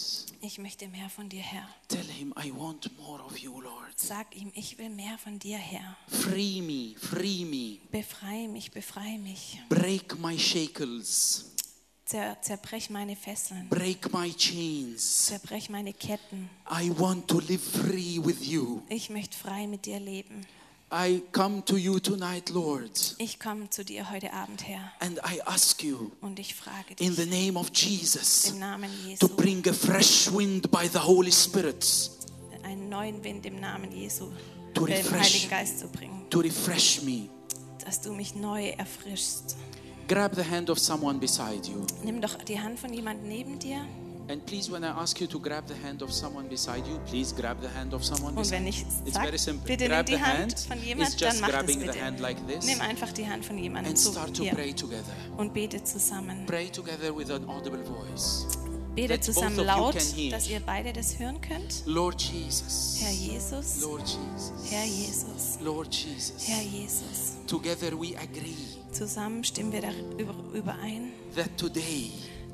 Ich 0.42 0.58
möchte 0.58 0.88
mehr 0.90 1.10
von 1.10 1.30
dir, 1.30 1.42
Herr. 1.42 1.68
Tell 1.88 2.04
him, 2.06 2.34
I 2.44 2.52
want 2.54 2.90
more 2.98 3.24
of 3.24 3.38
you, 3.38 3.62
Lord. 3.62 3.98
Sag 3.98 4.36
ihm, 4.36 4.52
ich 4.56 4.78
will 4.78 4.90
mehr 4.90 5.18
von 5.18 5.40
dir, 5.40 5.58
Herr. 5.58 5.96
Free 6.08 6.62
me, 6.62 6.96
free 7.00 7.46
me. 7.46 7.80
Befreie 7.92 8.48
mich, 8.48 8.72
befreie 8.72 9.18
mich. 9.18 9.60
Break 9.70 10.20
my 10.20 10.38
shackles, 10.38 11.46
Zer, 12.06 12.38
zerbrech 12.42 12.90
meine 12.90 13.16
Fesseln. 13.16 13.70
break 13.70 14.12
my 14.12 14.34
chains. 14.34 15.28
Zerbrech 15.28 15.70
meine 15.70 15.94
Ketten. 15.94 16.50
I 16.70 16.90
want 17.00 17.28
to 17.30 17.40
live 17.40 17.62
free 17.64 18.20
with 18.22 18.46
you. 18.46 18.82
Ich 18.90 19.10
möchte 19.10 19.38
frei 19.38 19.66
mit 19.68 19.86
dir 19.86 20.00
leben. 20.00 20.46
I 20.94 21.24
come 21.32 21.64
to 21.66 21.78
you 21.78 22.00
tonight, 22.00 22.50
Lord, 22.50 23.16
Ich 23.18 23.40
komme 23.40 23.70
zu 23.70 23.86
dir 23.86 24.12
heute 24.12 24.34
Abend, 24.34 24.68
Herr. 24.68 24.92
and 25.00 25.20
I 25.20 25.40
ask 25.46 25.82
you 25.84 26.12
Und 26.22 26.38
ich 26.38 26.54
frage 26.54 26.94
in 27.00 27.16
dich 27.16 27.18
the 27.18 27.26
name 27.26 27.58
of 27.58 27.70
Jesus 27.74 28.50
im 28.52 28.60
Namen 28.60 28.90
to 29.20 29.28
Jesu 29.28 29.36
bring 29.38 29.66
a 29.70 29.74
fresh 29.74 30.30
wind 30.32 30.70
by 30.70 30.88
the 30.92 31.00
Holy 31.00 31.32
Spirit 31.32 31.86
einen 32.64 32.90
neuen 32.90 33.24
Wind 33.24 33.46
im 33.46 33.60
Namen 33.60 33.92
Jesu 33.92 34.32
To 34.74 34.84
refresh. 34.86 35.34
Heiligen 35.34 35.50
Geist 35.50 35.80
zu 35.80 35.88
bringen. 35.88 36.30
to 36.30 36.40
refresh 36.40 37.02
me. 37.04 37.30
Dass 37.86 38.00
du 38.02 38.12
mich 38.14 38.36
neu 38.36 38.70
erfrischst. 38.70 39.56
Grab 40.08 40.36
the 40.36 40.44
hand 40.44 40.70
of 40.70 40.78
someone 40.80 41.20
beside 41.20 41.68
you. 41.70 41.86
Nimm 42.04 42.22
doch 42.22 42.36
die 42.44 42.60
Hand 42.60 42.80
von 42.80 42.92
jemandem 42.94 43.28
neben 43.30 43.60
dir. 43.60 43.86
And 44.28 44.46
please, 44.46 44.72
when 44.72 44.84
I 44.84 44.88
ask 44.90 45.20
you 45.20 45.28
to 45.28 45.40
grab 45.40 45.66
the 45.68 45.74
hand 45.76 46.02
of 46.02 46.12
someone 46.14 46.48
beside 46.48 46.88
you, 46.88 47.00
please 47.10 47.34
grab 47.36 47.60
the 47.62 47.68
hand 47.68 47.94
of 47.94 48.04
someone 48.06 48.30
Und 48.38 48.44
beside 48.44 48.60
wenn 48.62 48.68
ich 48.68 48.82
It's 49.06 49.14
sage, 49.14 49.26
very 49.26 49.38
simple. 49.38 49.68
bitte 49.68 49.84
nimm 49.86 49.92
grab 49.92 50.06
die 50.06 50.14
the 50.16 50.22
Hand 50.22 50.60
von 50.60 50.82
jemand, 50.84 51.22
dann 51.22 51.30
just 51.30 51.42
mach 51.42 51.48
das 51.50 51.58
grabbing 51.58 51.80
the 51.80 51.86
bitte. 51.88 52.02
hand 52.02 52.20
like 52.20 52.48
this. 52.48 52.66
Nimm 52.66 52.80
einfach 52.82 53.12
die 53.12 53.28
Hand 53.28 53.44
von 53.46 53.58
jemandem 53.58 53.92
And 53.92 54.00
zu 54.00 54.12
start 54.12 54.36
to 54.38 54.44
hier 54.44 54.54
pray 54.54 54.74
together. 54.74 55.14
und 55.38 55.54
bete 55.54 55.84
zusammen. 55.84 56.46
Pray 56.46 56.70
together 56.70 57.14
with 57.16 57.30
an 57.30 57.48
audible 57.50 57.84
voice. 57.84 58.46
Bete 58.96 59.14
that 59.16 59.24
zusammen 59.24 59.66
laut, 59.66 59.96
dass 59.96 60.48
ihr 60.50 60.60
beide 60.60 60.92
das 60.94 61.18
hören 61.18 61.40
könnt. 61.42 61.84
Lord 61.86 62.22
Jesus. 62.22 62.98
Herr 63.02 63.12
Jesus, 63.12 63.82
Lord 63.82 64.02
Jesus. 64.02 64.72
Herr 64.72 64.86
Jesus, 64.86 65.58
Lord 65.62 65.94
Jesus. 65.94 66.48
Herr 66.48 66.62
Jesus. 66.62 67.38
Together 67.48 67.92
we 68.00 68.16
agree 68.18 68.56
Zusammen 68.92 69.44
stimmen 69.46 69.72
wir 69.72 69.82
darüber 69.82 70.36
überein, 70.54 71.12
that 71.36 71.50
today 71.58 72.12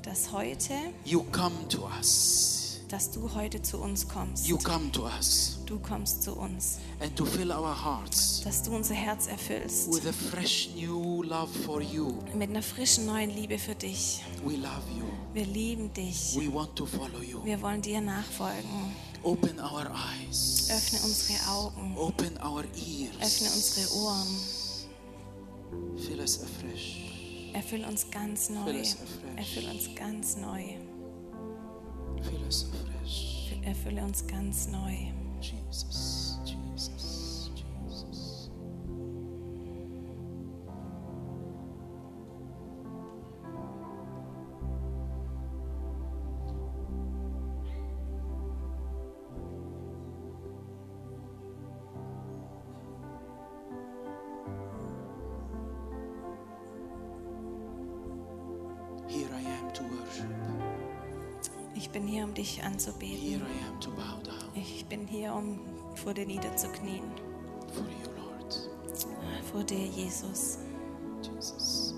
dass 0.07 0.31
heute, 0.31 0.73
you 1.03 1.21
come 1.33 1.53
to 1.67 1.85
us. 1.99 2.79
dass 2.87 3.11
du 3.11 3.33
heute 3.35 3.61
zu 3.61 3.77
uns 3.79 4.07
kommst. 4.07 4.47
You 4.47 4.57
come 4.57 4.89
to 4.93 5.03
us 5.05 5.59
Du 5.65 5.77
kommst 5.79 6.23
zu 6.23 6.33
uns, 6.33 6.77
and 7.01 7.13
to 7.17 7.25
fill 7.25 7.51
our 7.51 7.75
hearts 7.75 8.41
dass 8.45 8.63
du 8.63 8.73
unser 8.73 8.93
Herz 8.95 9.27
erfüllst 9.27 9.91
with 9.91 10.07
a 10.07 10.13
fresh 10.13 10.69
new 10.77 11.23
love 11.23 11.49
for 11.65 11.81
you. 11.81 12.13
mit 12.33 12.49
einer 12.49 12.61
frischen 12.63 13.05
neuen 13.05 13.29
Liebe 13.31 13.59
für 13.59 13.75
dich. 13.75 14.23
We 14.45 14.53
love 14.55 14.83
you. 14.97 15.03
Wir 15.33 15.45
lieben 15.45 15.91
dich. 15.93 16.37
We 16.37 16.53
want 16.53 16.73
to 16.77 16.85
follow 16.85 17.21
you. 17.21 17.43
Wir 17.43 17.61
wollen 17.61 17.81
dir 17.81 17.99
nachfolgen. 17.99 18.69
Open 19.23 19.59
our 19.59 19.87
eyes. 20.21 20.69
Öffne 20.71 20.99
unsere 21.03 21.49
Augen. 21.49 21.97
Open 21.97 22.37
our 22.41 22.63
ears. 22.63 23.17
Öffne 23.19 23.49
unsere 23.53 23.93
Ohren. 23.97 24.27
Fill 25.97 26.21
us 26.21 26.39
afresh. 26.41 27.06
Erfüll 27.57 27.83
uns 27.85 28.11
ganz 28.11 28.51
neu. 28.51 28.83
Erfüll 29.35 29.67
uns 29.71 29.95
ganz 29.95 30.37
neu. 30.37 30.63
Erfülle 33.63 34.03
uns 34.03 34.27
ganz 34.27 34.67
neu. 34.67 34.93
Jesus, 35.41 36.26
Ich 61.87 61.93
bin 61.93 62.05
hier, 62.05 62.25
um 62.25 62.33
dich 62.33 62.61
anzubeten. 62.61 63.41
Ich 64.55 64.85
bin 64.87 65.07
hier, 65.07 65.33
um 65.33 65.61
vor 65.95 66.13
dir 66.13 66.25
niederzuknien. 66.25 67.01
Vor 69.49 69.63
dir, 69.63 69.85
Jesus. 69.85 70.57
Jesus. 71.21 71.95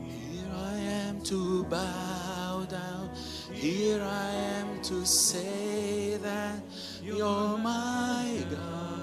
Here 0.00 0.50
I 0.50 0.78
am 1.10 1.22
to 1.24 1.64
bow 1.64 2.64
down. 2.66 3.10
Here 3.52 4.02
I 4.02 4.32
am 4.58 4.80
to 4.84 5.04
say 5.04 6.16
that 6.22 6.62
you're 7.02 7.58
my 7.58 8.42
God. 8.48 9.02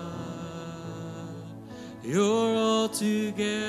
You're 2.02 2.58
altogether 2.58 3.69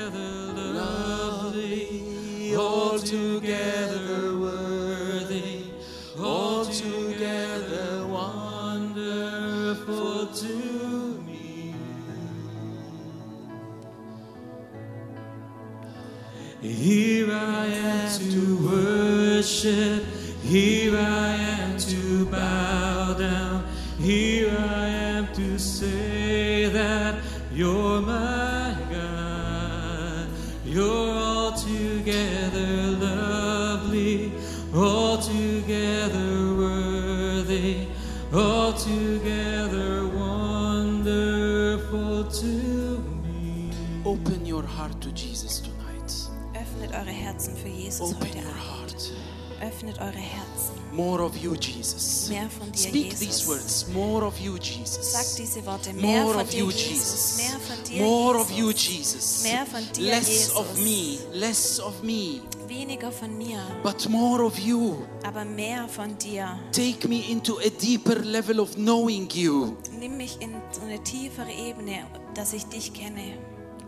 you, 51.51 51.57
Jesus. 51.57 52.29
Mehr 52.29 52.49
von 52.49 52.71
dir, 52.71 52.77
Speak 52.89 53.19
these 53.19 53.47
words. 53.47 53.85
More 53.93 54.25
of 54.25 54.39
you, 54.39 54.55
Sag 54.57 54.63
Jesus. 54.63 55.35
diese 55.35 55.65
Worte. 55.65 55.93
Mehr 55.93 56.23
More 56.23 56.41
of 56.41 56.53
you, 56.53 56.67
Jesus. 56.69 56.89
Jesus. 56.89 57.37
Mehr 57.37 57.59
von 57.59 57.83
dir, 57.83 58.01
More 58.03 58.39
of 58.39 58.51
you, 58.51 58.71
Jesus. 58.71 59.43
Mehr 59.43 59.65
von 59.65 59.81
dir, 59.95 60.03
Less 60.11 60.55
of 60.55 60.77
me. 60.77 61.17
Less 61.33 61.79
of 61.79 62.03
me. 62.03 62.41
Weniger 62.67 63.11
von 63.11 63.37
mir, 63.37 63.59
But 63.83 64.07
more 64.09 64.43
of 64.45 64.57
you. 64.57 64.97
aber 65.23 65.43
mehr 65.45 65.87
von 65.89 66.17
dir. 66.17 66.57
Take 66.71 67.07
me 67.07 67.19
into 67.29 67.57
a 67.59 67.69
deeper 67.81 68.15
level 68.15 68.59
of 68.59 68.75
knowing 68.75 69.29
you. 69.33 69.75
Nimm 69.99 70.17
mich 70.17 70.37
in 70.39 70.51
so 70.71 70.81
eine 70.81 71.03
tiefere 71.03 71.51
Ebene, 71.51 72.05
dass 72.33 72.53
ich 72.53 72.65
dich 72.65 72.93
kenne. 72.93 73.37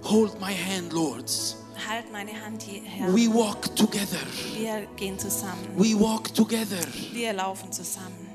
Hold 0.03 0.39
my 0.41 0.53
hand, 0.53 0.91
Lord. 0.91 1.31
Halt 1.87 2.11
meine 2.11 2.31
Hand. 2.31 2.65
We 3.09 3.27
walk 3.33 3.75
together. 3.75 4.19
Wir 4.55 4.87
gehen 4.95 5.17
zusammen. 5.17 5.67
We 5.75 5.99
walk 5.99 6.33
together. 6.33 6.79
Wir 7.11 7.33
laufen 7.33 7.71
zusammen. 7.71 8.33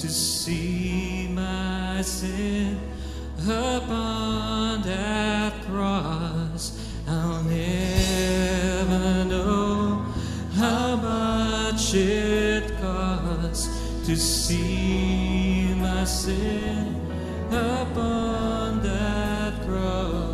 to 0.00 0.08
see 0.08 1.28
my 1.30 2.00
sin 2.00 2.80
upon 3.46 4.80
that 4.80 5.52
cross. 5.66 6.39
To 14.10 14.16
see 14.16 15.72
my 15.78 16.02
sin 16.02 16.96
upon 17.52 18.82
that 18.82 19.54
cross. 19.64 20.26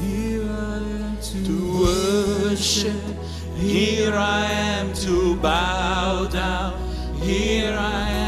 Here 0.00 0.48
I 0.48 0.78
am 1.02 1.18
to, 1.20 1.82
worship. 1.82 3.02
Here 3.56 4.14
I 4.14 4.46
am 4.46 4.94
to 5.04 5.36
bow 5.36 6.28
down. 6.32 6.72
Here 7.20 7.76
I 7.78 8.08
am 8.08 8.27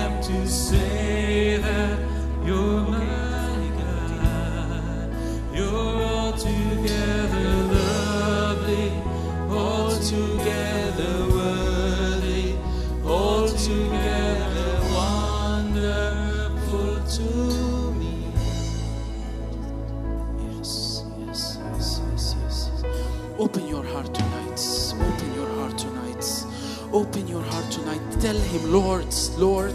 Open 26.93 27.29
your 27.29 27.43
heart 27.43 27.71
tonight. 27.71 28.01
Tell 28.21 28.37
him, 28.37 28.73
Lord, 28.73 29.07
Lord, 29.39 29.75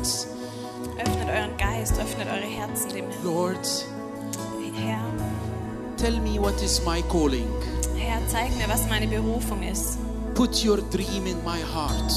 Öffnet 0.97 1.27
euren 1.27 1.57
Geist, 1.57 1.97
öffnet 1.99 2.27
eure 2.27 2.45
Herzen 2.45 2.89
dem 2.93 3.05
Lord, 3.23 3.65
Herr. 4.75 5.01
tell 5.97 6.19
me 6.19 6.39
what 6.39 6.61
is 6.61 6.81
my 6.85 7.01
calling. 7.09 7.47
Herr, 7.97 8.21
zeig 8.27 8.55
mir, 8.57 8.67
was 8.67 8.87
meine 8.89 9.07
Berufung 9.07 9.63
ist. 9.63 9.97
Put 10.35 10.63
your 10.63 10.77
dream 10.91 11.25
in 11.27 11.41
my 11.45 11.59
heart. 11.73 12.11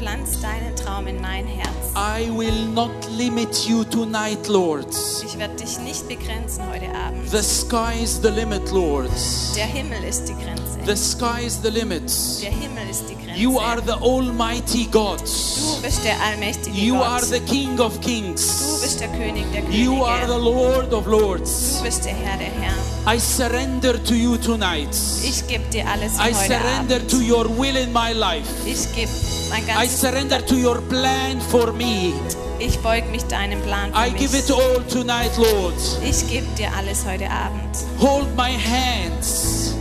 Pflanz 0.00 0.40
deinen 0.40 0.74
Traum 0.76 1.06
in 1.08 1.20
mein 1.20 1.46
Herz. 1.46 1.68
I 1.94 2.30
will 2.30 2.64
not 2.72 2.90
limit 3.18 3.68
you 3.68 3.84
tonight, 3.84 4.48
Lord. 4.48 4.86
Ich 5.22 5.38
werde 5.38 5.56
dich 5.56 5.78
nicht 5.80 6.08
begrenzen 6.08 6.64
heute 6.72 6.86
Abend. 6.94 7.30
The 7.30 7.42
sky 7.42 8.02
is 8.02 8.18
the 8.22 8.30
limit, 8.30 8.70
Lord. 8.72 9.10
Der 9.54 9.66
Himmel 9.66 10.02
ist 10.04 10.24
die 10.24 10.32
Grenze. 10.32 10.78
The 10.86 10.96
sky 10.96 11.44
is 11.44 11.60
the 11.62 11.68
limit. 11.68 12.10
Der 12.40 12.50
Himmel 12.50 12.88
ist 12.90 13.10
die 13.10 13.14
Grenze. 13.14 13.38
You 13.38 13.60
are 13.60 13.82
the 13.84 13.92
Almighty 13.92 14.86
God. 14.90 15.20
Du 15.20 15.82
bist 15.82 16.02
der 16.02 16.18
allmächtige 16.22 16.78
You 16.78 16.94
Gott. 16.96 17.06
are 17.06 17.26
the 17.26 17.40
King 17.40 17.78
of 17.78 17.92
du 18.00 18.00
Kings. 18.00 18.80
bist 18.80 19.00
der 19.00 19.08
König 19.08 19.44
der 19.52 19.60
Könige. 19.60 19.82
You 19.84 20.02
are 20.02 20.26
the 20.26 20.42
Lord 20.42 20.94
of 20.94 21.06
Lords. 21.06 21.76
du 21.76 21.84
bist 21.84 22.06
der 22.06 22.14
Herr 22.14 22.38
der 22.38 22.46
Herren. 22.48 22.80
I 23.06 23.18
surrender 23.18 24.02
to 24.04 24.14
you 24.14 24.38
tonight. 24.38 24.96
Ich 25.22 25.46
gebe 25.46 25.64
dir 25.70 25.86
alles 25.86 26.14
I 26.14 26.32
heute 26.32 26.34
surrender 26.54 26.96
Abend. 26.96 27.10
to 27.10 27.18
your 27.18 27.46
will 27.58 27.76
in 27.76 27.92
my 27.92 28.12
life. 28.14 28.48
Ich 28.64 28.90
gebe 28.94 29.10
mein 29.50 29.62
I 29.64 29.66
ganzes 29.66 29.89
surrender 29.90 30.40
to 30.46 30.54
your 30.56 30.80
plan 30.88 31.40
for 31.40 31.72
me. 31.72 32.12
Ich 32.58 32.78
beug 32.80 33.04
mich 33.10 33.24
deinem 33.24 33.60
Plan 33.62 33.92
für 33.92 33.98
I 34.06 34.10
mich. 34.10 34.20
give 34.20 34.36
it 34.38 34.50
all 34.50 34.80
tonight, 34.88 35.30
Lord. 35.38 35.74
Ich 36.04 36.26
gebe 36.28 36.46
dir 36.58 36.70
alles 36.76 37.04
heute 37.06 37.28
Abend. 37.30 37.76
Hold 38.00 38.28
my 38.36 38.52
hands. 38.52 39.74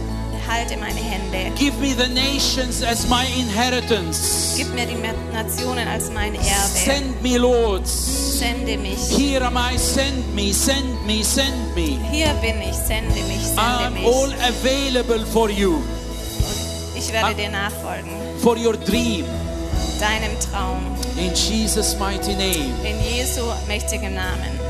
Halte 0.48 0.78
meine 0.78 1.00
Hände. 1.00 1.52
Give 1.60 1.76
me 1.80 1.94
the 1.94 2.08
nations 2.08 2.82
as 2.82 3.08
my 3.08 3.24
inheritance. 3.38 4.56
Gib 4.58 4.74
mir 4.74 4.88
die 4.88 4.96
Nationen 5.32 5.88
als 5.88 6.10
mein 6.12 6.34
Erbe. 6.34 6.46
Send 6.74 7.22
me, 7.22 7.38
Lord. 7.38 7.86
Sende 7.86 8.78
mich. 8.78 8.98
Here 9.16 9.46
am 9.46 9.58
I. 9.58 9.78
Send 9.78 10.34
me, 10.34 10.52
send 10.52 11.06
me, 11.06 11.22
send 11.24 11.76
me. 11.76 12.00
Hier 12.12 12.34
bin 12.42 12.60
ich. 12.62 12.74
Sende 12.76 13.14
mich. 13.28 13.44
Sende 13.46 13.60
I'm 13.62 13.94
mich. 13.94 14.06
all 14.06 14.34
available 14.48 15.24
for 15.32 15.52
you, 15.52 15.84
Ich 16.96 17.14
werde 17.14 17.36
dir 17.36 17.50
nachfolgen. 17.50 18.10
for 18.42 18.58
your 18.58 18.76
dream. 18.76 19.26
Deinem 20.00 20.40
Traum. 20.40 20.96
In 21.18 21.34
Jesus' 21.36 21.98
mighty 22.00 22.34
name. 22.34 22.74
In 22.86 22.98
Jesu 23.04 23.42
mächtigem 23.68 24.14
Namen. 24.14 24.69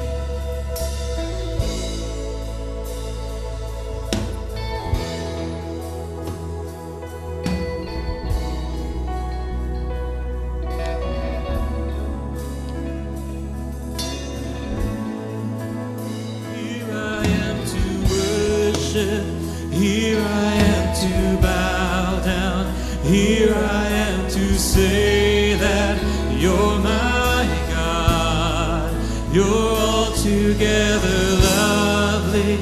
Say 24.59 25.53
that 25.55 25.97
you're 26.37 26.77
my 26.79 27.47
God. 27.69 28.93
You're 29.31 29.45
altogether 29.47 31.19
lovely, 31.47 32.59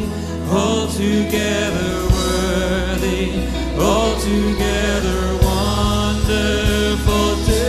altogether 0.47 1.93
worthy, 2.13 3.49
altogether 3.79 5.21
wonderful 5.41 7.29
to 7.49 7.63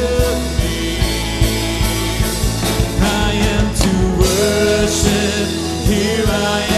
me. 0.59 0.99
I 3.01 3.33
am 3.55 3.67
to 3.83 3.93
worship. 4.21 5.49
Here 5.89 6.27
I 6.29 6.61
am 6.69 6.78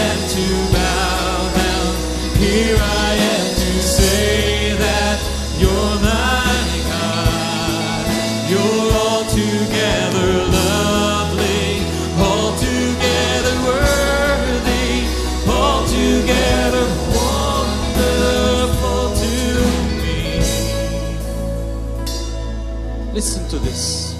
this. 23.63 24.15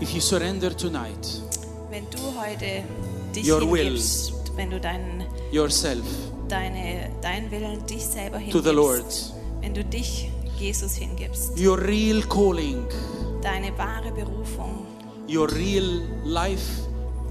If 0.00 0.12
you 0.14 0.20
surrender 0.20 0.70
tonight, 0.70 1.26
Wenn 1.90 2.06
du 2.10 2.18
heute 2.40 2.82
dich 3.34 3.46
Your 3.46 3.60
will. 3.70 3.84
hingibst, 3.84 4.32
wenn 4.56 4.70
du 4.70 4.80
deinen, 4.80 5.24
yourself 5.52 6.04
deine, 6.48 7.10
deinen 7.20 7.50
Willen, 7.50 7.86
dich 7.86 8.04
selber 8.04 8.38
to 8.38 8.44
hingibst, 8.44 8.64
the 8.64 8.72
Lord, 8.72 9.32
wenn 9.60 9.74
du 9.74 9.84
dich 9.84 10.30
Jesus 10.58 10.94
hingibst, 10.94 11.58
your 11.58 11.78
real 11.78 12.22
calling, 12.22 12.84
deine 13.42 13.76
wahre 13.78 14.10
Berufung, 14.12 14.86
your 15.28 15.48
real 15.52 16.02
life 16.24 16.82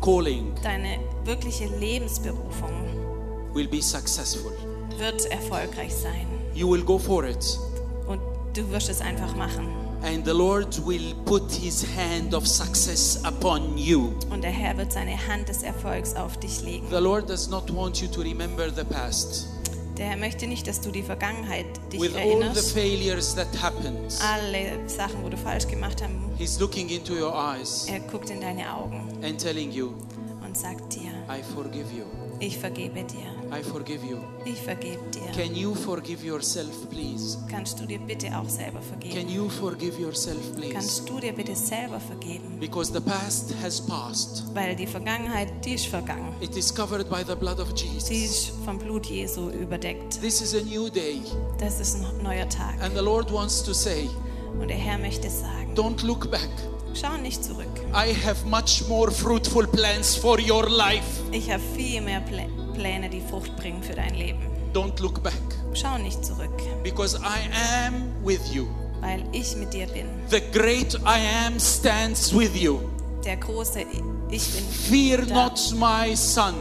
calling 0.01 0.53
deine 0.63 0.99
wirkliche 1.25 1.65
Lebensberufung 1.79 2.71
will 3.53 3.67
be 3.67 3.81
successful. 3.81 4.51
wird 4.97 5.25
erfolgreich 5.25 5.93
sein. 5.93 6.27
You 6.53 6.69
will 6.69 6.83
go 6.83 6.97
for 6.97 7.25
it, 7.25 7.57
du 8.53 8.69
wirst 8.71 8.89
es 8.89 9.01
einfach 9.01 9.35
machen. 9.35 9.67
and 10.03 10.25
the 10.25 10.31
Lord 10.31 10.83
will 10.85 11.13
put 11.25 11.51
his 11.51 11.85
hand 11.95 12.33
of 12.33 12.47
success 12.47 13.19
upon 13.23 13.77
you. 13.77 14.13
Und 14.31 14.43
der 14.43 14.51
Herr 14.51 14.75
wird 14.77 14.91
seine 14.91 15.15
Hand 15.27 15.47
des 15.49 15.61
Erfolgs 15.63 16.15
auf 16.15 16.37
dich 16.37 16.61
legen. 16.63 16.87
The 16.89 16.97
Lord 16.97 17.29
does 17.29 17.49
not 17.49 17.73
want 17.75 18.01
you 18.01 18.07
to 18.07 18.21
remember 18.21 18.69
the 18.69 18.83
past 18.83 19.47
Der 19.97 20.07
Herr 20.07 20.17
möchte 20.17 20.47
nicht, 20.47 20.65
dass 20.67 20.81
du 20.81 20.89
die 20.89 21.03
Vergangenheit 21.03 21.67
dich 21.93 22.01
with 22.01 22.15
erinnerst. 22.15 22.75
happened. 23.61 24.17
Alle 24.21 24.89
Sachen, 24.89 25.23
wo 25.23 25.29
du 25.29 25.37
falsch 25.37 25.67
gemacht 25.67 26.01
hast. 26.01 26.11
He's 26.39 26.59
looking 26.59 26.89
into 26.89 27.13
your 27.13 27.33
eyes 27.35 27.85
Er 27.87 27.99
guckt 27.99 28.31
in 28.31 28.41
deine 28.41 28.73
Augen 28.73 29.07
and 29.23 29.39
telling 29.39 29.71
you, 29.71 29.91
und 30.43 30.57
sagt 30.57 30.95
dir, 30.95 31.11
I 31.29 31.43
forgive 31.53 31.93
you. 31.95 32.05
ich 32.39 32.57
vergebe 32.57 33.03
dir. 33.03 33.40
I 33.53 33.61
forgive 33.63 34.05
you. 34.05 34.17
Ich 34.45 34.61
vergebe 34.61 34.99
dir. 35.13 35.29
Can 35.35 35.53
you 35.53 35.75
forgive 35.75 36.23
yourself, 36.25 36.89
please? 36.89 37.37
Kannst 37.49 37.77
du 37.79 37.85
dir 37.85 37.99
bitte 37.99 38.27
auch 38.37 38.47
selber 38.47 38.79
Can 38.79 38.99
vergeben? 39.01 39.29
you 39.29 39.49
forgive 39.49 39.99
yourself, 40.01 40.39
please? 40.55 40.73
Kannst 40.73 41.09
du 41.09 41.19
dir 41.19 41.33
bitte 41.33 41.53
selber 41.53 41.99
vergeben? 41.99 42.57
Because 42.61 42.93
the 42.93 43.01
past 43.01 43.53
has 43.61 43.81
passed. 43.81 44.45
Weil 44.53 44.75
die 44.77 44.87
Vergangenheit, 44.87 45.49
die 45.65 45.73
ist 45.73 45.87
vergangen. 45.87 46.33
It 46.39 46.55
is 46.55 46.73
covered 46.73 47.09
by 47.09 47.23
the 47.27 47.35
blood 47.35 47.59
of 47.59 47.77
Sie 47.77 47.87
Jesus. 47.87 48.09
ist 48.09 48.51
vom 48.63 48.79
Blut 48.79 49.05
Jesu 49.07 49.49
überdeckt. 49.49 50.21
This 50.21 50.39
is 50.41 50.55
a 50.55 50.61
new 50.63 50.89
day. 50.89 51.21
Das 51.59 51.81
ist 51.81 51.95
ein 51.95 52.23
neuer 52.23 52.47
Tag. 52.47 52.81
And 52.81 52.95
the 52.95 53.03
Lord 53.03 53.33
wants 53.33 53.61
to 53.63 53.73
say, 53.73 54.09
Und 54.61 54.69
der 54.69 54.77
Herr 54.77 54.97
möchte 54.97 55.29
sagen, 55.29 55.73
don't 55.75 56.05
look 56.05 56.31
back. 56.31 56.49
schau 56.93 57.17
nicht 57.17 57.43
zurück. 57.43 57.67
I 57.93 58.13
have 58.25 58.45
much 58.47 58.87
more 58.87 59.11
fruitful 59.11 59.67
plans 59.67 60.15
for 60.15 60.39
your 60.39 60.69
life. 60.69 61.03
Ich 61.33 61.51
habe 61.51 61.61
viel 61.75 61.99
mehr 62.01 62.21
Plä- 62.25 62.47
Pläne, 62.81 63.09
die 63.09 63.21
Frucht 63.21 63.55
bringen 63.57 63.83
für 63.83 63.93
dein 63.93 64.15
Leben. 64.15 64.39
Don't 64.73 64.99
look 65.01 65.21
back 65.21 65.33
Schau 65.73 65.97
nicht 65.99 66.25
zurück, 66.25 66.49
because 66.83 67.15
I 67.17 67.47
am 67.85 68.05
with 68.25 68.51
you. 68.51 68.65
weil 69.01 69.23
ich 69.31 69.55
mit 69.55 69.71
dir 69.73 69.85
bin. 69.87 70.07
The 70.29 70.41
great 70.51 70.95
I 71.05 71.19
am 71.45 71.59
stands 71.59 72.33
with 72.35 72.55
you. 72.55 72.79
Der 73.23 73.37
große 73.37 73.81
Ich 74.31 74.47
bin. 74.51 74.63
Fear 74.65 75.25
da. 75.27 75.33
not, 75.49 75.59
my 75.77 76.15
son. 76.15 76.55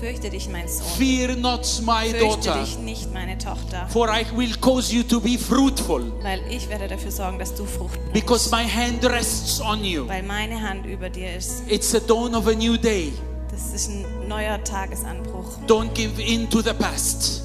Fürchte 0.00 0.28
dich, 0.28 0.48
mein 0.48 0.66
Sohn. 0.68 0.86
Fear 0.98 1.36
not, 1.36 1.60
my 1.86 2.08
Fürchte 2.10 2.18
daughter. 2.18 2.60
dich 2.60 2.78
nicht, 2.78 3.14
meine 3.14 3.38
Tochter. 3.38 3.86
For 3.90 4.08
I 4.08 4.24
will 4.36 4.54
cause 4.60 4.92
you 4.94 5.02
to 5.04 5.20
be 5.20 5.38
fruitful 5.38 6.02
Weil 6.22 6.40
ich 6.50 6.68
werde 6.68 6.88
dafür 6.88 7.10
sorgen, 7.12 7.38
dass 7.38 7.54
du 7.54 7.64
Frucht 7.64 7.94
bringst. 8.00 8.12
because 8.12 8.50
my 8.50 8.64
hand 8.68 9.04
rests 9.04 9.60
on 9.60 9.84
you. 9.84 10.06
Weil 10.08 10.24
meine 10.24 10.60
Hand 10.60 10.84
über 10.86 11.08
dir 11.08 11.36
ist. 11.36 11.62
It's 11.68 11.94
a 11.94 12.00
dawn 12.00 12.34
of 12.34 12.48
a 12.48 12.52
new 12.54 12.76
day. 12.76 13.12
Das 13.54 13.72
ist 13.72 13.88
ein 13.88 14.04
neuer 14.28 14.62
Tagesanbruch. 14.64 15.46
Don't 15.68 15.92
give 15.94 16.20
in 16.20 16.50
to 16.50 16.60
the 16.60 16.72
past. 16.72 17.42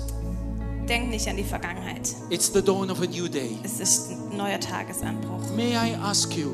Denk 0.87 1.09
nicht 1.11 1.27
an 1.27 1.37
die 1.37 1.43
Vergangenheit. 1.43 2.15
It's 2.31 2.51
the 2.51 2.63
dawn 2.63 2.89
of 2.89 2.99
a 3.01 3.05
new 3.05 3.27
day. 3.27 3.57
Es 3.63 3.79
ist 3.79 4.09
ein 4.09 4.35
neuer 4.35 4.59
Tagesanbruch. 4.59 5.55
May 5.55 5.73
I 5.73 5.95
ask 6.01 6.35
you, 6.35 6.49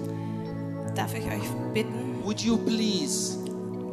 Darf 0.93 1.13
ich 1.13 1.23
euch 1.25 1.49
bitten, 1.73 2.21
would 2.23 2.41
you 2.41 2.57
please, 2.57 3.37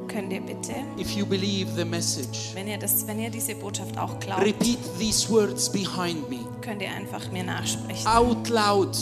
könnt 0.08 0.32
ihr 0.32 0.40
bitte, 0.40 0.72
if 0.98 1.12
you 1.12 1.24
believe 1.26 1.68
the 1.76 1.84
message, 1.84 2.50
wenn 2.54 2.66
ihr, 2.68 2.78
das, 2.78 3.06
wenn 3.08 3.18
ihr 3.20 3.30
diese 3.30 3.54
Botschaft 3.56 3.96
auch 3.98 4.18
glaubt, 4.20 4.42
repeat 4.44 4.78
these 5.00 5.28
words 5.28 5.68
behind 5.70 6.28
me 6.30 6.38
könnt 6.60 6.80
ihr 6.82 6.90
einfach 6.92 7.30
mir 7.32 7.42
nachsprechen. 7.44 8.06
out 8.06 8.48
loud, 8.48 8.96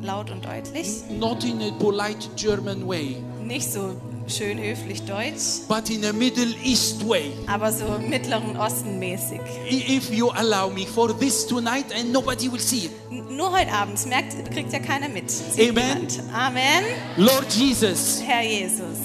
Laut 0.00 0.30
und 0.32 0.44
deutlich. 0.44 1.02
not 1.18 1.44
in 1.44 1.60
a 1.62 1.70
polite 1.78 2.28
German 2.36 2.86
way, 2.88 3.16
Nicht 3.44 3.72
so 3.72 3.94
schön 4.28 4.58
höflich 4.58 5.02
deutsch, 5.02 5.66
but 5.68 5.90
in 5.90 6.04
a 6.04 6.12
Middle 6.12 6.54
East 6.64 7.06
way. 7.08 7.32
aber 7.46 7.72
so 7.72 7.84
Mittleren 8.08 8.56
Osten 8.56 8.98
mäßig. 8.98 9.40
If 9.68 10.10
you 10.10 10.30
allow 10.30 10.70
me 10.70 10.86
for 10.86 11.12
this 11.18 11.46
tonight 11.46 11.86
and 11.94 12.12
nobody 12.12 12.50
will 12.50 12.60
see 12.60 12.86
it. 12.86 12.92
Nur 13.10 13.52
heute 13.52 13.72
Abend, 13.72 14.04
merkt, 14.06 14.50
kriegt 14.52 14.72
ja 14.72 14.78
keiner 14.78 15.08
mit. 15.08 15.30
Sieht 15.30 15.70
Amen. 15.70 16.06
niemand. 16.08 16.20
Amen. 16.34 16.84
Lord 17.16 17.52
Jesus, 17.52 18.20
Herr 18.24 18.42
Jesus, 18.42 18.98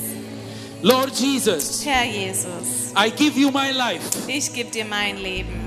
Lord 0.82 1.12
Jesus, 1.20 1.84
Herr 1.86 2.06
Jesus, 2.06 2.94
I 2.96 3.10
give 3.10 3.38
you 3.40 3.50
my 3.52 3.72
life. 3.72 4.02
ich 4.28 4.54
gebe 4.54 4.70
dir 4.70 4.86
mein 4.86 5.18
Leben. 5.18 5.66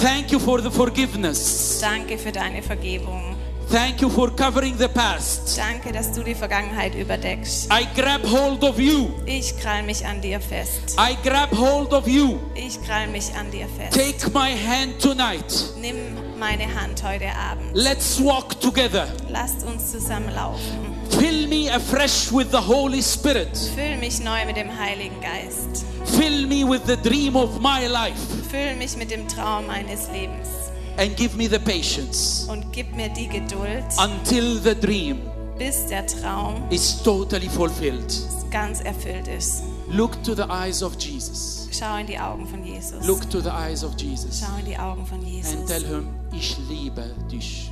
Thank 0.00 0.30
you 0.32 0.38
for 0.38 0.60
the 0.62 0.70
forgiveness. 0.70 1.78
Danke 1.80 2.16
für 2.16 2.32
deine 2.32 2.62
Vergebung. 2.62 3.36
Thank 3.70 4.00
you 4.00 4.10
for 4.10 4.30
covering 4.34 4.76
the 4.76 4.88
past. 4.88 5.56
Danke, 5.56 5.92
dass 5.92 6.10
du 6.10 6.24
die 6.24 6.34
Vergangenheit 6.34 6.92
überdeckst. 6.96 7.68
I 7.72 7.86
grab 7.94 8.20
hold 8.24 8.64
of 8.64 8.80
you. 8.80 9.10
Ich 9.26 9.56
krall 9.60 9.84
mich 9.84 10.04
an 10.04 10.20
dir 10.20 10.40
fest. 10.40 10.96
I 10.98 11.16
grab 11.22 11.52
hold 11.56 11.92
of 11.92 12.08
you. 12.08 12.40
Ich 12.56 12.82
krall 12.82 13.06
mich 13.06 13.32
an 13.36 13.48
dir 13.52 13.68
fest. 13.68 13.92
Take 13.92 14.28
my 14.32 14.56
hand 14.56 15.00
tonight. 15.00 15.44
Nimm 15.80 15.96
meine 16.36 16.64
Hand 16.64 17.00
heute 17.04 17.28
Abend. 17.32 17.70
Let's 17.72 18.20
walk 18.20 18.60
together. 18.60 19.06
Lasst 19.28 19.64
uns 19.64 19.92
zusammen 19.92 20.34
laufen. 20.34 20.96
Fill 21.10 21.46
me 21.46 21.72
afresh 21.72 22.32
with 22.32 22.50
the 22.50 22.58
Holy 22.58 23.00
Spirit. 23.00 23.56
Füll 23.76 23.98
mich 23.98 24.18
neu 24.18 24.46
mit 24.46 24.56
dem 24.56 24.76
Heiligen 24.76 25.20
Geist. 25.20 25.84
Fill 26.18 26.48
me 26.48 26.68
with 26.68 26.82
the 26.86 26.96
dream 26.96 27.36
of 27.36 27.60
my 27.60 27.86
life. 27.86 28.18
Füll 28.50 28.74
mich 28.74 28.96
mit 28.96 29.12
dem 29.12 29.28
Traum 29.28 29.68
meines 29.68 30.08
Lebens. 30.10 30.59
And 30.98 31.16
give 31.16 31.36
me 31.36 31.48
the 31.48 31.58
patience 31.58 32.46
Und 32.48 32.72
gib 32.72 32.94
mir 32.94 33.08
die 33.10 33.28
Geduld, 33.28 33.84
until 33.98 34.60
the 34.62 34.74
dream 34.74 35.18
bis 35.58 35.86
der 35.86 36.06
Traum 36.06 36.62
is 36.70 37.02
totally 37.02 37.48
fulfilled. 37.48 38.12
ganz 38.50 38.80
erfüllt 38.80 39.28
ist. 39.28 39.62
Look 39.88 40.22
to 40.24 40.34
the 40.34 40.44
eyes 40.48 40.82
of 40.82 40.96
Jesus. 40.98 41.68
Schau 41.72 41.96
in 41.98 42.06
die 42.06 42.18
Augen 42.18 42.46
von 42.46 42.64
Jesus. 42.64 43.06
Look 43.06 43.28
to 43.30 43.40
the 43.40 43.50
eyes 43.50 43.84
of 43.84 43.92
Jesus. 43.98 44.40
Schau 44.40 44.58
in 44.58 44.64
die 44.66 44.78
Augen 44.78 45.04
von 45.06 45.18
And 45.18 45.66
tell 45.66 45.80
Jesus. 45.80 45.88
him, 45.88 46.08
ich 46.32 46.56
liebe 46.68 47.14
dich. 47.30 47.70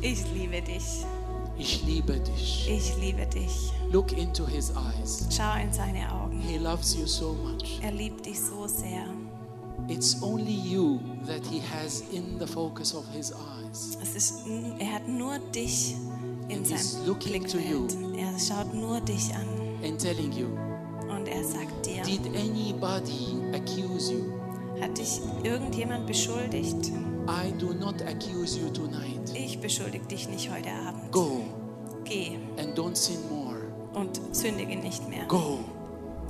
Ich 0.00 0.24
liebe 0.34 0.60
dich. 0.62 1.04
Ich 1.58 1.82
liebe 1.84 2.20
dich. 2.20 2.68
Ich 2.70 2.96
liebe 3.00 3.26
dich. 3.26 3.72
Look 3.90 4.12
into 4.16 4.46
his 4.46 4.70
eyes. 4.70 5.26
Schau 5.30 5.56
in 5.60 5.72
seine 5.72 6.12
Augen. 6.12 6.40
He 6.40 6.56
loves 6.58 6.94
you 6.94 7.06
so 7.06 7.32
much. 7.34 7.80
Er 7.82 7.90
liebt 7.90 8.26
dich 8.26 8.38
so 8.40 8.66
sehr. 8.68 9.04
It's 9.88 10.22
only 10.22 10.52
you 10.52 11.00
that 11.26 11.44
he 11.46 11.60
has 11.60 12.02
in 12.12 12.38
the 12.38 12.46
focus 12.46 12.94
of 12.94 13.06
his 13.14 13.32
eyes. 13.32 13.96
Es 14.02 14.14
ist, 14.14 14.34
er 14.78 14.92
hat 14.94 15.08
nur 15.08 15.38
dich 15.54 15.96
in 16.48 16.64
seinem 16.64 17.06
looking 17.06 17.46
to 17.46 17.56
Blickfeld. 17.58 17.96
Er 18.16 18.38
schaut 18.38 18.74
nur 18.74 19.00
dich 19.00 19.34
an 19.34 19.46
And 19.82 19.98
telling 19.98 20.32
you, 20.32 20.46
und 21.08 21.26
er 21.28 21.42
sagt 21.44 21.86
dir, 21.86 22.02
did 22.02 22.26
anybody 22.36 23.36
accuse 23.54 24.12
you? 24.12 24.32
hat 24.80 24.96
dich 24.98 25.20
irgendjemand 25.42 26.06
beschuldigt? 26.06 26.92
I 27.26 27.50
do 27.58 27.72
not 27.74 28.02
accuse 28.02 28.58
you 28.60 28.68
tonight. 28.70 29.32
Ich 29.34 29.58
beschuldige 29.60 30.06
dich 30.06 30.28
nicht 30.28 30.50
heute 30.50 30.70
Abend. 30.70 31.10
Go 31.12 31.42
Geh 32.04 32.36
and 32.58 32.76
don't 32.78 32.94
sin 32.96 33.18
more. 33.30 33.58
und 33.94 34.20
sündige 34.32 34.76
nicht 34.76 35.08
mehr. 35.08 35.24
Go 35.28 35.60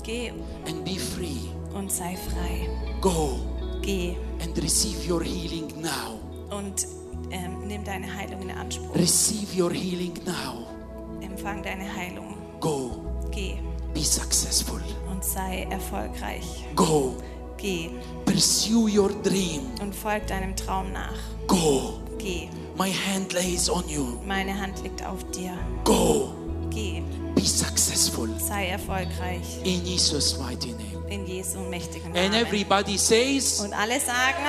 Geh 0.05 0.31
and 0.67 0.85
be 0.85 0.97
free. 0.97 1.49
und 1.75 1.91
sei 1.91 2.17
frei. 2.17 2.69
Go 3.01 3.39
Geh 3.83 4.17
and 4.41 4.57
receive 4.63 5.09
your 5.09 5.23
healing 5.23 5.73
now. 5.81 6.19
und 6.51 6.87
ähm, 7.31 7.67
nimm 7.67 7.85
deine 7.85 8.13
Heilung 8.13 8.43
in 8.43 8.51
Anspruch. 8.51 8.95
Receive 8.97 9.55
your 9.59 9.71
healing 9.73 10.15
now. 10.27 10.67
Empfang 11.21 11.63
deine 11.63 11.85
Heilung. 11.95 12.35
Go. 12.61 13.05
Geh 13.31 13.59
Be 13.95 14.03
successful. 14.03 14.81
und 15.11 15.23
sei 15.25 15.67
erfolgreich. 15.71 16.65
Go. 16.75 17.15
Geh 17.57 17.91
Pursue 18.25 18.89
your 18.89 19.11
dream. 19.23 19.63
und 19.81 19.95
folg 19.95 20.27
deinem 20.27 20.55
Traum 20.57 20.93
nach. 20.93 21.17
Go. 21.47 22.01
Geh. 22.19 22.49
My 22.77 22.91
hand 22.93 23.33
lays 23.33 23.69
on 23.71 23.89
you. 23.89 24.19
Meine 24.27 24.59
Hand 24.59 24.83
liegt 24.83 25.05
auf 25.05 25.23
dir. 25.31 25.57
Go. 25.85 26.33
Geh. 26.71 27.03
Be 27.35 27.43
successful. 27.43 28.29
Sei 28.39 28.69
erfolgreich. 28.69 29.59
In 29.65 29.85
Jesus' 29.85 30.39
mighty 30.39 30.73
name. 30.73 30.98
In 31.11 31.27
Jesu 31.27 31.61
mächtigen 31.61 32.15
And 32.17 32.33
Namen. 32.33 32.47
everybody 32.47 32.99
says, 32.99 33.61
Und 33.61 33.73
alle 33.73 33.99
sagen, 34.01 34.45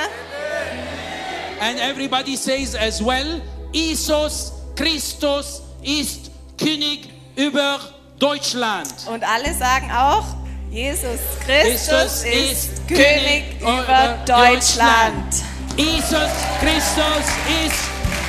and 1.62 1.80
everybody 1.80 2.36
says 2.36 2.76
as 2.76 3.02
well, 3.04 3.42
Jesus 3.72 4.52
Christus 4.76 5.62
ist 5.82 6.32
König 6.58 7.10
über 7.36 7.80
Deutschland. 8.20 8.94
und 9.08 9.24
alle 9.24 9.54
sagen 9.54 9.90
auch, 9.92 10.26
Jesus 10.70 11.20
Christus 11.46 12.24
Jesus 12.24 12.52
ist 12.52 12.88
König 12.88 13.60
über 13.62 14.18
Deutschland. 14.26 15.34
Jesus 15.78 16.30
Christus 16.60 17.26
ist 17.66 17.80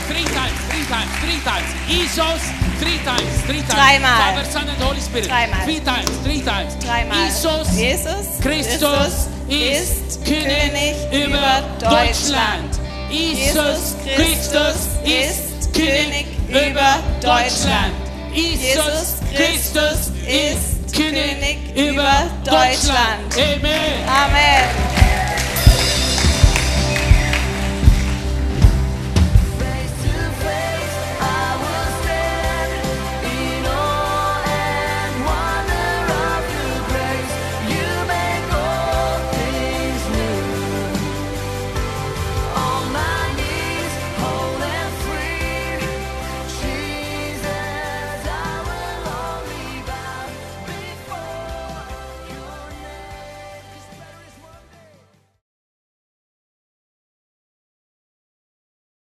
three 0.09 0.24
times, 0.24 0.59
three 0.70 0.87
times, 0.87 1.11
three 1.20 1.41
times. 1.43 1.68
Jesus 1.89 2.41
three 2.81 2.99
times, 3.05 3.43
three 3.47 3.61
times. 3.61 3.74
Dreimal. 3.74 4.16
Father, 4.16 4.45
Son 4.51 4.68
and 4.68 4.83
Holy 4.83 5.01
Spirit. 5.01 5.28
Dreimal. 5.28 5.64
Three 5.64 5.81
times, 5.81 6.11
three 6.24 6.43
times. 6.43 6.74
Dreimal. 6.81 7.16
Jesus 7.26 7.68
Jesus 7.76 8.26
Christus 8.41 9.28
ist 9.49 10.24
König 10.24 10.97
über 11.12 11.62
Deutschland. 11.78 12.81
Jesus 13.11 13.97
Christus 14.16 14.89
ist 15.05 15.72
König 15.74 16.26
über 16.49 17.03
Deutschland. 17.20 17.95
Jesus 18.33 19.18
Christus 19.35 20.11
ist 20.26 20.95
König 20.95 21.59
über 21.74 22.31
Deutschland. 22.45 23.35
Amen. 23.35 24.09
Amen. 24.09 25.30